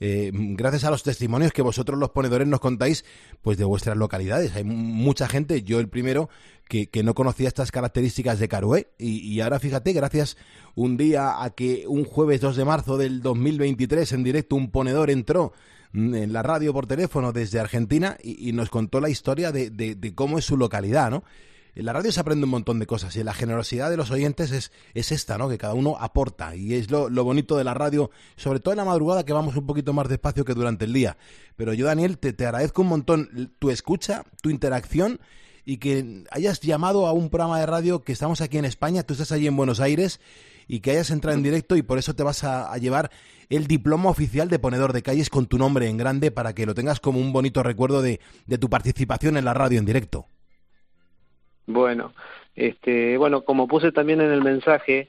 eh, 0.00 0.30
gracias 0.32 0.84
a 0.84 0.90
los 0.90 1.02
testimonios 1.02 1.52
que 1.52 1.62
vosotros 1.62 1.98
los 1.98 2.10
ponedores 2.10 2.48
nos 2.48 2.60
contáis, 2.60 3.04
pues 3.42 3.58
de 3.58 3.64
vuestras 3.64 3.96
localidades. 3.96 4.54
Hay 4.56 4.64
mucha 4.64 5.28
gente, 5.28 5.62
yo 5.62 5.78
el 5.78 5.88
primero, 5.88 6.30
que, 6.68 6.88
que 6.88 7.02
no 7.02 7.14
conocía 7.14 7.48
estas 7.48 7.70
características 7.70 8.38
de 8.38 8.48
Carué. 8.48 8.90
Y, 8.98 9.18
y, 9.18 9.40
ahora 9.40 9.58
fíjate, 9.58 9.92
gracias 9.92 10.36
un 10.74 10.96
día 10.96 11.42
a 11.42 11.50
que 11.50 11.84
un 11.86 12.04
jueves 12.04 12.40
2 12.40 12.56
de 12.56 12.64
marzo 12.64 12.96
del 12.96 13.20
2023 13.20 14.12
en 14.12 14.24
directo 14.24 14.56
un 14.56 14.70
ponedor 14.70 15.10
entró 15.10 15.52
Mm, 15.92 16.14
en 16.14 16.32
la 16.32 16.42
radio 16.42 16.72
por 16.72 16.86
teléfono 16.86 17.32
desde 17.32 17.58
Argentina 17.58 18.16
y, 18.22 18.52
nos 18.52 18.70
contó 18.70 19.00
la 19.00 19.08
historia 19.08 19.50
de, 19.50 19.70
de, 19.70 20.14
cómo 20.14 20.38
es 20.38 20.44
su 20.44 20.56
localidad, 20.56 21.10
¿no? 21.10 21.24
En 21.74 21.84
la 21.84 21.92
radio 21.92 22.10
se 22.10 22.20
aprende 22.20 22.44
un 22.44 22.50
montón 22.50 22.78
de 22.78 22.86
cosas 22.86 23.14
y 23.16 23.22
la 23.22 23.32
generosidad 23.32 23.90
de 23.90 23.96
los 23.96 24.10
oyentes 24.10 24.50
es, 24.50 24.72
es 24.94 25.12
esta, 25.12 25.38
¿no? 25.38 25.48
Que 25.48 25.58
cada 25.58 25.74
uno 25.74 25.96
aporta 26.00 26.56
y 26.56 26.74
es 26.74 26.90
lo, 26.90 27.08
lo, 27.08 27.24
bonito 27.24 27.56
de 27.56 27.64
la 27.64 27.74
radio, 27.74 28.10
sobre 28.36 28.60
todo 28.60 28.72
en 28.72 28.78
la 28.78 28.84
madrugada 28.84 29.24
que 29.24 29.32
vamos 29.32 29.56
un 29.56 29.66
poquito 29.66 29.92
más 29.92 30.08
despacio 30.08 30.44
que 30.44 30.54
durante 30.54 30.84
el 30.84 30.92
día. 30.92 31.16
Pero 31.56 31.72
yo, 31.72 31.86
Daniel, 31.86 32.18
te, 32.18 32.32
te 32.32 32.44
agradezco 32.44 32.82
un 32.82 32.88
montón 32.88 33.52
tu 33.58 33.70
escucha, 33.70 34.24
tu 34.42 34.50
interacción 34.50 35.20
y 35.64 35.76
que 35.76 36.24
hayas 36.30 36.60
llamado 36.60 37.06
a 37.06 37.12
un 37.12 37.30
programa 37.30 37.60
de 37.60 37.66
radio 37.66 38.02
que 38.02 38.12
estamos 38.12 38.40
aquí 38.40 38.58
en 38.58 38.64
España, 38.64 39.02
tú 39.04 39.12
estás 39.12 39.30
allí 39.30 39.46
en 39.46 39.56
Buenos 39.56 39.78
Aires 39.80 40.20
y 40.66 40.80
que 40.80 40.92
hayas 40.92 41.10
entrado 41.10 41.36
en 41.36 41.42
directo 41.42 41.76
y 41.76 41.82
por 41.82 41.98
eso 41.98 42.14
te 42.14 42.22
vas 42.22 42.44
a, 42.44 42.72
a 42.72 42.78
llevar 42.78 43.10
el 43.48 43.66
diploma 43.66 44.10
oficial 44.10 44.48
de 44.48 44.58
ponedor 44.58 44.92
de 44.92 45.02
calles 45.02 45.30
con 45.30 45.46
tu 45.46 45.58
nombre 45.58 45.88
en 45.88 45.96
grande 45.96 46.30
para 46.30 46.54
que 46.54 46.66
lo 46.66 46.74
tengas 46.74 47.00
como 47.00 47.20
un 47.20 47.32
bonito 47.32 47.62
recuerdo 47.62 48.02
de, 48.02 48.20
de 48.46 48.58
tu 48.58 48.70
participación 48.70 49.36
en 49.36 49.44
la 49.44 49.54
radio 49.54 49.78
en 49.78 49.84
directo. 49.84 50.28
Bueno, 51.72 52.12
este, 52.56 53.16
bueno, 53.16 53.42
como 53.42 53.68
puse 53.68 53.92
también 53.92 54.20
en 54.20 54.32
el 54.32 54.42
mensaje, 54.42 55.08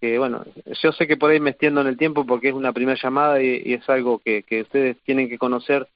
que 0.00 0.18
bueno, 0.18 0.44
yo 0.82 0.92
sé 0.92 1.06
que 1.06 1.16
por 1.16 1.30
ahí 1.30 1.38
en 1.38 1.78
el 1.78 1.96
tiempo 1.96 2.24
porque 2.24 2.48
es 2.48 2.54
una 2.54 2.72
primera 2.72 2.98
llamada 3.00 3.42
y, 3.42 3.74
es 3.74 3.88
algo 3.88 4.18
que, 4.20 4.42
que, 4.44 4.62
ustedes 4.62 4.96
tienen 5.04 5.28
que 5.28 5.38
conocer 5.38 5.88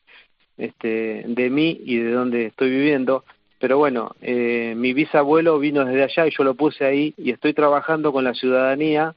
este, 0.59 1.25
de 1.27 1.51
mí 1.51 1.81
y 1.85 1.99
de 1.99 2.11
dónde 2.13 2.47
estoy 2.47 2.71
viviendo. 2.71 3.25
Pero 3.61 3.79
bueno, 3.79 4.17
eh, 4.23 4.75
mi 4.77 4.95
bisabuelo 4.95 5.59
vino 5.59 5.85
desde 5.85 6.03
allá 6.03 6.27
y 6.27 6.35
yo 6.37 6.45
lo 6.45 6.55
puse 6.55 6.85
ahí 6.85 7.15
y 7.17 7.31
estoy 7.31 7.53
trabajando 7.55 8.13
con 8.13 8.25
la 8.25 8.35
ciudadanía 8.35 9.15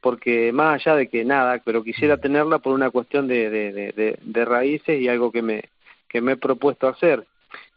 porque 0.00 0.52
más 0.52 0.74
allá 0.74 0.96
de 0.96 1.08
que 1.08 1.24
nada, 1.24 1.60
pero 1.64 1.82
quisiera 1.82 2.18
tenerla 2.18 2.58
por 2.58 2.74
una 2.74 2.90
cuestión 2.90 3.26
de, 3.26 3.48
de, 3.50 3.72
de, 3.72 4.18
de 4.20 4.44
raíces 4.44 5.00
y 5.00 5.08
algo 5.08 5.32
que 5.32 5.42
me, 5.42 5.64
que 6.08 6.20
me 6.20 6.32
he 6.32 6.36
propuesto 6.36 6.88
hacer. 6.88 7.26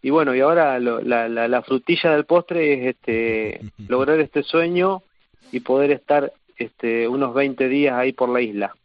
Y 0.02 0.10
bueno, 0.12 0.34
y 0.36 0.40
ahora 0.40 0.80
lo- 0.80 1.02
la, 1.02 1.28
la, 1.30 1.48
la 1.48 1.62
frutilla 1.62 2.12
del 2.12 2.26
postre 2.26 2.74
es 2.90 2.96
este 2.96 3.62
lograr 3.88 4.20
este 4.20 4.44
sueño 4.44 5.04
y 5.52 5.60
poder 5.62 5.92
estar 5.92 6.32
este 6.58 7.08
unos 7.08 7.34
20 7.34 7.68
días 7.68 7.96
ahí 7.96 8.14
por 8.14 8.30
la 8.30 8.42
isla. 8.42 8.76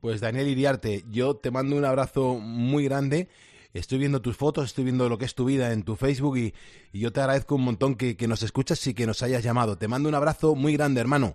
Pues 0.00 0.20
Daniel 0.20 0.48
Iriarte, 0.48 1.02
yo 1.10 1.34
te 1.36 1.50
mando 1.50 1.76
un 1.76 1.84
abrazo 1.84 2.34
muy 2.34 2.84
grande. 2.84 3.28
Estoy 3.72 3.98
viendo 3.98 4.20
tus 4.22 4.36
fotos, 4.36 4.66
estoy 4.66 4.84
viendo 4.84 5.08
lo 5.08 5.18
que 5.18 5.24
es 5.24 5.34
tu 5.34 5.44
vida 5.46 5.72
en 5.72 5.82
tu 5.82 5.96
Facebook 5.96 6.36
y, 6.38 6.54
y 6.92 7.00
yo 7.00 7.10
te 7.12 7.20
agradezco 7.20 7.56
un 7.56 7.62
montón 7.64 7.96
que, 7.96 8.16
que 8.16 8.28
nos 8.28 8.42
escuchas 8.42 8.86
y 8.86 8.94
que 8.94 9.06
nos 9.06 9.22
hayas 9.22 9.42
llamado. 9.42 9.76
Te 9.78 9.88
mando 9.88 10.08
un 10.08 10.14
abrazo 10.14 10.54
muy 10.54 10.74
grande, 10.76 11.00
hermano. 11.00 11.34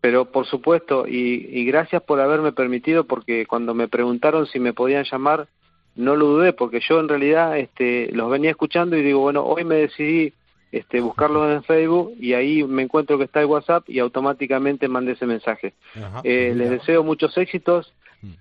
Pero 0.00 0.32
por 0.32 0.46
supuesto, 0.46 1.06
y, 1.06 1.46
y 1.50 1.64
gracias 1.64 2.02
por 2.02 2.20
haberme 2.20 2.52
permitido, 2.52 3.04
porque 3.06 3.46
cuando 3.46 3.74
me 3.74 3.86
preguntaron 3.88 4.46
si 4.46 4.58
me 4.58 4.72
podían 4.72 5.04
llamar, 5.04 5.48
no 5.96 6.16
lo 6.16 6.26
dudé, 6.26 6.52
porque 6.52 6.80
yo 6.80 7.00
en 7.00 7.08
realidad 7.08 7.58
este, 7.58 8.10
los 8.12 8.30
venía 8.30 8.50
escuchando 8.50 8.96
y 8.96 9.02
digo, 9.02 9.20
bueno, 9.20 9.44
hoy 9.44 9.64
me 9.64 9.76
decidí 9.76 10.32
este, 10.72 11.00
buscarlos 11.00 11.52
en 11.52 11.62
Facebook 11.62 12.14
y 12.18 12.32
ahí 12.32 12.64
me 12.64 12.82
encuentro 12.82 13.18
que 13.18 13.24
está 13.24 13.40
el 13.40 13.46
WhatsApp 13.46 13.88
y 13.88 13.98
automáticamente 13.98 14.88
mandé 14.88 15.12
ese 15.12 15.26
mensaje. 15.26 15.74
Eh, 16.24 16.54
les 16.56 16.70
deseo 16.70 17.04
muchos 17.04 17.36
éxitos. 17.36 17.92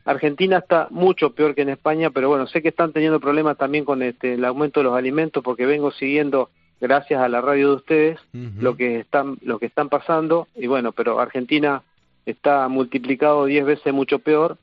Argentina 0.05 0.59
está 0.59 0.87
mucho 0.91 1.31
peor 1.31 1.55
que 1.55 1.63
en 1.63 1.69
España, 1.69 2.09
pero 2.11 2.29
bueno, 2.29 2.47
sé 2.47 2.61
que 2.61 2.69
están 2.69 2.93
teniendo 2.93 3.19
problemas 3.19 3.57
también 3.57 3.83
con 3.83 4.01
este, 4.01 4.35
el 4.35 4.45
aumento 4.45 4.79
de 4.79 4.85
los 4.85 4.95
alimentos 4.95 5.43
porque 5.43 5.65
vengo 5.65 5.91
siguiendo 5.91 6.49
gracias 6.79 7.21
a 7.21 7.27
la 7.27 7.41
radio 7.41 7.69
de 7.69 7.75
ustedes 7.75 8.19
lo 8.33 8.75
que 8.75 8.99
están 8.99 9.37
lo 9.43 9.59
que 9.59 9.65
están 9.65 9.89
pasando. 9.89 10.47
Y 10.55 10.67
bueno, 10.67 10.91
pero 10.91 11.19
Argentina 11.19 11.81
está 12.25 12.67
multiplicado 12.67 13.45
10 13.45 13.65
veces 13.65 13.93
mucho 13.93 14.19
peor, 14.19 14.57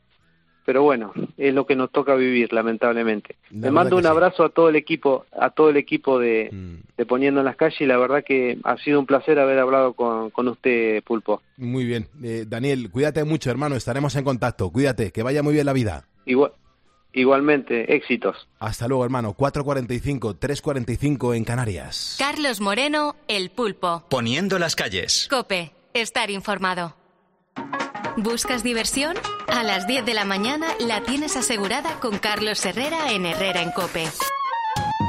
pero 0.69 0.83
bueno, 0.83 1.15
es 1.39 1.55
lo 1.55 1.65
que 1.65 1.75
nos 1.75 1.91
toca 1.91 2.15
vivir 2.15 2.53
lamentablemente. 2.53 3.37
La 3.53 3.69
Le 3.69 3.71
mando 3.71 3.97
un 3.97 4.03
sí. 4.03 4.07
abrazo 4.07 4.45
a 4.45 4.51
todo 4.51 4.69
el 4.69 4.77
equipo, 4.77 5.25
a 5.33 5.49
todo 5.49 5.71
el 5.71 5.79
equipo 5.79 6.19
de, 6.19 6.51
de 6.95 7.07
Poniendo 7.07 7.41
en 7.41 7.47
las 7.47 7.57
calles 7.57 7.81
y 7.81 7.87
la 7.87 7.97
verdad 7.97 8.23
que 8.23 8.59
ha 8.65 8.77
sido 8.77 9.01
un 9.01 9.07
placer 9.07 9.39
haber 9.39 9.61
hablado 9.61 9.95
con, 9.95 10.29
con 10.29 10.47
usted, 10.47 11.03
Pulpo. 11.05 11.41
Muy 11.57 11.87
bien. 11.87 12.07
Eh, 12.23 12.45
Daniel, 12.47 12.91
cuídate 12.91 13.25
mucho, 13.25 13.51
hermano. 13.51 13.77
Estaremos 13.77 14.15
en 14.17 14.25
contacto. 14.25 14.69
Cuídate, 14.69 15.11
que 15.11 15.23
vaya 15.23 15.43
muy 15.43 15.55
bien 15.55 15.65
la 15.65 15.73
vida. 15.73 16.05
Igual, 16.27 16.53
igualmente, 17.15 17.95
éxitos. 17.97 18.47
Hasta 18.59 18.89
luego, 18.89 19.07
hermano. 19.07 19.35
4.45, 19.35 20.39
3.45 20.39 21.35
en 21.35 21.45
Canarias. 21.45 22.17
Carlos 22.19 22.61
Moreno, 22.61 23.17
El 23.27 23.49
Pulpo. 23.49 24.05
Poniendo 24.11 24.59
las 24.59 24.77
calles. 24.77 25.29
Cope, 25.31 25.73
estar 25.95 26.31
informado. 26.31 26.95
¿Buscas 28.21 28.65
diversión? 28.65 29.17
A 29.47 29.63
las 29.63 29.87
10 29.87 30.05
de 30.05 30.13
la 30.13 30.25
mañana 30.25 30.67
la 30.81 31.03
tienes 31.03 31.37
asegurada 31.37 32.01
con 32.01 32.19
Carlos 32.19 32.67
Herrera 32.67 33.13
en 33.13 33.25
Herrera 33.27 33.63
en 33.63 33.71
Cope. 33.71 34.09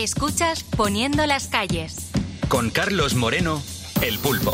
Escuchas 0.00 0.64
Poniendo 0.64 1.26
las 1.26 1.48
calles. 1.48 2.10
Con 2.48 2.70
Carlos 2.70 3.14
Moreno, 3.14 3.60
El 4.00 4.18
Pulpo. 4.18 4.52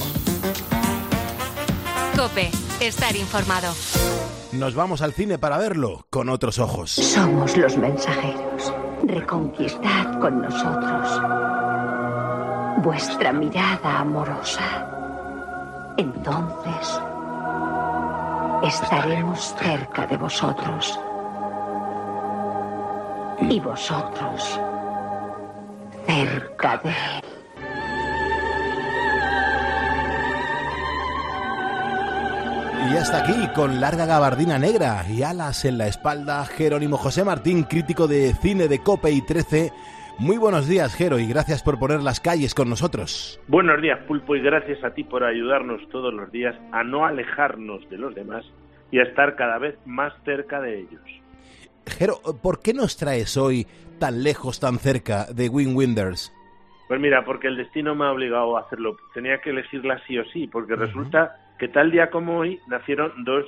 Cope, 2.17 2.51
estar 2.81 3.15
informado. 3.15 3.73
Nos 4.51 4.75
vamos 4.75 5.03
al 5.03 5.13
cine 5.13 5.39
para 5.39 5.57
verlo 5.57 6.05
con 6.11 6.31
otros 6.31 6.59
ojos. 6.59 6.91
Somos 6.91 7.57
los 7.57 7.77
mensajeros. 7.77 8.75
Reconquistad 9.05 10.19
con 10.19 10.43
nosotros 10.43 11.23
vuestra 12.83 13.33
mirada 13.33 14.01
amorosa. 14.01 15.95
Entonces 15.97 17.01
estaremos 18.65 19.55
cerca 19.61 20.09
de 20.09 20.17
vosotros. 20.17 20.99
Y 23.49 23.61
vosotros 23.61 24.59
cerca 26.07 26.81
de 26.85 26.91
él. 26.91 27.37
Y 32.93 32.97
hasta 32.97 33.19
aquí, 33.19 33.49
con 33.53 33.81
larga 33.81 34.07
gabardina 34.07 34.59
negra 34.59 35.03
y 35.11 35.23
alas 35.25 35.65
en 35.65 35.77
la 35.77 35.89
espalda, 35.89 36.45
Jerónimo 36.45 36.97
José 36.97 37.25
Martín, 37.25 37.65
crítico 37.65 38.07
de 38.07 38.33
cine 38.35 38.69
de 38.69 38.79
Cope 38.79 39.11
y 39.11 39.23
13. 39.23 39.73
Muy 40.19 40.39
buenos 40.39 40.69
días, 40.69 40.95
Jero, 40.95 41.19
y 41.19 41.27
gracias 41.27 41.63
por 41.65 41.81
poner 41.81 42.01
las 42.01 42.21
calles 42.21 42.55
con 42.55 42.71
nosotros. 42.71 43.41
Buenos 43.49 43.83
días, 43.83 43.99
Pulpo, 44.07 44.37
y 44.37 44.41
gracias 44.41 44.85
a 44.85 44.91
ti 44.91 45.03
por 45.03 45.25
ayudarnos 45.25 45.81
todos 45.91 46.15
los 46.15 46.31
días 46.31 46.55
a 46.71 46.85
no 46.85 47.05
alejarnos 47.05 47.89
de 47.91 47.99
los 47.99 48.15
demás 48.15 48.45
y 48.93 49.01
a 49.01 49.03
estar 49.03 49.35
cada 49.35 49.59
vez 49.59 49.77
más 49.85 50.13
cerca 50.25 50.61
de 50.61 50.79
ellos. 50.79 51.03
Jero, 51.87 52.17
¿por 52.43 52.61
qué 52.63 52.75
nos 52.75 52.97
traes 52.97 53.37
hoy 53.37 53.67
tan 53.99 54.23
lejos, 54.23 54.61
tan 54.61 54.79
cerca 54.79 55.27
de 55.33 55.49
Win 55.49 55.77
Winders? 55.77 56.33
Pues 56.89 57.01
mira, 57.01 57.25
porque 57.25 57.49
el 57.49 57.57
destino 57.57 57.95
me 57.95 58.05
ha 58.05 58.13
obligado 58.13 58.57
a 58.57 58.61
hacerlo. 58.61 58.97
Tenía 59.15 59.41
que 59.41 59.51
elegirla 59.51 60.01
sí 60.07 60.19
o 60.19 60.25
sí, 60.27 60.47
porque 60.47 60.77
resulta 60.77 61.37
que 61.59 61.69
tal 61.69 61.91
día 61.91 62.11
como 62.11 62.39
hoy 62.39 62.61
nacieron 62.69 63.25
dos 63.25 63.45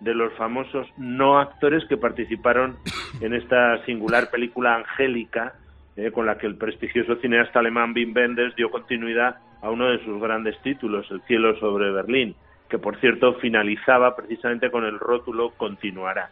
de 0.00 0.14
los 0.14 0.32
famosos 0.34 0.86
no 0.98 1.38
actores 1.38 1.84
que 1.88 1.96
participaron 1.96 2.76
en 3.20 3.34
esta 3.34 3.84
singular 3.86 4.30
película 4.30 4.76
Angélica, 4.76 5.54
eh, 5.96 6.10
con 6.12 6.26
la 6.26 6.38
que 6.38 6.46
el 6.46 6.56
prestigioso 6.56 7.16
cineasta 7.16 7.58
alemán 7.58 7.92
Wim 7.94 8.14
Wenders 8.14 8.54
dio 8.54 8.70
continuidad 8.70 9.38
a 9.62 9.70
uno 9.70 9.88
de 9.90 10.04
sus 10.04 10.20
grandes 10.20 10.60
títulos, 10.62 11.10
El 11.10 11.22
cielo 11.22 11.58
sobre 11.58 11.90
Berlín, 11.90 12.36
que 12.68 12.78
por 12.78 13.00
cierto 13.00 13.34
finalizaba 13.34 14.14
precisamente 14.14 14.70
con 14.70 14.84
el 14.84 14.98
rótulo 14.98 15.52
Continuará. 15.56 16.30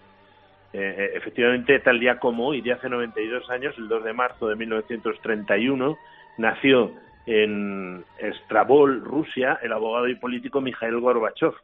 Eh, 0.77 1.13
efectivamente, 1.15 1.79
tal 1.79 2.01
día 2.01 2.19
como 2.19 2.49
hoy, 2.49 2.61
de 2.61 2.73
hace 2.73 2.89
92 2.89 3.49
años, 3.49 3.77
el 3.79 3.87
2 3.87 4.03
de 4.03 4.13
marzo 4.13 4.49
de 4.49 4.57
1931, 4.57 5.97
nació 6.37 6.93
en 7.27 8.05
Strabol, 8.45 9.01
Rusia, 9.05 9.61
el 9.63 9.73
abogado 9.73 10.09
y 10.09 10.17
político 10.17 10.61
Mikhail 10.61 10.99
Gorbachev, 10.99 11.55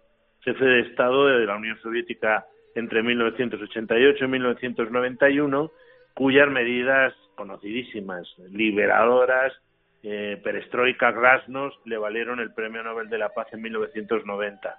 jefe 0.42 0.64
de 0.64 0.80
Estado 0.82 1.26
de 1.26 1.44
la 1.44 1.56
Unión 1.56 1.76
Soviética 1.82 2.46
entre 2.76 3.02
1988 3.02 4.24
y 4.24 4.28
1991, 4.28 5.72
cuyas 6.14 6.48
medidas 6.48 7.12
conocidísimas, 7.34 8.32
liberadoras, 8.52 9.52
eh, 10.04 10.40
perestroika, 10.44 11.10
glasnost, 11.10 11.84
le 11.84 11.98
valieron 11.98 12.38
el 12.38 12.54
Premio 12.54 12.84
Nobel 12.84 13.08
de 13.08 13.18
la 13.18 13.30
Paz 13.30 13.48
en 13.52 13.62
1990. 13.62 14.78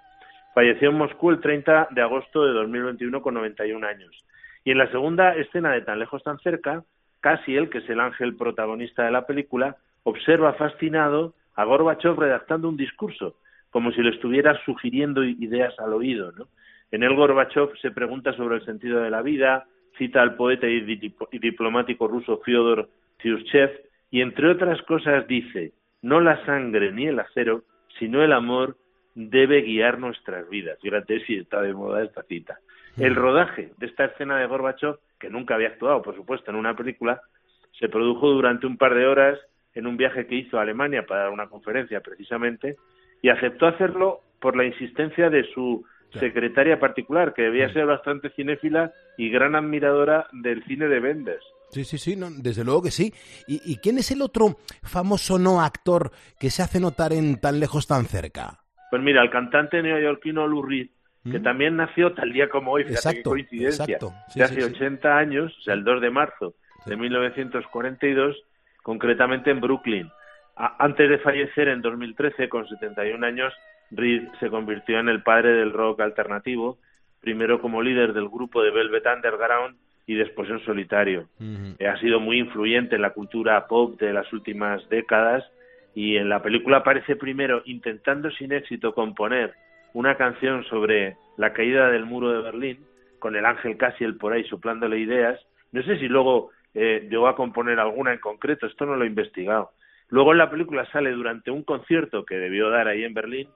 Falleció 0.54 0.90
en 0.90 0.98
Moscú 0.98 1.30
el 1.30 1.40
30 1.40 1.88
de 1.90 2.02
agosto 2.02 2.44
de 2.44 2.52
2021 2.52 3.22
con 3.22 3.34
91 3.34 3.86
años. 3.86 4.24
Y 4.64 4.70
en 4.70 4.78
la 4.78 4.90
segunda 4.90 5.34
escena 5.34 5.72
de 5.72 5.80
Tan 5.80 5.98
lejos, 5.98 6.22
tan 6.22 6.38
cerca, 6.40 6.84
casi 7.20 7.56
él, 7.56 7.70
que 7.70 7.78
es 7.78 7.88
el 7.88 8.00
ángel 8.00 8.36
protagonista 8.36 9.04
de 9.04 9.12
la 9.12 9.26
película, 9.26 9.76
observa 10.04 10.52
fascinado 10.54 11.34
a 11.54 11.64
Gorbachev 11.64 12.18
redactando 12.18 12.68
un 12.68 12.76
discurso, 12.76 13.36
como 13.70 13.92
si 13.92 14.02
le 14.02 14.10
estuviera 14.10 14.58
sugiriendo 14.64 15.24
ideas 15.24 15.74
al 15.78 15.94
oído. 15.94 16.32
¿no? 16.32 16.48
En 16.90 17.02
él 17.02 17.14
Gorbachev 17.14 17.76
se 17.80 17.90
pregunta 17.90 18.34
sobre 18.34 18.56
el 18.56 18.64
sentido 18.64 19.00
de 19.00 19.10
la 19.10 19.22
vida, 19.22 19.64
cita 19.96 20.20
al 20.20 20.36
poeta 20.36 20.68
y, 20.68 20.84
y 21.32 21.38
diplomático 21.38 22.08
ruso 22.08 22.40
Fyodor 22.44 22.88
Tyurchev 23.18 23.70
y 24.10 24.20
entre 24.20 24.50
otras 24.50 24.82
cosas 24.82 25.26
dice, 25.26 25.72
no 26.02 26.20
la 26.20 26.44
sangre 26.44 26.92
ni 26.92 27.06
el 27.06 27.18
acero, 27.18 27.62
sino 27.98 28.22
el 28.22 28.32
amor 28.32 28.76
debe 29.14 29.62
guiar 29.62 29.98
nuestras 29.98 30.48
vidas. 30.48 30.78
Fíjate 30.80 31.24
si 31.26 31.36
está 31.36 31.60
de 31.60 31.74
moda 31.74 32.02
esta 32.02 32.22
cita. 32.22 32.58
El 32.96 33.14
rodaje 33.14 33.72
de 33.78 33.86
esta 33.86 34.04
escena 34.04 34.38
de 34.38 34.46
Gorbachev, 34.46 34.98
que 35.18 35.30
nunca 35.30 35.54
había 35.54 35.68
actuado, 35.68 36.02
por 36.02 36.14
supuesto, 36.14 36.50
en 36.50 36.56
una 36.56 36.76
película, 36.76 37.22
se 37.78 37.88
produjo 37.88 38.28
durante 38.28 38.66
un 38.66 38.76
par 38.76 38.94
de 38.94 39.06
horas 39.06 39.38
en 39.74 39.86
un 39.86 39.96
viaje 39.96 40.26
que 40.26 40.34
hizo 40.34 40.58
a 40.58 40.62
Alemania 40.62 41.06
para 41.06 41.22
dar 41.22 41.30
una 41.30 41.48
conferencia 41.48 42.00
precisamente, 42.00 42.76
y 43.22 43.30
aceptó 43.30 43.66
hacerlo 43.66 44.20
por 44.40 44.56
la 44.56 44.64
insistencia 44.64 45.30
de 45.30 45.44
su 45.54 45.84
secretaria 46.18 46.78
particular, 46.78 47.32
que 47.32 47.42
debía 47.42 47.72
ser 47.72 47.86
bastante 47.86 48.30
cinéfila 48.30 48.92
y 49.16 49.30
gran 49.30 49.54
admiradora 49.54 50.26
del 50.32 50.62
cine 50.64 50.88
de 50.88 51.00
Wenders. 51.00 51.44
Sí, 51.70 51.84
sí, 51.84 51.96
sí, 51.96 52.16
no, 52.16 52.28
desde 52.30 52.64
luego 52.64 52.82
que 52.82 52.90
sí. 52.90 53.14
¿Y, 53.46 53.62
y 53.64 53.76
quién 53.78 53.96
es 53.96 54.10
el 54.10 54.20
otro 54.20 54.58
famoso 54.82 55.38
no 55.38 55.62
actor 55.62 56.10
que 56.38 56.50
se 56.50 56.62
hace 56.62 56.80
notar 56.80 57.14
en 57.14 57.40
Tan 57.40 57.60
lejos, 57.60 57.86
tan 57.86 58.04
cerca? 58.04 58.61
Pues 58.92 59.02
mira, 59.02 59.22
el 59.22 59.30
cantante 59.30 59.82
neoyorquino 59.82 60.46
Lou 60.46 60.62
Reed 60.62 60.88
que 61.30 61.38
también 61.40 61.76
nació 61.76 62.12
tal 62.12 62.30
día 62.32 62.48
como 62.50 62.72
hoy, 62.72 62.82
fíjate 62.82 63.00
qué 63.02 63.08
Exacto, 63.10 63.30
coincidencia, 63.30 63.84
exacto. 63.84 64.12
Sí, 64.28 64.38
de 64.40 64.44
hace 64.44 64.60
sí. 64.60 64.62
80 64.74 65.16
años, 65.16 65.56
o 65.56 65.60
sea, 65.62 65.74
el 65.74 65.84
2 65.84 66.00
de 66.02 66.10
marzo 66.10 66.54
de 66.84 66.96
1942, 66.96 68.36
concretamente 68.82 69.50
en 69.50 69.60
Brooklyn. 69.60 70.10
A- 70.56 70.76
antes 70.84 71.08
de 71.08 71.18
fallecer 71.18 71.68
en 71.68 71.80
2013, 71.80 72.48
con 72.48 72.66
71 72.68 73.24
años, 73.24 73.52
Reed 73.92 74.24
se 74.40 74.50
convirtió 74.50 74.98
en 74.98 75.08
el 75.08 75.22
padre 75.22 75.52
del 75.52 75.72
rock 75.72 76.00
alternativo, 76.00 76.78
primero 77.20 77.60
como 77.60 77.82
líder 77.82 78.12
del 78.12 78.28
grupo 78.28 78.62
de 78.62 78.70
Velvet 78.70 79.06
Underground 79.06 79.76
y 80.06 80.14
después 80.16 80.50
en 80.50 80.58
solitario. 80.64 81.28
Eh, 81.78 81.86
ha 81.86 81.96
sido 82.00 82.18
muy 82.20 82.38
influyente 82.40 82.96
en 82.96 83.02
la 83.02 83.10
cultura 83.10 83.66
pop 83.68 83.98
de 84.00 84.12
las 84.12 84.30
últimas 84.32 84.86
décadas 84.88 85.44
y 85.94 86.16
en 86.16 86.28
la 86.28 86.42
película 86.42 86.78
aparece 86.78 87.16
primero 87.16 87.62
intentando 87.66 88.30
sin 88.30 88.52
éxito 88.52 88.94
componer 88.94 89.52
una 89.94 90.16
canción 90.16 90.64
sobre 90.64 91.16
la 91.36 91.52
caída 91.52 91.90
del 91.90 92.06
muro 92.06 92.30
de 92.30 92.42
Berlín 92.42 92.78
con 93.18 93.36
el 93.36 93.44
ángel 93.44 93.76
Cassiel 93.76 94.16
por 94.16 94.32
ahí 94.32 94.44
soplándole 94.44 94.98
ideas. 94.98 95.38
No 95.70 95.82
sé 95.82 95.98
si 95.98 96.08
luego 96.08 96.50
eh, 96.74 97.06
llegó 97.10 97.28
a 97.28 97.36
componer 97.36 97.78
alguna 97.78 98.12
en 98.12 98.20
concreto, 98.20 98.66
esto 98.66 98.86
no 98.86 98.96
lo 98.96 99.04
he 99.04 99.08
investigado. 99.08 99.70
Luego 100.08 100.32
en 100.32 100.38
la 100.38 100.50
película 100.50 100.84
sale 100.90 101.10
durante 101.12 101.50
un 101.50 101.62
concierto 101.62 102.24
que 102.24 102.36
debió 102.36 102.70
dar 102.70 102.88
ahí 102.88 103.04
en 103.04 103.14
Berlín 103.14 103.48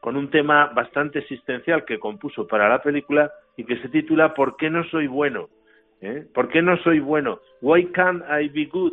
con 0.00 0.16
un 0.16 0.30
tema 0.30 0.66
bastante 0.66 1.20
existencial 1.20 1.84
que 1.84 1.98
compuso 1.98 2.46
para 2.46 2.68
la 2.68 2.82
película 2.82 3.32
y 3.56 3.64
que 3.64 3.78
se 3.78 3.88
titula 3.88 4.34
¿Por 4.34 4.56
qué 4.56 4.68
no 4.68 4.84
soy 4.84 5.06
bueno? 5.06 5.48
¿Eh? 6.00 6.26
¿Por 6.34 6.48
qué 6.48 6.60
no 6.60 6.76
soy 6.78 7.00
bueno? 7.00 7.40
Why 7.62 7.86
can't 7.86 8.22
I 8.28 8.48
be 8.48 8.66
good? 8.66 8.92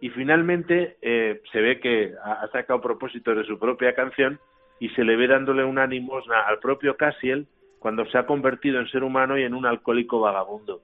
Y 0.00 0.10
finalmente 0.10 0.96
eh, 1.02 1.40
se 1.52 1.60
ve 1.60 1.80
que 1.80 2.12
ha 2.24 2.48
sacado 2.52 2.80
propósitos 2.80 3.36
de 3.36 3.44
su 3.44 3.58
propia 3.58 3.94
canción 3.94 4.40
y 4.80 4.88
se 4.90 5.04
le 5.04 5.16
ve 5.16 5.28
dándole 5.28 5.64
una 5.64 5.86
limosna 5.86 6.40
al 6.40 6.58
propio 6.58 6.96
Cassiel 6.96 7.46
cuando 7.78 8.04
se 8.06 8.18
ha 8.18 8.26
convertido 8.26 8.80
en 8.80 8.88
ser 8.88 9.04
humano 9.04 9.38
y 9.38 9.42
en 9.44 9.54
un 9.54 9.66
alcohólico 9.66 10.20
vagabundo. 10.20 10.82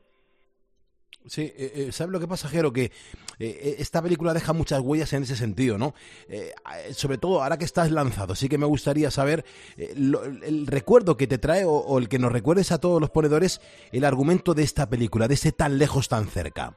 Sí, 1.26 1.42
eh, 1.56 1.72
eh, 1.74 1.92
¿sabes 1.92 2.12
lo 2.12 2.20
que 2.20 2.28
pasa, 2.28 2.48
Jero? 2.48 2.72
Que 2.72 2.90
eh, 3.38 3.76
esta 3.78 4.00
película 4.00 4.32
deja 4.32 4.52
muchas 4.52 4.80
huellas 4.80 5.12
en 5.12 5.24
ese 5.24 5.36
sentido, 5.36 5.76
¿no? 5.76 5.94
Eh, 6.28 6.52
eh, 6.86 6.94
sobre 6.94 7.18
todo 7.18 7.42
ahora 7.42 7.58
que 7.58 7.64
estás 7.66 7.90
lanzado, 7.90 8.34
sí 8.34 8.48
que 8.48 8.56
me 8.56 8.64
gustaría 8.66 9.10
saber 9.10 9.44
eh, 9.76 9.92
lo- 9.96 10.24
el 10.24 10.66
recuerdo 10.66 11.16
que 11.16 11.26
te 11.26 11.36
trae 11.38 11.64
o, 11.64 11.72
o 11.72 11.98
el 11.98 12.08
que 12.08 12.18
nos 12.18 12.32
recuerdes 12.32 12.72
a 12.72 12.80
todos 12.80 13.00
los 13.00 13.10
ponedores 13.10 13.60
el 13.92 14.04
argumento 14.04 14.54
de 14.54 14.62
esta 14.62 14.88
película, 14.88 15.28
de 15.28 15.34
ese 15.34 15.52
tan 15.52 15.76
lejos, 15.76 16.08
tan 16.08 16.26
cerca. 16.28 16.74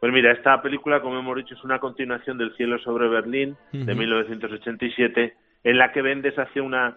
Pues 0.00 0.12
mira, 0.12 0.32
esta 0.32 0.60
película, 0.62 1.00
como 1.00 1.18
hemos 1.18 1.36
dicho, 1.36 1.54
es 1.54 1.62
una 1.62 1.78
continuación 1.78 2.38
del 2.38 2.54
Cielo 2.56 2.78
sobre 2.78 3.08
Berlín 3.08 3.56
de 3.70 3.82
Ujú. 3.92 3.98
1987, 3.98 5.34
en 5.64 5.78
la 5.78 5.92
que 5.92 6.00
Bendes 6.00 6.38
hace 6.38 6.60
una 6.60 6.96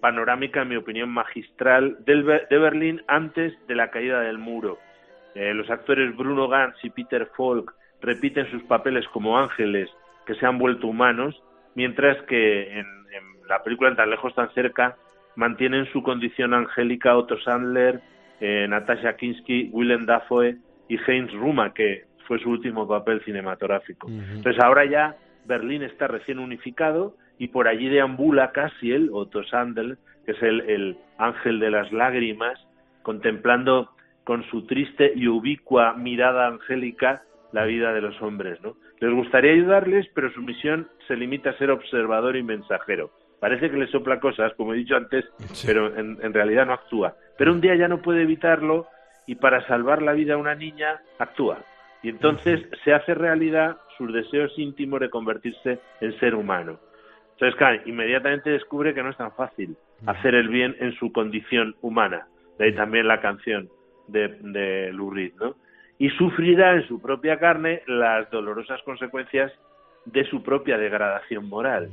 panorámica, 0.00 0.62
en 0.62 0.68
mi 0.68 0.76
opinión, 0.76 1.10
magistral 1.10 1.96
del 2.04 2.24
de 2.24 2.58
Berlín 2.58 3.02
antes 3.06 3.54
de 3.68 3.74
la 3.76 3.90
caída 3.90 4.20
del 4.20 4.38
muro. 4.38 4.78
Eh, 5.34 5.54
los 5.54 5.70
actores 5.70 6.16
Bruno 6.16 6.48
Gantz 6.48 6.84
y 6.84 6.90
Peter 6.90 7.30
Falk 7.36 7.72
repiten 8.00 8.50
sus 8.50 8.62
papeles 8.64 9.06
como 9.12 9.38
ángeles 9.38 9.88
que 10.26 10.34
se 10.34 10.44
han 10.44 10.58
vuelto 10.58 10.88
humanos, 10.88 11.40
mientras 11.76 12.20
que 12.24 12.72
en, 12.72 12.86
en 12.86 13.48
la 13.48 13.62
película 13.62 13.90
En 13.90 13.96
tan 13.96 14.10
lejos, 14.10 14.34
tan 14.34 14.52
cerca 14.54 14.96
mantienen 15.36 15.86
su 15.92 16.02
condición 16.02 16.52
angélica 16.52 17.16
Otto 17.16 17.38
Sandler, 17.40 18.00
eh, 18.40 18.66
Natasha 18.68 19.16
Kinski, 19.16 19.70
Willem 19.72 20.04
Dafoe 20.04 20.56
y 20.88 20.98
Heinz 21.06 21.32
Ruma, 21.32 21.72
que 21.72 22.09
fue 22.30 22.38
su 22.38 22.48
último 22.48 22.86
papel 22.86 23.20
cinematográfico. 23.24 24.06
Entonces 24.08 24.62
ahora 24.62 24.84
ya 24.84 25.16
Berlín 25.46 25.82
está 25.82 26.06
recién 26.06 26.38
unificado 26.38 27.16
y 27.38 27.48
por 27.48 27.66
allí 27.66 27.88
deambula 27.88 28.52
Cassiel, 28.52 29.10
Otto 29.12 29.42
Sandler, 29.42 29.98
que 30.24 30.30
es 30.30 30.42
el, 30.44 30.60
el 30.60 30.96
ángel 31.18 31.58
de 31.58 31.72
las 31.72 31.90
lágrimas, 31.90 32.56
contemplando 33.02 33.90
con 34.22 34.44
su 34.44 34.64
triste 34.64 35.10
y 35.12 35.26
ubicua 35.26 35.94
mirada 35.94 36.46
angélica 36.46 37.22
la 37.50 37.64
vida 37.64 37.92
de 37.92 38.00
los 38.00 38.22
hombres. 38.22 38.60
¿no? 38.62 38.76
Les 39.00 39.12
gustaría 39.12 39.50
ayudarles, 39.50 40.06
pero 40.14 40.30
su 40.30 40.40
misión 40.40 40.86
se 41.08 41.16
limita 41.16 41.50
a 41.50 41.58
ser 41.58 41.72
observador 41.72 42.36
y 42.36 42.44
mensajero. 42.44 43.10
Parece 43.40 43.72
que 43.72 43.76
le 43.76 43.88
sopla 43.88 44.20
cosas, 44.20 44.54
como 44.54 44.72
he 44.72 44.76
dicho 44.76 44.94
antes, 44.94 45.24
pero 45.66 45.96
en, 45.96 46.16
en 46.22 46.32
realidad 46.32 46.64
no 46.64 46.74
actúa. 46.74 47.16
Pero 47.36 47.52
un 47.52 47.60
día 47.60 47.74
ya 47.74 47.88
no 47.88 48.00
puede 48.00 48.22
evitarlo 48.22 48.86
y 49.26 49.34
para 49.34 49.66
salvar 49.66 50.00
la 50.00 50.12
vida 50.12 50.34
a 50.34 50.36
una 50.36 50.54
niña 50.54 51.00
actúa. 51.18 51.58
Y 52.02 52.08
entonces 52.08 52.60
se 52.84 52.92
hace 52.92 53.14
realidad 53.14 53.76
sus 53.98 54.12
deseos 54.12 54.52
íntimos 54.58 55.00
de 55.00 55.10
convertirse 55.10 55.78
en 56.00 56.18
ser 56.18 56.34
humano. 56.34 56.78
Entonces, 57.32 57.56
claro, 57.56 57.80
inmediatamente 57.86 58.50
descubre 58.50 58.94
que 58.94 59.02
no 59.02 59.10
es 59.10 59.16
tan 59.16 59.32
fácil 59.32 59.76
hacer 60.06 60.34
el 60.34 60.48
bien 60.48 60.76
en 60.80 60.92
su 60.94 61.12
condición 61.12 61.74
humana. 61.82 62.26
De 62.58 62.66
ahí 62.66 62.74
también 62.74 63.08
la 63.08 63.20
canción 63.20 63.68
de, 64.08 64.28
de 64.28 64.92
Lou 64.92 65.10
Reed, 65.10 65.32
¿no? 65.40 65.54
Y 65.98 66.08
sufrirá 66.10 66.74
en 66.74 66.86
su 66.88 67.00
propia 67.00 67.38
carne 67.38 67.82
las 67.86 68.30
dolorosas 68.30 68.82
consecuencias 68.82 69.52
de 70.06 70.24
su 70.24 70.42
propia 70.42 70.78
degradación 70.78 71.48
moral. 71.48 71.90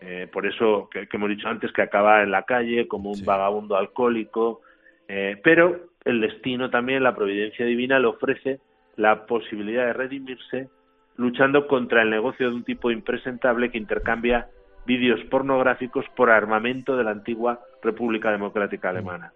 Eh, 0.00 0.28
por 0.32 0.46
eso 0.46 0.88
que, 0.90 1.06
que 1.06 1.16
hemos 1.16 1.28
dicho 1.28 1.48
antes 1.48 1.70
que 1.72 1.82
acaba 1.82 2.22
en 2.22 2.30
la 2.30 2.44
calle 2.44 2.88
como 2.88 3.10
un 3.10 3.24
vagabundo 3.24 3.76
alcohólico, 3.76 4.62
eh, 5.08 5.38
pero 5.42 5.88
el 6.04 6.20
destino 6.20 6.70
también, 6.70 7.02
la 7.02 7.14
providencia 7.14 7.66
divina, 7.66 7.98
le 7.98 8.06
ofrece 8.06 8.60
la 8.96 9.26
posibilidad 9.26 9.86
de 9.86 9.92
redimirse 9.92 10.68
luchando 11.16 11.66
contra 11.66 12.02
el 12.02 12.10
negocio 12.10 12.48
de 12.48 12.56
un 12.56 12.64
tipo 12.64 12.90
impresentable 12.90 13.70
que 13.70 13.78
intercambia 13.78 14.48
vídeos 14.86 15.20
pornográficos 15.30 16.04
por 16.16 16.30
armamento 16.30 16.96
de 16.96 17.04
la 17.04 17.10
antigua 17.10 17.60
República 17.82 18.30
Democrática 18.30 18.88
Alemana. 18.90 19.32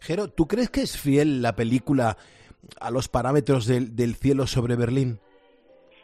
Jero, 0.00 0.28
¿tú 0.28 0.46
crees 0.46 0.70
que 0.70 0.82
es 0.82 1.00
fiel 1.00 1.42
la 1.42 1.54
película 1.54 2.16
a 2.80 2.90
los 2.90 3.08
parámetros 3.08 3.66
del, 3.66 3.96
del 3.96 4.14
cielo 4.14 4.46
sobre 4.46 4.76
Berlín? 4.76 5.18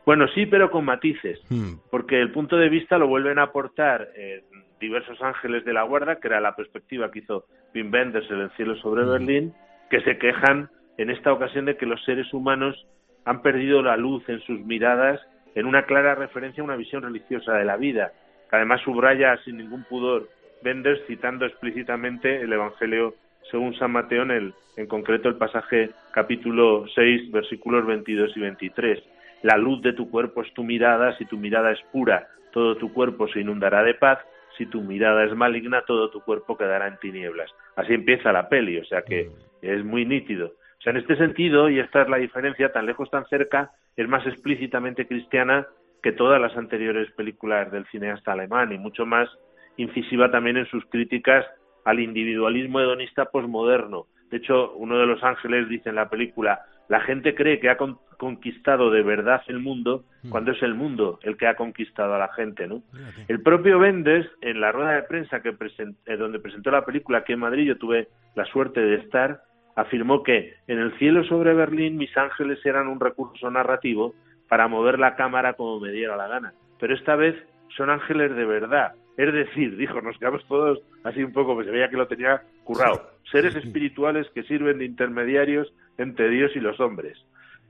Bueno, 0.05 0.26
sí, 0.34 0.46
pero 0.46 0.70
con 0.70 0.84
matices, 0.84 1.38
Hmm. 1.48 1.74
porque 1.90 2.20
el 2.20 2.32
punto 2.32 2.57
de 2.57 2.68
vista 2.68 2.98
lo 2.98 3.07
vuelven 3.07 3.38
a 3.38 3.44
aportar 3.44 4.09
eh, 4.16 4.42
diversos 4.80 5.20
ángeles 5.22 5.64
de 5.64 5.72
la 5.72 5.84
guarda, 5.84 6.16
que 6.18 6.26
era 6.26 6.40
la 6.40 6.57
perspectiva 6.57 7.11
que 7.11 7.20
hizo 7.20 7.44
Wim 7.74 7.92
Wenders 7.92 8.28
en 8.30 8.40
El 8.40 8.50
cielo 8.57 8.74
sobre 8.76 9.05
Berlín, 9.05 9.55
que 9.90 10.00
se 10.00 10.18
quejan 10.18 10.68
en 10.99 11.11
esta 11.11 11.32
ocasión 11.32 11.64
de 11.64 11.76
que 11.76 11.86
los 11.86 12.03
seres 12.05 12.32
humanos 12.32 12.86
han 13.24 13.43
perdido 13.43 13.82
la 13.82 13.97
luz 13.97 14.28
en 14.28 14.40
sus 14.40 14.61
miradas 14.61 15.20
en 15.55 15.66
una 15.66 15.84
clara 15.84 16.14
referencia 16.14 16.62
a 16.62 16.64
una 16.64 16.76
visión 16.76 17.03
religiosa 17.03 17.55
de 17.55 17.64
la 17.64 17.76
vida, 17.76 18.12
que 18.49 18.57
además 18.57 18.80
subraya 18.82 19.36
sin 19.45 19.59
ningún 19.59 19.84
pudor 19.84 20.28
Wenders 20.64 21.05
citando 21.07 21.45
explícitamente 21.45 22.40
el 22.40 22.53
Evangelio 22.53 23.14
según 23.51 23.74
San 23.74 23.90
Mateo 23.90 24.22
en, 24.22 24.30
el, 24.30 24.55
en 24.76 24.86
concreto 24.86 25.28
el 25.28 25.36
pasaje 25.36 25.90
capítulo 26.12 26.86
6 26.95 27.30
versículos 27.32 27.86
22 27.86 28.36
y 28.36 28.40
23. 28.40 29.03
La 29.43 29.57
luz 29.57 29.82
de 29.82 29.93
tu 29.93 30.09
cuerpo 30.11 30.43
es 30.43 30.53
tu 30.55 30.62
mirada, 30.62 31.16
si 31.18 31.24
tu 31.26 31.36
mirada 31.36 31.72
es 31.72 31.80
pura, 31.90 32.28
todo 32.53 32.76
tu 32.76 32.93
cuerpo 32.93 33.26
se 33.28 33.40
inundará 33.40 33.82
de 33.82 33.95
paz, 33.95 34.20
si 34.57 34.66
tu 34.66 34.82
mirada 34.82 35.24
es 35.24 35.34
maligna, 35.34 35.82
todo 35.86 36.11
tu 36.11 36.20
cuerpo 36.20 36.57
quedará 36.57 36.86
en 36.86 36.99
tinieblas. 36.99 37.51
Así 37.74 37.93
empieza 37.93 38.32
la 38.32 38.49
peli, 38.49 38.78
o 38.78 38.84
sea 38.84 39.03
que 39.03 39.30
es 39.62 39.84
muy 39.84 40.05
nítido. 40.05 40.53
O 40.83 40.85
sea, 40.85 40.91
en 40.91 40.97
este 40.97 41.14
sentido, 41.14 41.70
y 41.70 41.78
esta 41.78 42.03
es 42.03 42.09
la 42.09 42.16
diferencia, 42.16 42.72
tan 42.72 42.87
lejos, 42.87 43.09
tan 43.09 43.24
cerca, 43.26 43.70
es 43.97 44.09
más 44.09 44.26
explícitamente 44.26 45.07
cristiana 45.07 45.64
que 46.03 46.11
todas 46.11 46.41
las 46.41 46.57
anteriores 46.57 47.09
películas 47.12 47.70
del 47.70 47.87
cineasta 47.87 48.33
alemán 48.33 48.72
y 48.72 48.78
mucho 48.78 49.07
más 49.07 49.28
incisiva 49.76 50.33
también 50.33 50.57
en 50.57 50.66
sus 50.66 50.85
críticas 50.87 51.47
al 51.85 52.01
individualismo 52.01 52.80
hedonista 52.80 53.26
posmoderno. 53.26 54.07
De 54.30 54.39
hecho, 54.39 54.72
uno 54.72 54.99
de 54.99 55.07
los 55.07 55.22
ángeles 55.22 55.68
dice 55.68 55.89
en 55.91 55.95
la 55.95 56.09
película, 56.11 56.62
la 56.89 56.99
gente 57.01 57.37
cree 57.37 57.61
que 57.61 57.70
ha 57.70 57.76
con- 57.76 57.99
conquistado 58.18 58.91
de 58.91 59.03
verdad 59.03 59.41
el 59.47 59.61
mundo 59.61 60.03
cuando 60.30 60.51
es 60.51 60.61
el 60.64 60.74
mundo 60.74 61.20
el 61.22 61.37
que 61.37 61.47
ha 61.47 61.55
conquistado 61.55 62.14
a 62.14 62.18
la 62.18 62.33
gente, 62.33 62.66
¿no? 62.66 62.83
El 63.28 63.41
propio 63.41 63.78
Bendes, 63.78 64.26
en 64.41 64.61
la 64.61 64.72
rueda 64.72 64.95
de 64.95 65.03
prensa 65.05 65.41
que 65.43 65.53
presen- 65.53 65.95
eh, 66.07 66.16
donde 66.16 66.41
presentó 66.41 66.72
la 66.72 66.85
película 66.85 67.18
aquí 67.18 67.35
en 67.35 67.39
Madrid, 67.39 67.66
yo 67.68 67.78
tuve 67.78 68.09
la 68.35 68.45
suerte 68.47 68.80
de 68.80 68.97
estar, 68.97 69.43
afirmó 69.77 70.23
que 70.23 70.55
en 70.66 70.79
el 70.79 70.97
cielo 70.99 71.25
sobre 71.25 71.55
Berlín 71.55 71.97
mis 71.97 72.16
ángeles 72.16 72.64
eran 72.64 72.89
un 72.89 73.01
recurso 73.01 73.51
narrativo 73.51 74.14
para 74.49 74.68
mover 74.68 74.99
la 74.99 75.16
cámara 75.16 75.55
como 75.55 75.81
me 75.81 75.91
diera 75.91 76.16
la 76.16 76.29
gana. 76.29 76.53
Pero 76.79 76.95
esta 76.95 77.16
vez 77.16 77.37
son 77.77 77.91
ángeles 77.91 78.35
de 78.37 78.45
verdad. 78.45 78.93
Es 79.16 79.33
decir, 79.33 79.77
dijo, 79.79 80.01
nos 80.01 80.18
quedamos 80.18 80.45
todos 80.47 80.81
así 81.05 81.23
un 81.23 81.33
poco, 81.33 81.55
pues 81.55 81.66
se 81.66 81.73
veía 81.73 81.89
que 81.89 81.97
lo 81.97 82.09
tenía 82.09 82.43
currado. 82.64 83.11
Seres 83.31 83.55
espirituales 83.57 84.29
que 84.35 84.43
sirven 84.43 84.79
de 84.79 84.85
intermediarios 84.85 85.73
entre 85.99 86.29
Dios 86.29 86.53
y 86.55 86.61
los 86.61 86.79
hombres. 86.81 87.18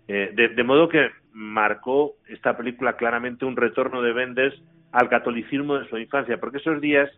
Eh, 0.09 0.33
de, 0.35 0.49
de 0.49 0.65
modo 0.65 0.89
que 0.89 1.11
marcó 1.33 2.15
esta 2.27 2.57
película 2.57 2.97
claramente 2.97 3.45
un 3.45 3.57
retorno 3.57 4.03
de 4.03 4.13
Bendes 4.13 4.55
al 4.91 5.09
catolicismo 5.09 5.79
de 5.79 5.89
su 5.89 5.97
infancia, 5.97 6.39
porque 6.39 6.59
esos 6.59 6.81
días, 6.81 7.11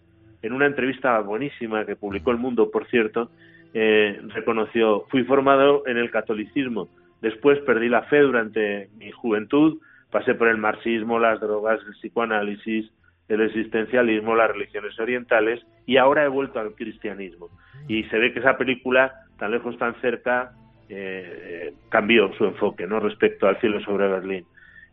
en 0.42 0.52
una 0.52 0.66
entrevista 0.66 1.18
buenísima 1.20 1.84
que 1.84 1.96
publicó 1.96 2.30
El 2.30 2.38
Mundo, 2.38 2.70
por 2.70 2.86
cierto, 2.88 3.30
eh, 3.74 4.20
reconoció, 4.28 5.04
fui 5.10 5.24
formado 5.24 5.82
en 5.86 5.98
el 5.98 6.10
catolicismo, 6.10 6.88
después 7.20 7.58
perdí 7.60 7.88
la 7.88 8.02
fe 8.04 8.20
durante 8.20 8.88
mi 8.96 9.10
juventud, 9.10 9.80
pasé 10.10 10.34
por 10.34 10.48
el 10.48 10.58
marxismo, 10.58 11.18
las 11.18 11.40
drogas, 11.40 11.80
el 11.86 11.94
psicoanálisis, 11.94 12.90
el 13.28 13.40
existencialismo, 13.40 14.36
las 14.36 14.50
religiones 14.50 14.98
orientales 15.00 15.60
y 15.86 15.96
ahora 15.96 16.24
he 16.24 16.28
vuelto 16.28 16.60
al 16.60 16.74
cristianismo. 16.74 17.48
Y 17.88 18.04
se 18.04 18.18
ve 18.18 18.32
que 18.32 18.40
esa 18.40 18.56
película, 18.56 19.12
tan 19.38 19.50
lejos, 19.50 19.76
tan 19.78 19.94
cerca, 20.00 20.52
eh, 20.88 21.72
cambió 21.88 22.32
su 22.34 22.44
enfoque 22.44 22.86
no 22.86 23.00
respecto 23.00 23.48
al 23.48 23.58
cielo 23.60 23.80
sobre 23.80 24.08
Berlín. 24.08 24.44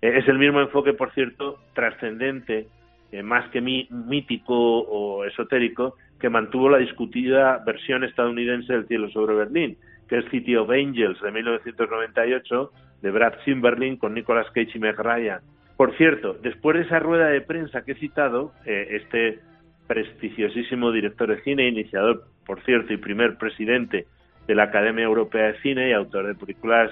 Eh, 0.01 0.17
es 0.17 0.27
el 0.27 0.39
mismo 0.39 0.59
enfoque, 0.61 0.93
por 0.93 1.13
cierto, 1.13 1.59
trascendente, 1.73 2.67
eh, 3.11 3.23
más 3.23 3.49
que 3.49 3.61
mítico 3.61 4.53
o 4.53 5.25
esotérico, 5.25 5.95
que 6.19 6.29
mantuvo 6.29 6.69
la 6.69 6.77
discutida 6.77 7.61
versión 7.65 8.03
estadounidense 8.03 8.73
del 8.73 8.87
cielo 8.87 9.09
sobre 9.09 9.35
Berlín, 9.35 9.77
que 10.07 10.19
es 10.19 10.25
City 10.29 10.55
of 10.55 10.69
Angels 10.69 11.19
de 11.21 11.31
1998 11.31 12.71
de 13.01 13.11
Brad 13.11 13.33
Simberlin 13.45 13.97
con 13.97 14.13
Nicolas 14.13 14.47
Cage 14.51 14.71
y 14.75 14.79
Meg 14.79 14.99
Ryan. 14.99 15.41
Por 15.77 15.95
cierto, 15.97 16.37
después 16.41 16.77
de 16.77 16.83
esa 16.83 16.99
rueda 16.99 17.27
de 17.27 17.41
prensa 17.41 17.83
que 17.83 17.93
he 17.93 17.95
citado, 17.95 18.51
este 18.65 19.39
prestigiosísimo 19.87 20.91
director 20.91 21.27
de 21.27 21.41
cine, 21.41 21.67
iniciador, 21.67 22.23
por 22.45 22.63
cierto, 22.63 22.93
y 22.93 22.97
primer 22.97 23.37
presidente 23.37 24.05
de 24.47 24.55
la 24.55 24.63
Academia 24.63 25.03
Europea 25.03 25.47
de 25.47 25.59
Cine 25.61 25.89
y 25.89 25.93
autor 25.93 26.27
de 26.27 26.35
películas 26.35 26.91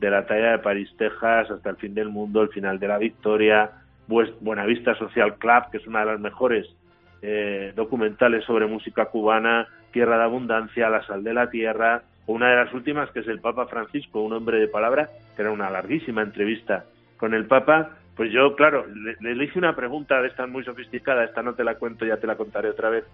de 0.00 0.10
la 0.10 0.26
talla 0.26 0.52
de 0.52 0.58
París, 0.58 0.88
Texas, 0.96 1.50
hasta 1.50 1.70
el 1.70 1.76
fin 1.76 1.94
del 1.94 2.08
mundo, 2.08 2.42
el 2.42 2.50
final 2.50 2.78
de 2.78 2.88
la 2.88 2.98
victoria, 2.98 3.70
Buenavista 4.06 4.94
Social 4.96 5.36
Club, 5.36 5.70
que 5.70 5.78
es 5.78 5.86
una 5.86 6.00
de 6.00 6.06
las 6.06 6.20
mejores 6.20 6.66
eh, 7.22 7.72
documentales 7.74 8.44
sobre 8.44 8.66
música 8.66 9.06
cubana, 9.06 9.68
Tierra 9.90 10.18
de 10.18 10.24
Abundancia, 10.24 10.90
La 10.90 11.04
Sal 11.06 11.24
de 11.24 11.34
la 11.34 11.50
Tierra, 11.50 12.02
o 12.26 12.32
una 12.32 12.50
de 12.50 12.56
las 12.56 12.72
últimas 12.74 13.10
que 13.10 13.20
es 13.20 13.28
el 13.28 13.40
Papa 13.40 13.66
Francisco, 13.66 14.20
un 14.20 14.32
hombre 14.32 14.58
de 14.58 14.68
palabra, 14.68 15.08
que 15.34 15.42
era 15.42 15.50
una 15.50 15.70
larguísima 15.70 16.22
entrevista 16.22 16.84
con 17.16 17.34
el 17.34 17.46
Papa. 17.46 17.90
Pues 18.16 18.32
yo, 18.32 18.56
claro, 18.56 18.86
le, 19.20 19.34
le 19.34 19.44
hice 19.44 19.58
una 19.58 19.76
pregunta 19.76 20.20
de 20.22 20.28
esta 20.28 20.46
muy 20.46 20.64
sofisticada, 20.64 21.24
esta 21.24 21.42
no 21.42 21.54
te 21.54 21.64
la 21.64 21.74
cuento, 21.74 22.06
ya 22.06 22.16
te 22.16 22.26
la 22.26 22.36
contaré 22.36 22.70
otra 22.70 22.88
vez, 22.88 23.04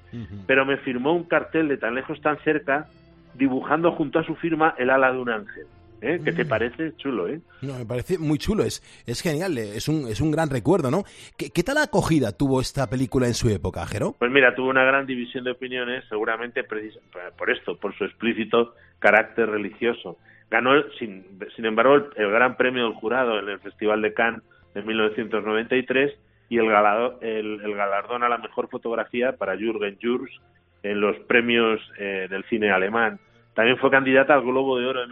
pero 0.47 0.65
me 0.65 0.77
firmó 0.77 1.13
un 1.13 1.25
cartel 1.25 1.69
de 1.69 1.77
tan 1.77 1.95
lejos, 1.95 2.21
tan 2.21 2.39
cerca, 2.39 2.87
dibujando 3.35 3.93
junto 3.93 4.21
a 4.21 4.25
su 4.25 4.37
firma 4.37 4.75
el 4.79 4.91
ala 4.91 5.11
de 5.11 5.19
un 5.19 5.31
ángel. 5.31 5.67
¿Eh? 6.03 6.21
¿Qué 6.25 6.33
te 6.33 6.45
mm. 6.45 6.49
parece? 6.49 6.97
Chulo, 6.97 7.29
¿eh? 7.29 7.41
No, 7.63 7.79
me 7.79 7.87
parece 7.87 8.19
muy 8.19 8.37
chulo, 8.37 8.65
es, 8.65 8.83
es 9.07 9.23
genial, 9.23 9.57
es 9.57 9.89
un, 9.89 10.09
es 10.09 10.21
un 10.21 10.33
gran 10.33 10.51
recuerdo, 10.51 10.91
¿no? 10.91 11.05
¿Qué, 11.39 11.51
¿Qué, 11.51 11.63
tal 11.63 11.79
acogida 11.79 12.37
tuvo 12.37 12.61
esta 12.61 12.91
película 12.91 13.29
en 13.29 13.35
su 13.35 13.49
época, 13.49 13.87
Jero? 13.87 14.17
Pues 14.19 14.31
mira, 14.33 14.55
tuvo 14.55 14.69
una 14.69 14.85
gran 14.85 15.07
división 15.07 15.45
de 15.45 15.53
opiniones, 15.53 16.05
seguramente 16.09 16.65
por 16.65 17.51
esto, 17.51 17.77
por 17.77 17.97
su 17.97 18.05
explícito 18.05 18.75
carácter 18.99 19.49
religioso. 19.49 20.19
Ganó, 20.51 20.73
sin, 20.99 21.25
sin 21.55 21.67
embargo, 21.67 21.95
el, 21.95 22.07
el, 22.17 22.31
gran 22.31 22.57
premio 22.57 22.83
del 22.85 22.95
jurado 22.95 23.39
en 23.39 23.49
el 23.49 23.61
Festival 23.61 24.03
de 24.03 24.13
Cannes 24.13 24.43
de 24.75 24.83
1993 24.83 26.13
y 26.49 26.59
el, 26.59 26.69
galado, 26.69 27.21
el, 27.23 27.61
el 27.65 27.75
galardón 27.75 28.25
a 28.25 28.29
la 28.29 28.39
mejor 28.39 28.69
fotografía 28.69 29.37
para 29.37 29.57
Jürgen 29.57 29.99
Jurs 30.03 30.33
en 30.83 31.01
los 31.01 31.17
premios 31.21 31.81
eh, 31.99 32.27
del 32.29 32.45
cine 32.45 32.73
alemán. 32.73 33.21
También 33.55 33.79
fue 33.79 33.91
candidata 33.91 34.35
al 34.35 34.43
Globo 34.43 34.79
de 34.79 34.87
Oro 34.87 35.01
de 35.01 35.07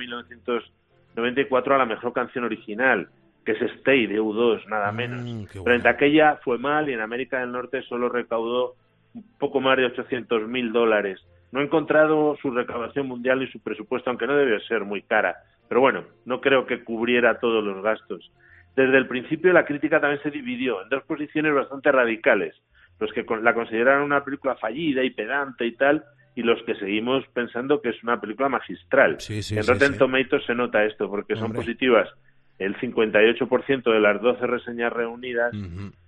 1994 1.16 1.74
a 1.74 1.78
la 1.78 1.86
mejor 1.86 2.12
canción 2.12 2.44
original, 2.44 3.08
que 3.44 3.52
es 3.52 3.62
Stay 3.78 4.06
de 4.06 4.20
U2, 4.20 4.66
nada 4.66 4.92
mm, 4.92 4.96
menos. 4.96 5.50
Frente 5.64 5.88
a 5.88 5.92
aquella 5.92 6.36
fue 6.44 6.58
mal 6.58 6.88
y 6.88 6.92
en 6.92 7.00
América 7.00 7.40
del 7.40 7.52
Norte 7.52 7.82
solo 7.82 8.08
recaudó 8.08 8.74
un 9.14 9.24
poco 9.38 9.61
más 9.61 9.76
de 9.76 9.86
800 9.86 10.48
mil 10.48 10.72
dólares. 10.72 11.20
No 11.52 11.61
he 11.61 11.64
encontrado 11.64 12.36
su 12.40 12.50
recaudación 12.50 13.08
mundial 13.08 13.40
ni 13.40 13.48
su 13.48 13.61
presupuesto, 13.61 14.11
aunque 14.11 14.26
no 14.26 14.36
debe 14.36 14.61
ser 14.66 14.84
muy 14.84 15.02
cara. 15.02 15.36
Pero 15.68 15.80
bueno, 15.80 16.04
no 16.24 16.40
creo 16.40 16.66
que 16.66 16.84
cubriera 16.84 17.40
todos 17.40 17.64
los 17.64 17.82
gastos. 17.82 18.30
Desde 18.76 18.96
el 18.96 19.08
principio 19.08 19.52
la 19.52 19.64
crítica 19.64 20.00
también 20.00 20.22
se 20.22 20.30
dividió 20.30 20.82
en 20.82 20.88
dos 20.88 21.02
posiciones 21.04 21.52
bastante 21.54 21.90
radicales 21.90 22.54
los 23.00 23.12
que 23.12 23.24
la 23.42 23.54
consideraron 23.54 24.04
una 24.04 24.22
película 24.22 24.54
fallida 24.56 25.02
y 25.02 25.11
pedante 25.11 25.66
y 25.66 25.72
tal, 25.72 26.04
y 26.41 26.43
los 26.43 26.62
que 26.62 26.74
seguimos 26.76 27.22
pensando 27.34 27.82
que 27.82 27.91
es 27.91 28.03
una 28.03 28.18
película 28.18 28.49
magistral. 28.49 29.18
en 29.28 29.66
Rotten 29.66 29.99
Tomatoes 29.99 30.45
se 30.47 30.55
nota 30.55 30.84
esto, 30.84 31.11
porque 31.11 31.36
son 31.36 31.53
positivas 31.53 32.09
el 32.59 32.76
58% 32.76 33.93
de 33.93 34.01
las 34.01 34.20
12 34.20 34.47
reseñas 34.47 34.93
reunidas 34.93 35.53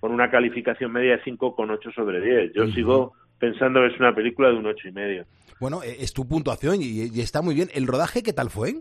con 0.01 0.13
una 0.13 0.31
calificación 0.31 0.93
media 0.93 1.17
de 1.17 1.23
5,8 1.23 1.95
sobre 1.95 2.21
10. 2.21 2.53
Yo 2.55 2.67
sigo 2.69 3.13
pensando 3.39 3.81
que 3.81 3.89
es 3.89 4.01
una 4.01 4.15
película 4.15 4.49
de 4.49 4.55
un 4.55 4.67
ocho 4.67 4.89
y 4.89 4.93
medio. 4.93 5.25
Bueno, 5.61 5.83
e, 5.83 6.03
es 6.03 6.13
tu 6.15 6.27
puntuación 6.27 6.77
y, 6.81 7.21
está 7.21 7.43
muy 7.43 7.55
bien. 7.55 7.69
¿El 7.75 7.87
rodaje 7.87 8.23
qué 8.23 8.33
tal 8.33 8.49
fue? 8.49 8.75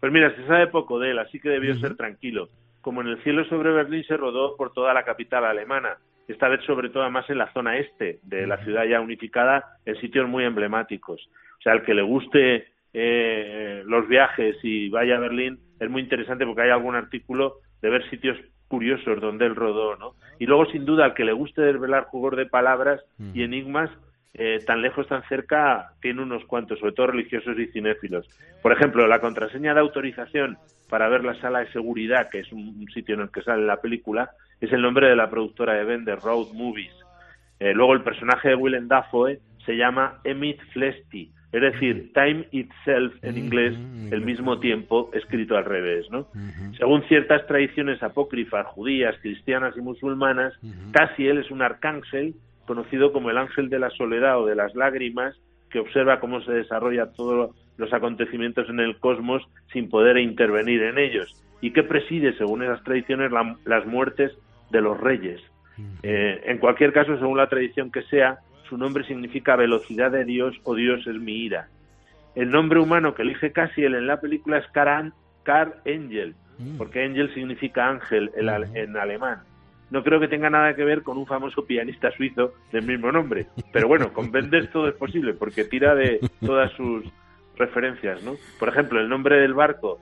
Pues 0.00 0.12
mira, 0.12 0.34
se 0.34 0.46
sabe 0.46 0.66
poco 0.68 0.98
de 0.98 1.12
él, 1.12 1.18
así 1.18 1.38
que 1.38 1.48
debió 1.48 1.78
ser 1.78 1.96
tranquilo. 1.96 2.48
Como 2.80 3.02
en 3.02 3.08
el 3.08 3.22
cielo 3.22 3.44
sobre 3.46 3.72
Berlín 3.72 4.04
se 4.04 4.16
rodó 4.16 4.56
por 4.56 4.72
toda 4.72 4.94
la 4.94 5.04
capital 5.04 5.44
alemana 5.44 5.98
esta 6.28 6.48
vez 6.48 6.62
sobre 6.64 6.90
todo 6.90 7.10
más 7.10 7.28
en 7.30 7.38
la 7.38 7.52
zona 7.52 7.78
este 7.78 8.20
de 8.22 8.46
la 8.46 8.62
ciudad 8.62 8.84
ya 8.84 9.00
unificada, 9.00 9.64
en 9.84 9.96
sitios 9.96 10.28
muy 10.28 10.44
emblemáticos. 10.44 11.28
O 11.58 11.62
sea, 11.62 11.72
al 11.72 11.82
que 11.82 11.94
le 11.94 12.02
guste 12.02 12.68
eh, 12.92 13.82
los 13.86 14.06
viajes 14.08 14.56
y 14.62 14.88
vaya 14.90 15.16
a 15.16 15.20
Berlín, 15.20 15.58
es 15.80 15.90
muy 15.90 16.02
interesante 16.02 16.44
porque 16.44 16.62
hay 16.62 16.70
algún 16.70 16.94
artículo 16.94 17.56
de 17.80 17.90
ver 17.90 18.08
sitios 18.10 18.36
curiosos 18.68 19.20
donde 19.20 19.46
él 19.46 19.56
rodó, 19.56 19.96
¿no? 19.96 20.14
Y 20.38 20.46
luego, 20.46 20.66
sin 20.66 20.84
duda, 20.84 21.06
al 21.06 21.14
que 21.14 21.24
le 21.24 21.32
guste 21.32 21.62
desvelar 21.62 22.04
juegos 22.04 22.36
de 22.36 22.46
palabras 22.46 23.00
y 23.32 23.42
enigmas, 23.42 23.90
eh, 24.34 24.58
tan 24.66 24.82
lejos, 24.82 25.08
tan 25.08 25.22
cerca, 25.28 25.92
tiene 26.02 26.22
unos 26.22 26.44
cuantos, 26.44 26.78
sobre 26.78 26.92
todo 26.92 27.08
religiosos 27.08 27.58
y 27.58 27.68
cinéfilos. 27.68 28.28
Por 28.62 28.72
ejemplo, 28.72 29.06
la 29.06 29.20
contraseña 29.20 29.72
de 29.72 29.80
autorización 29.80 30.58
para 30.90 31.08
ver 31.08 31.24
la 31.24 31.40
sala 31.40 31.60
de 31.60 31.72
seguridad, 31.72 32.28
que 32.30 32.40
es 32.40 32.52
un 32.52 32.86
sitio 32.92 33.14
en 33.14 33.22
el 33.22 33.30
que 33.30 33.42
sale 33.42 33.64
la 33.64 33.80
película, 33.80 34.30
es 34.60 34.72
el 34.72 34.82
nombre 34.82 35.08
de 35.08 35.16
la 35.16 35.30
productora 35.30 35.74
de 35.74 35.84
Bender, 35.84 36.18
Road 36.18 36.52
Movies. 36.54 36.92
Eh, 37.60 37.72
luego 37.74 37.94
el 37.94 38.02
personaje 38.02 38.50
de 38.50 38.54
Willem 38.54 38.88
Dafoe 38.88 39.40
se 39.64 39.76
llama 39.76 40.20
Emmett 40.24 40.60
Flesty, 40.72 41.30
es 41.50 41.60
decir, 41.60 42.12
Time 42.12 42.46
Itself 42.50 43.14
en 43.22 43.38
inglés, 43.38 43.74
el 44.10 44.20
mismo 44.20 44.60
tiempo 44.60 45.10
escrito 45.14 45.56
al 45.56 45.64
revés, 45.64 46.06
¿no? 46.10 46.28
Según 46.76 47.02
ciertas 47.04 47.46
tradiciones 47.46 48.02
apócrifas 48.02 48.66
judías, 48.66 49.16
cristianas 49.22 49.74
y 49.76 49.80
musulmanas, 49.80 50.52
casi 50.92 51.26
él 51.26 51.38
es 51.38 51.50
un 51.50 51.62
arcángel 51.62 52.34
conocido 52.66 53.12
como 53.12 53.30
el 53.30 53.38
ángel 53.38 53.70
de 53.70 53.78
la 53.78 53.88
soledad 53.90 54.40
o 54.40 54.46
de 54.46 54.56
las 54.56 54.74
lágrimas, 54.74 55.34
que 55.70 55.80
observa 55.80 56.20
cómo 56.20 56.42
se 56.42 56.52
desarrolla 56.52 57.12
todos 57.12 57.54
los 57.78 57.92
acontecimientos 57.92 58.68
en 58.68 58.80
el 58.80 58.98
cosmos 58.98 59.42
sin 59.72 59.88
poder 59.88 60.18
intervenir 60.18 60.82
en 60.82 60.98
ellos. 60.98 61.42
Y 61.62 61.72
que 61.72 61.82
preside, 61.82 62.36
según 62.36 62.62
esas 62.62 62.82
tradiciones, 62.84 63.32
las 63.64 63.86
muertes 63.86 64.32
de 64.70 64.80
los 64.80 64.98
reyes. 64.98 65.40
Eh, 66.02 66.42
en 66.44 66.58
cualquier 66.58 66.92
caso, 66.92 67.16
según 67.18 67.36
la 67.36 67.48
tradición 67.48 67.90
que 67.90 68.02
sea, 68.02 68.38
su 68.68 68.76
nombre 68.76 69.04
significa 69.04 69.56
velocidad 69.56 70.10
de 70.10 70.24
Dios 70.24 70.56
o 70.64 70.74
Dios 70.74 71.06
es 71.06 71.14
mi 71.16 71.44
ira. 71.44 71.68
El 72.34 72.50
nombre 72.50 72.80
humano 72.80 73.14
que 73.14 73.22
elige 73.22 73.52
Cassiel 73.52 73.94
en 73.94 74.06
la 74.06 74.20
película 74.20 74.58
es 74.58 74.66
Car, 74.68 75.12
Car 75.44 75.80
Angel, 75.86 76.34
mm. 76.58 76.76
porque 76.76 77.04
Angel 77.04 77.32
significa 77.34 77.88
ángel 77.88 78.30
en 78.36 78.96
alemán. 78.96 79.40
No 79.90 80.04
creo 80.04 80.20
que 80.20 80.28
tenga 80.28 80.50
nada 80.50 80.74
que 80.74 80.84
ver 80.84 81.02
con 81.02 81.16
un 81.16 81.26
famoso 81.26 81.64
pianista 81.64 82.10
suizo 82.10 82.52
del 82.72 82.84
mismo 82.84 83.10
nombre, 83.10 83.46
pero 83.72 83.88
bueno, 83.88 84.12
con 84.12 84.30
Benders 84.30 84.70
todo 84.70 84.88
es 84.88 84.94
posible 84.94 85.32
porque 85.32 85.64
tira 85.64 85.94
de 85.94 86.20
todas 86.44 86.70
sus 86.72 87.04
referencias, 87.56 88.22
¿no? 88.22 88.34
Por 88.58 88.68
ejemplo, 88.68 89.00
el 89.00 89.08
nombre 89.08 89.40
del 89.40 89.54
barco 89.54 89.98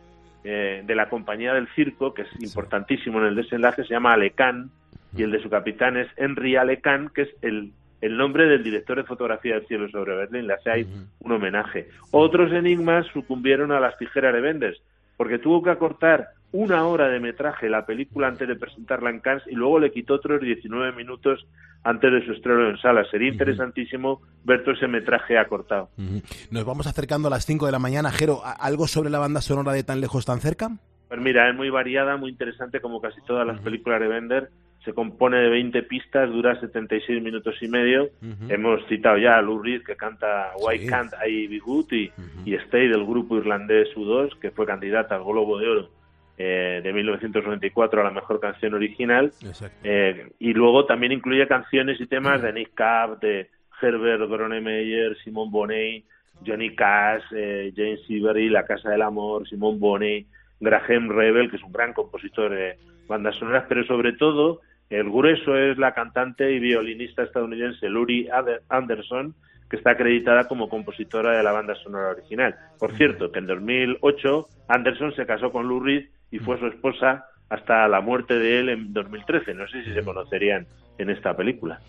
eh, 0.49 0.82
de 0.86 0.94
la 0.94 1.09
compañía 1.09 1.53
del 1.55 1.66
circo, 1.74 2.14
que 2.14 2.22
es 2.22 2.28
importantísimo 2.40 3.18
en 3.18 3.26
el 3.26 3.34
desenlace, 3.34 3.82
se 3.82 3.94
llama 3.94 4.12
Alecan 4.12 4.70
y 5.16 5.24
el 5.24 5.32
de 5.32 5.42
su 5.42 5.51
capitán 5.51 5.97
es 5.97 6.07
Henry 6.16 6.55
Alecan, 6.55 7.09
que 7.09 7.22
es 7.22 7.28
el, 7.42 7.72
el 8.01 8.16
nombre 8.16 8.47
del 8.47 8.62
director 8.62 8.97
de 8.97 9.03
fotografía 9.03 9.55
del 9.55 9.66
cielo 9.66 9.88
sobre 9.88 10.14
Berlín. 10.14 10.47
Le 10.47 10.55
hace 10.55 10.70
ahí 10.70 10.86
un 11.18 11.32
homenaje. 11.32 11.88
Otros 12.12 12.53
enigmas 12.53 13.07
sucumbieron 13.12 13.72
a 13.72 13.80
las 13.80 13.99
tijeras 13.99 14.32
de 14.32 14.40
Benders, 14.40 14.80
porque 15.16 15.40
tuvo 15.40 15.64
que 15.64 15.70
acortar 15.70 16.28
una 16.57 16.86
hora 16.86 17.09
de 17.09 17.20
metraje 17.20 17.68
la 17.68 17.84
película 17.84 18.28
antes 18.28 18.48
de 18.48 18.57
presentarla 18.57 19.11
en 19.11 19.20
Cannes 19.20 19.42
y 19.46 19.54
luego 19.54 19.78
le 19.78 19.92
quitó 19.92 20.14
otros 20.14 20.40
19 20.40 20.92
minutos 20.96 21.46
antes 21.84 22.11
de 22.11 22.24
su 22.24 22.32
estreno 22.32 22.70
en 22.70 22.78
sala. 22.78 23.04
Sería 23.11 23.28
interesantísimo 23.30 24.22
ver 24.44 24.64
todo 24.64 24.74
ese 24.74 24.88
metraje 24.88 25.38
acortado. 25.38 25.90
Nos 26.50 26.64
vamos 26.64 26.86
acercando 26.86 27.28
a 27.28 27.30
las 27.30 27.44
5 27.44 27.66
de 27.66 27.72
la 27.72 27.78
mañana. 27.78 28.11
Jero, 28.11 28.40
¿algo 28.44 28.86
sobre 28.86 29.11
la 29.11 29.18
banda 29.18 29.42
sonora 29.42 29.72
de 29.72 29.84
Tan 29.84 30.00
Lejos, 30.00 30.24
Tan 30.24 30.40
Cerca? 30.40 30.70
Pues 31.09 31.20
mira, 31.20 31.48
es 31.48 31.54
muy 31.54 31.68
variada, 31.68 32.16
muy 32.16 32.30
interesante, 32.30 32.80
como 32.80 33.00
casi 33.00 33.20
todas 33.26 33.46
las 33.46 33.61
películas 33.61 34.00
de 34.00 34.09
Bender. 34.09 34.50
Se 34.84 34.94
compone 34.94 35.38
de 35.38 35.50
20 35.50 35.82
pistas, 35.82 36.30
dura 36.30 36.59
76 36.59 37.22
minutos 37.22 37.54
y 37.61 37.68
medio. 37.68 38.09
Hemos 38.48 38.80
citado 38.88 39.18
ya 39.18 39.36
a 39.36 39.42
Lou 39.42 39.62
Reed, 39.62 39.82
que 39.82 39.94
canta 39.94 40.52
Why 40.59 40.86
Can't 40.86 41.12
I 41.28 41.48
Be 41.48 41.59
Good, 41.59 41.92
y, 41.92 42.12
y 42.44 42.54
Stay 42.54 42.88
del 42.88 43.04
grupo 43.04 43.36
irlandés 43.36 43.88
U2, 43.94 44.38
que 44.40 44.52
fue 44.52 44.64
candidata 44.64 45.16
al 45.16 45.24
Globo 45.24 45.59
de 45.59 45.68
Oro 45.68 45.96
eh, 46.39 46.80
de 46.82 46.93
1994 46.93 48.01
a 48.01 48.05
la 48.05 48.11
mejor 48.11 48.41
canción 48.41 48.74
original. 48.74 49.32
Eh, 49.82 50.30
y 50.39 50.53
luego 50.53 50.84
también 50.84 51.12
incluye 51.12 51.47
canciones 51.47 52.01
y 52.01 52.07
temas 52.07 52.43
de 52.43 52.53
Nick 52.53 52.74
Cave, 52.74 53.16
de 53.20 53.51
Herbert 53.80 54.28
Gronemeyer, 54.28 55.16
Simon 55.24 55.51
Bonnet, 55.51 56.05
Johnny 56.47 56.74
Cash, 56.74 57.24
eh, 57.34 57.72
James 57.74 58.01
Ivory, 58.09 58.51
La 58.51 58.66
Casa 58.66 58.91
del 58.91 59.03
Amor, 59.03 59.49
Simon 59.49 59.80
Bonnet, 59.80 60.26
Graham 60.61 61.09
Rebel, 61.09 61.51
que 61.51 61.57
es 61.57 61.62
un 61.62 61.72
gran 61.72 61.93
compositor 61.93 62.51
de 62.51 62.78
bandas 63.07 63.37
sonoras, 63.37 63.64
pero 63.68 63.84
sobre 63.84 64.12
todo 64.12 64.61
El 64.89 65.11
grueso 65.11 65.57
es 65.57 65.78
la 65.78 65.95
cantante 65.95 66.53
y 66.53 66.61
violinista 66.61 67.24
estadounidense 67.24 67.89
Luri 67.89 68.28
Anderson, 68.68 69.34
que 69.68 69.76
está 69.76 69.93
acreditada 69.93 70.47
como 70.47 70.68
compositora 70.68 71.37
de 71.37 71.43
la 71.43 71.51
banda 71.51 71.74
sonora 71.74 72.11
original. 72.11 72.55
Por 72.78 72.93
cierto, 72.97 73.32
que 73.32 73.41
en 73.41 73.47
2008 73.47 74.49
Anderson 74.68 75.12
se 75.16 75.26
casó 75.26 75.51
con 75.51 75.66
Lou 75.66 75.80
Reed 75.80 76.07
y 76.31 76.39
fue 76.39 76.59
su 76.59 76.66
esposa 76.66 77.27
hasta 77.49 77.87
la 77.89 78.01
muerte 78.01 78.35
de 78.35 78.61
él 78.61 78.68
en 78.68 78.93
2013. 78.93 79.55
No 79.55 79.68
sé 79.68 79.85
si 79.85 79.95
se 79.95 80.03
conocerían 80.03 80.66
en 80.99 81.11
esta 81.11 81.37
película. 81.37 81.81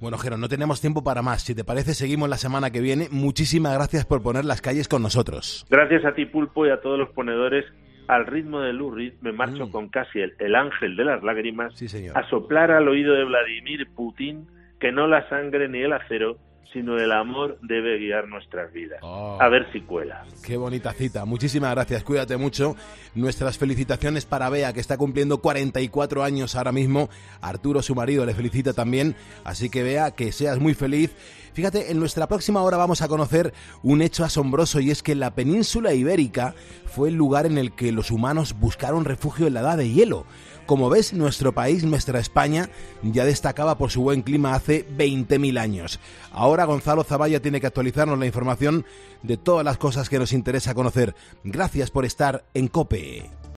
Bueno, 0.00 0.18
Jero, 0.18 0.36
no 0.36 0.48
tenemos 0.48 0.80
tiempo 0.80 1.02
para 1.02 1.22
más. 1.22 1.42
Si 1.42 1.54
te 1.54 1.64
parece, 1.64 1.94
seguimos 1.94 2.28
la 2.28 2.36
semana 2.36 2.70
que 2.70 2.80
viene. 2.80 3.08
Muchísimas 3.10 3.74
gracias 3.74 4.04
por 4.04 4.22
poner 4.22 4.44
las 4.44 4.60
calles 4.60 4.88
con 4.88 5.02
nosotros. 5.02 5.66
Gracias 5.70 6.04
a 6.04 6.14
ti, 6.14 6.26
Pulpo, 6.26 6.66
y 6.66 6.70
a 6.70 6.80
todos 6.80 6.98
los 6.98 7.10
ponedores. 7.10 7.64
Al 8.08 8.26
ritmo 8.26 8.60
de 8.60 8.72
Lou 8.72 8.92
Reed 8.92 9.14
me 9.20 9.32
marcho 9.32 9.68
con 9.70 9.88
casi 9.88 10.20
el, 10.20 10.34
el, 10.38 10.54
ángel 10.54 10.94
de 10.94 11.04
las 11.04 11.24
lágrimas 11.24 11.74
a 12.14 12.28
soplar 12.30 12.70
al 12.70 12.86
oído 12.86 13.14
de 13.14 13.24
Vladimir 13.24 13.88
Putin 13.96 14.46
que 14.78 14.92
no 14.92 15.08
la 15.08 15.28
sangre 15.28 15.68
ni 15.68 15.80
el 15.80 15.92
acero 15.92 16.38
sino 16.72 16.98
el 16.98 17.12
amor 17.12 17.58
debe 17.62 17.98
guiar 17.98 18.28
nuestras 18.28 18.72
vidas. 18.72 18.98
Oh. 19.02 19.38
A 19.40 19.48
ver 19.48 19.70
si 19.72 19.80
cuela. 19.80 20.24
Qué 20.44 20.56
bonita 20.56 20.92
cita. 20.92 21.24
Muchísimas 21.24 21.72
gracias. 21.74 22.04
Cuídate 22.04 22.36
mucho. 22.36 22.76
Nuestras 23.14 23.58
felicitaciones 23.58 24.26
para 24.26 24.50
Bea, 24.50 24.72
que 24.72 24.80
está 24.80 24.96
cumpliendo 24.96 25.38
44 25.38 26.22
años 26.22 26.54
ahora 26.54 26.72
mismo. 26.72 27.08
Arturo, 27.40 27.82
su 27.82 27.94
marido, 27.94 28.26
le 28.26 28.34
felicita 28.34 28.72
también. 28.72 29.16
Así 29.44 29.70
que 29.70 29.82
Bea, 29.82 30.10
que 30.10 30.32
seas 30.32 30.58
muy 30.58 30.74
feliz. 30.74 31.14
Fíjate, 31.56 31.90
en 31.90 31.98
nuestra 31.98 32.26
próxima 32.26 32.62
hora 32.62 32.76
vamos 32.76 33.00
a 33.00 33.08
conocer 33.08 33.54
un 33.82 34.02
hecho 34.02 34.24
asombroso 34.24 34.78
y 34.78 34.90
es 34.90 35.02
que 35.02 35.14
la 35.14 35.34
península 35.34 35.94
ibérica 35.94 36.54
fue 36.84 37.08
el 37.08 37.14
lugar 37.14 37.46
en 37.46 37.56
el 37.56 37.72
que 37.72 37.92
los 37.92 38.10
humanos 38.10 38.54
buscaron 38.60 39.06
refugio 39.06 39.46
en 39.46 39.54
la 39.54 39.60
edad 39.60 39.78
de 39.78 39.90
hielo. 39.90 40.26
Como 40.66 40.90
ves, 40.90 41.12
nuestro 41.12 41.52
país, 41.52 41.84
nuestra 41.84 42.18
España, 42.18 42.68
ya 43.02 43.24
destacaba 43.24 43.78
por 43.78 43.92
su 43.92 44.02
buen 44.02 44.22
clima 44.22 44.54
hace 44.54 44.84
20.000 44.88 45.60
años. 45.60 46.00
Ahora 46.32 46.64
Gonzalo 46.64 47.04
Zavalla 47.04 47.40
tiene 47.40 47.60
que 47.60 47.68
actualizarnos 47.68 48.18
la 48.18 48.26
información 48.26 48.84
de 49.22 49.36
todas 49.36 49.64
las 49.64 49.78
cosas 49.78 50.08
que 50.08 50.18
nos 50.18 50.32
interesa 50.32 50.74
conocer. 50.74 51.14
Gracias 51.44 51.92
por 51.92 52.04
estar 52.04 52.44
en 52.52 52.66
COPE. 52.66 53.45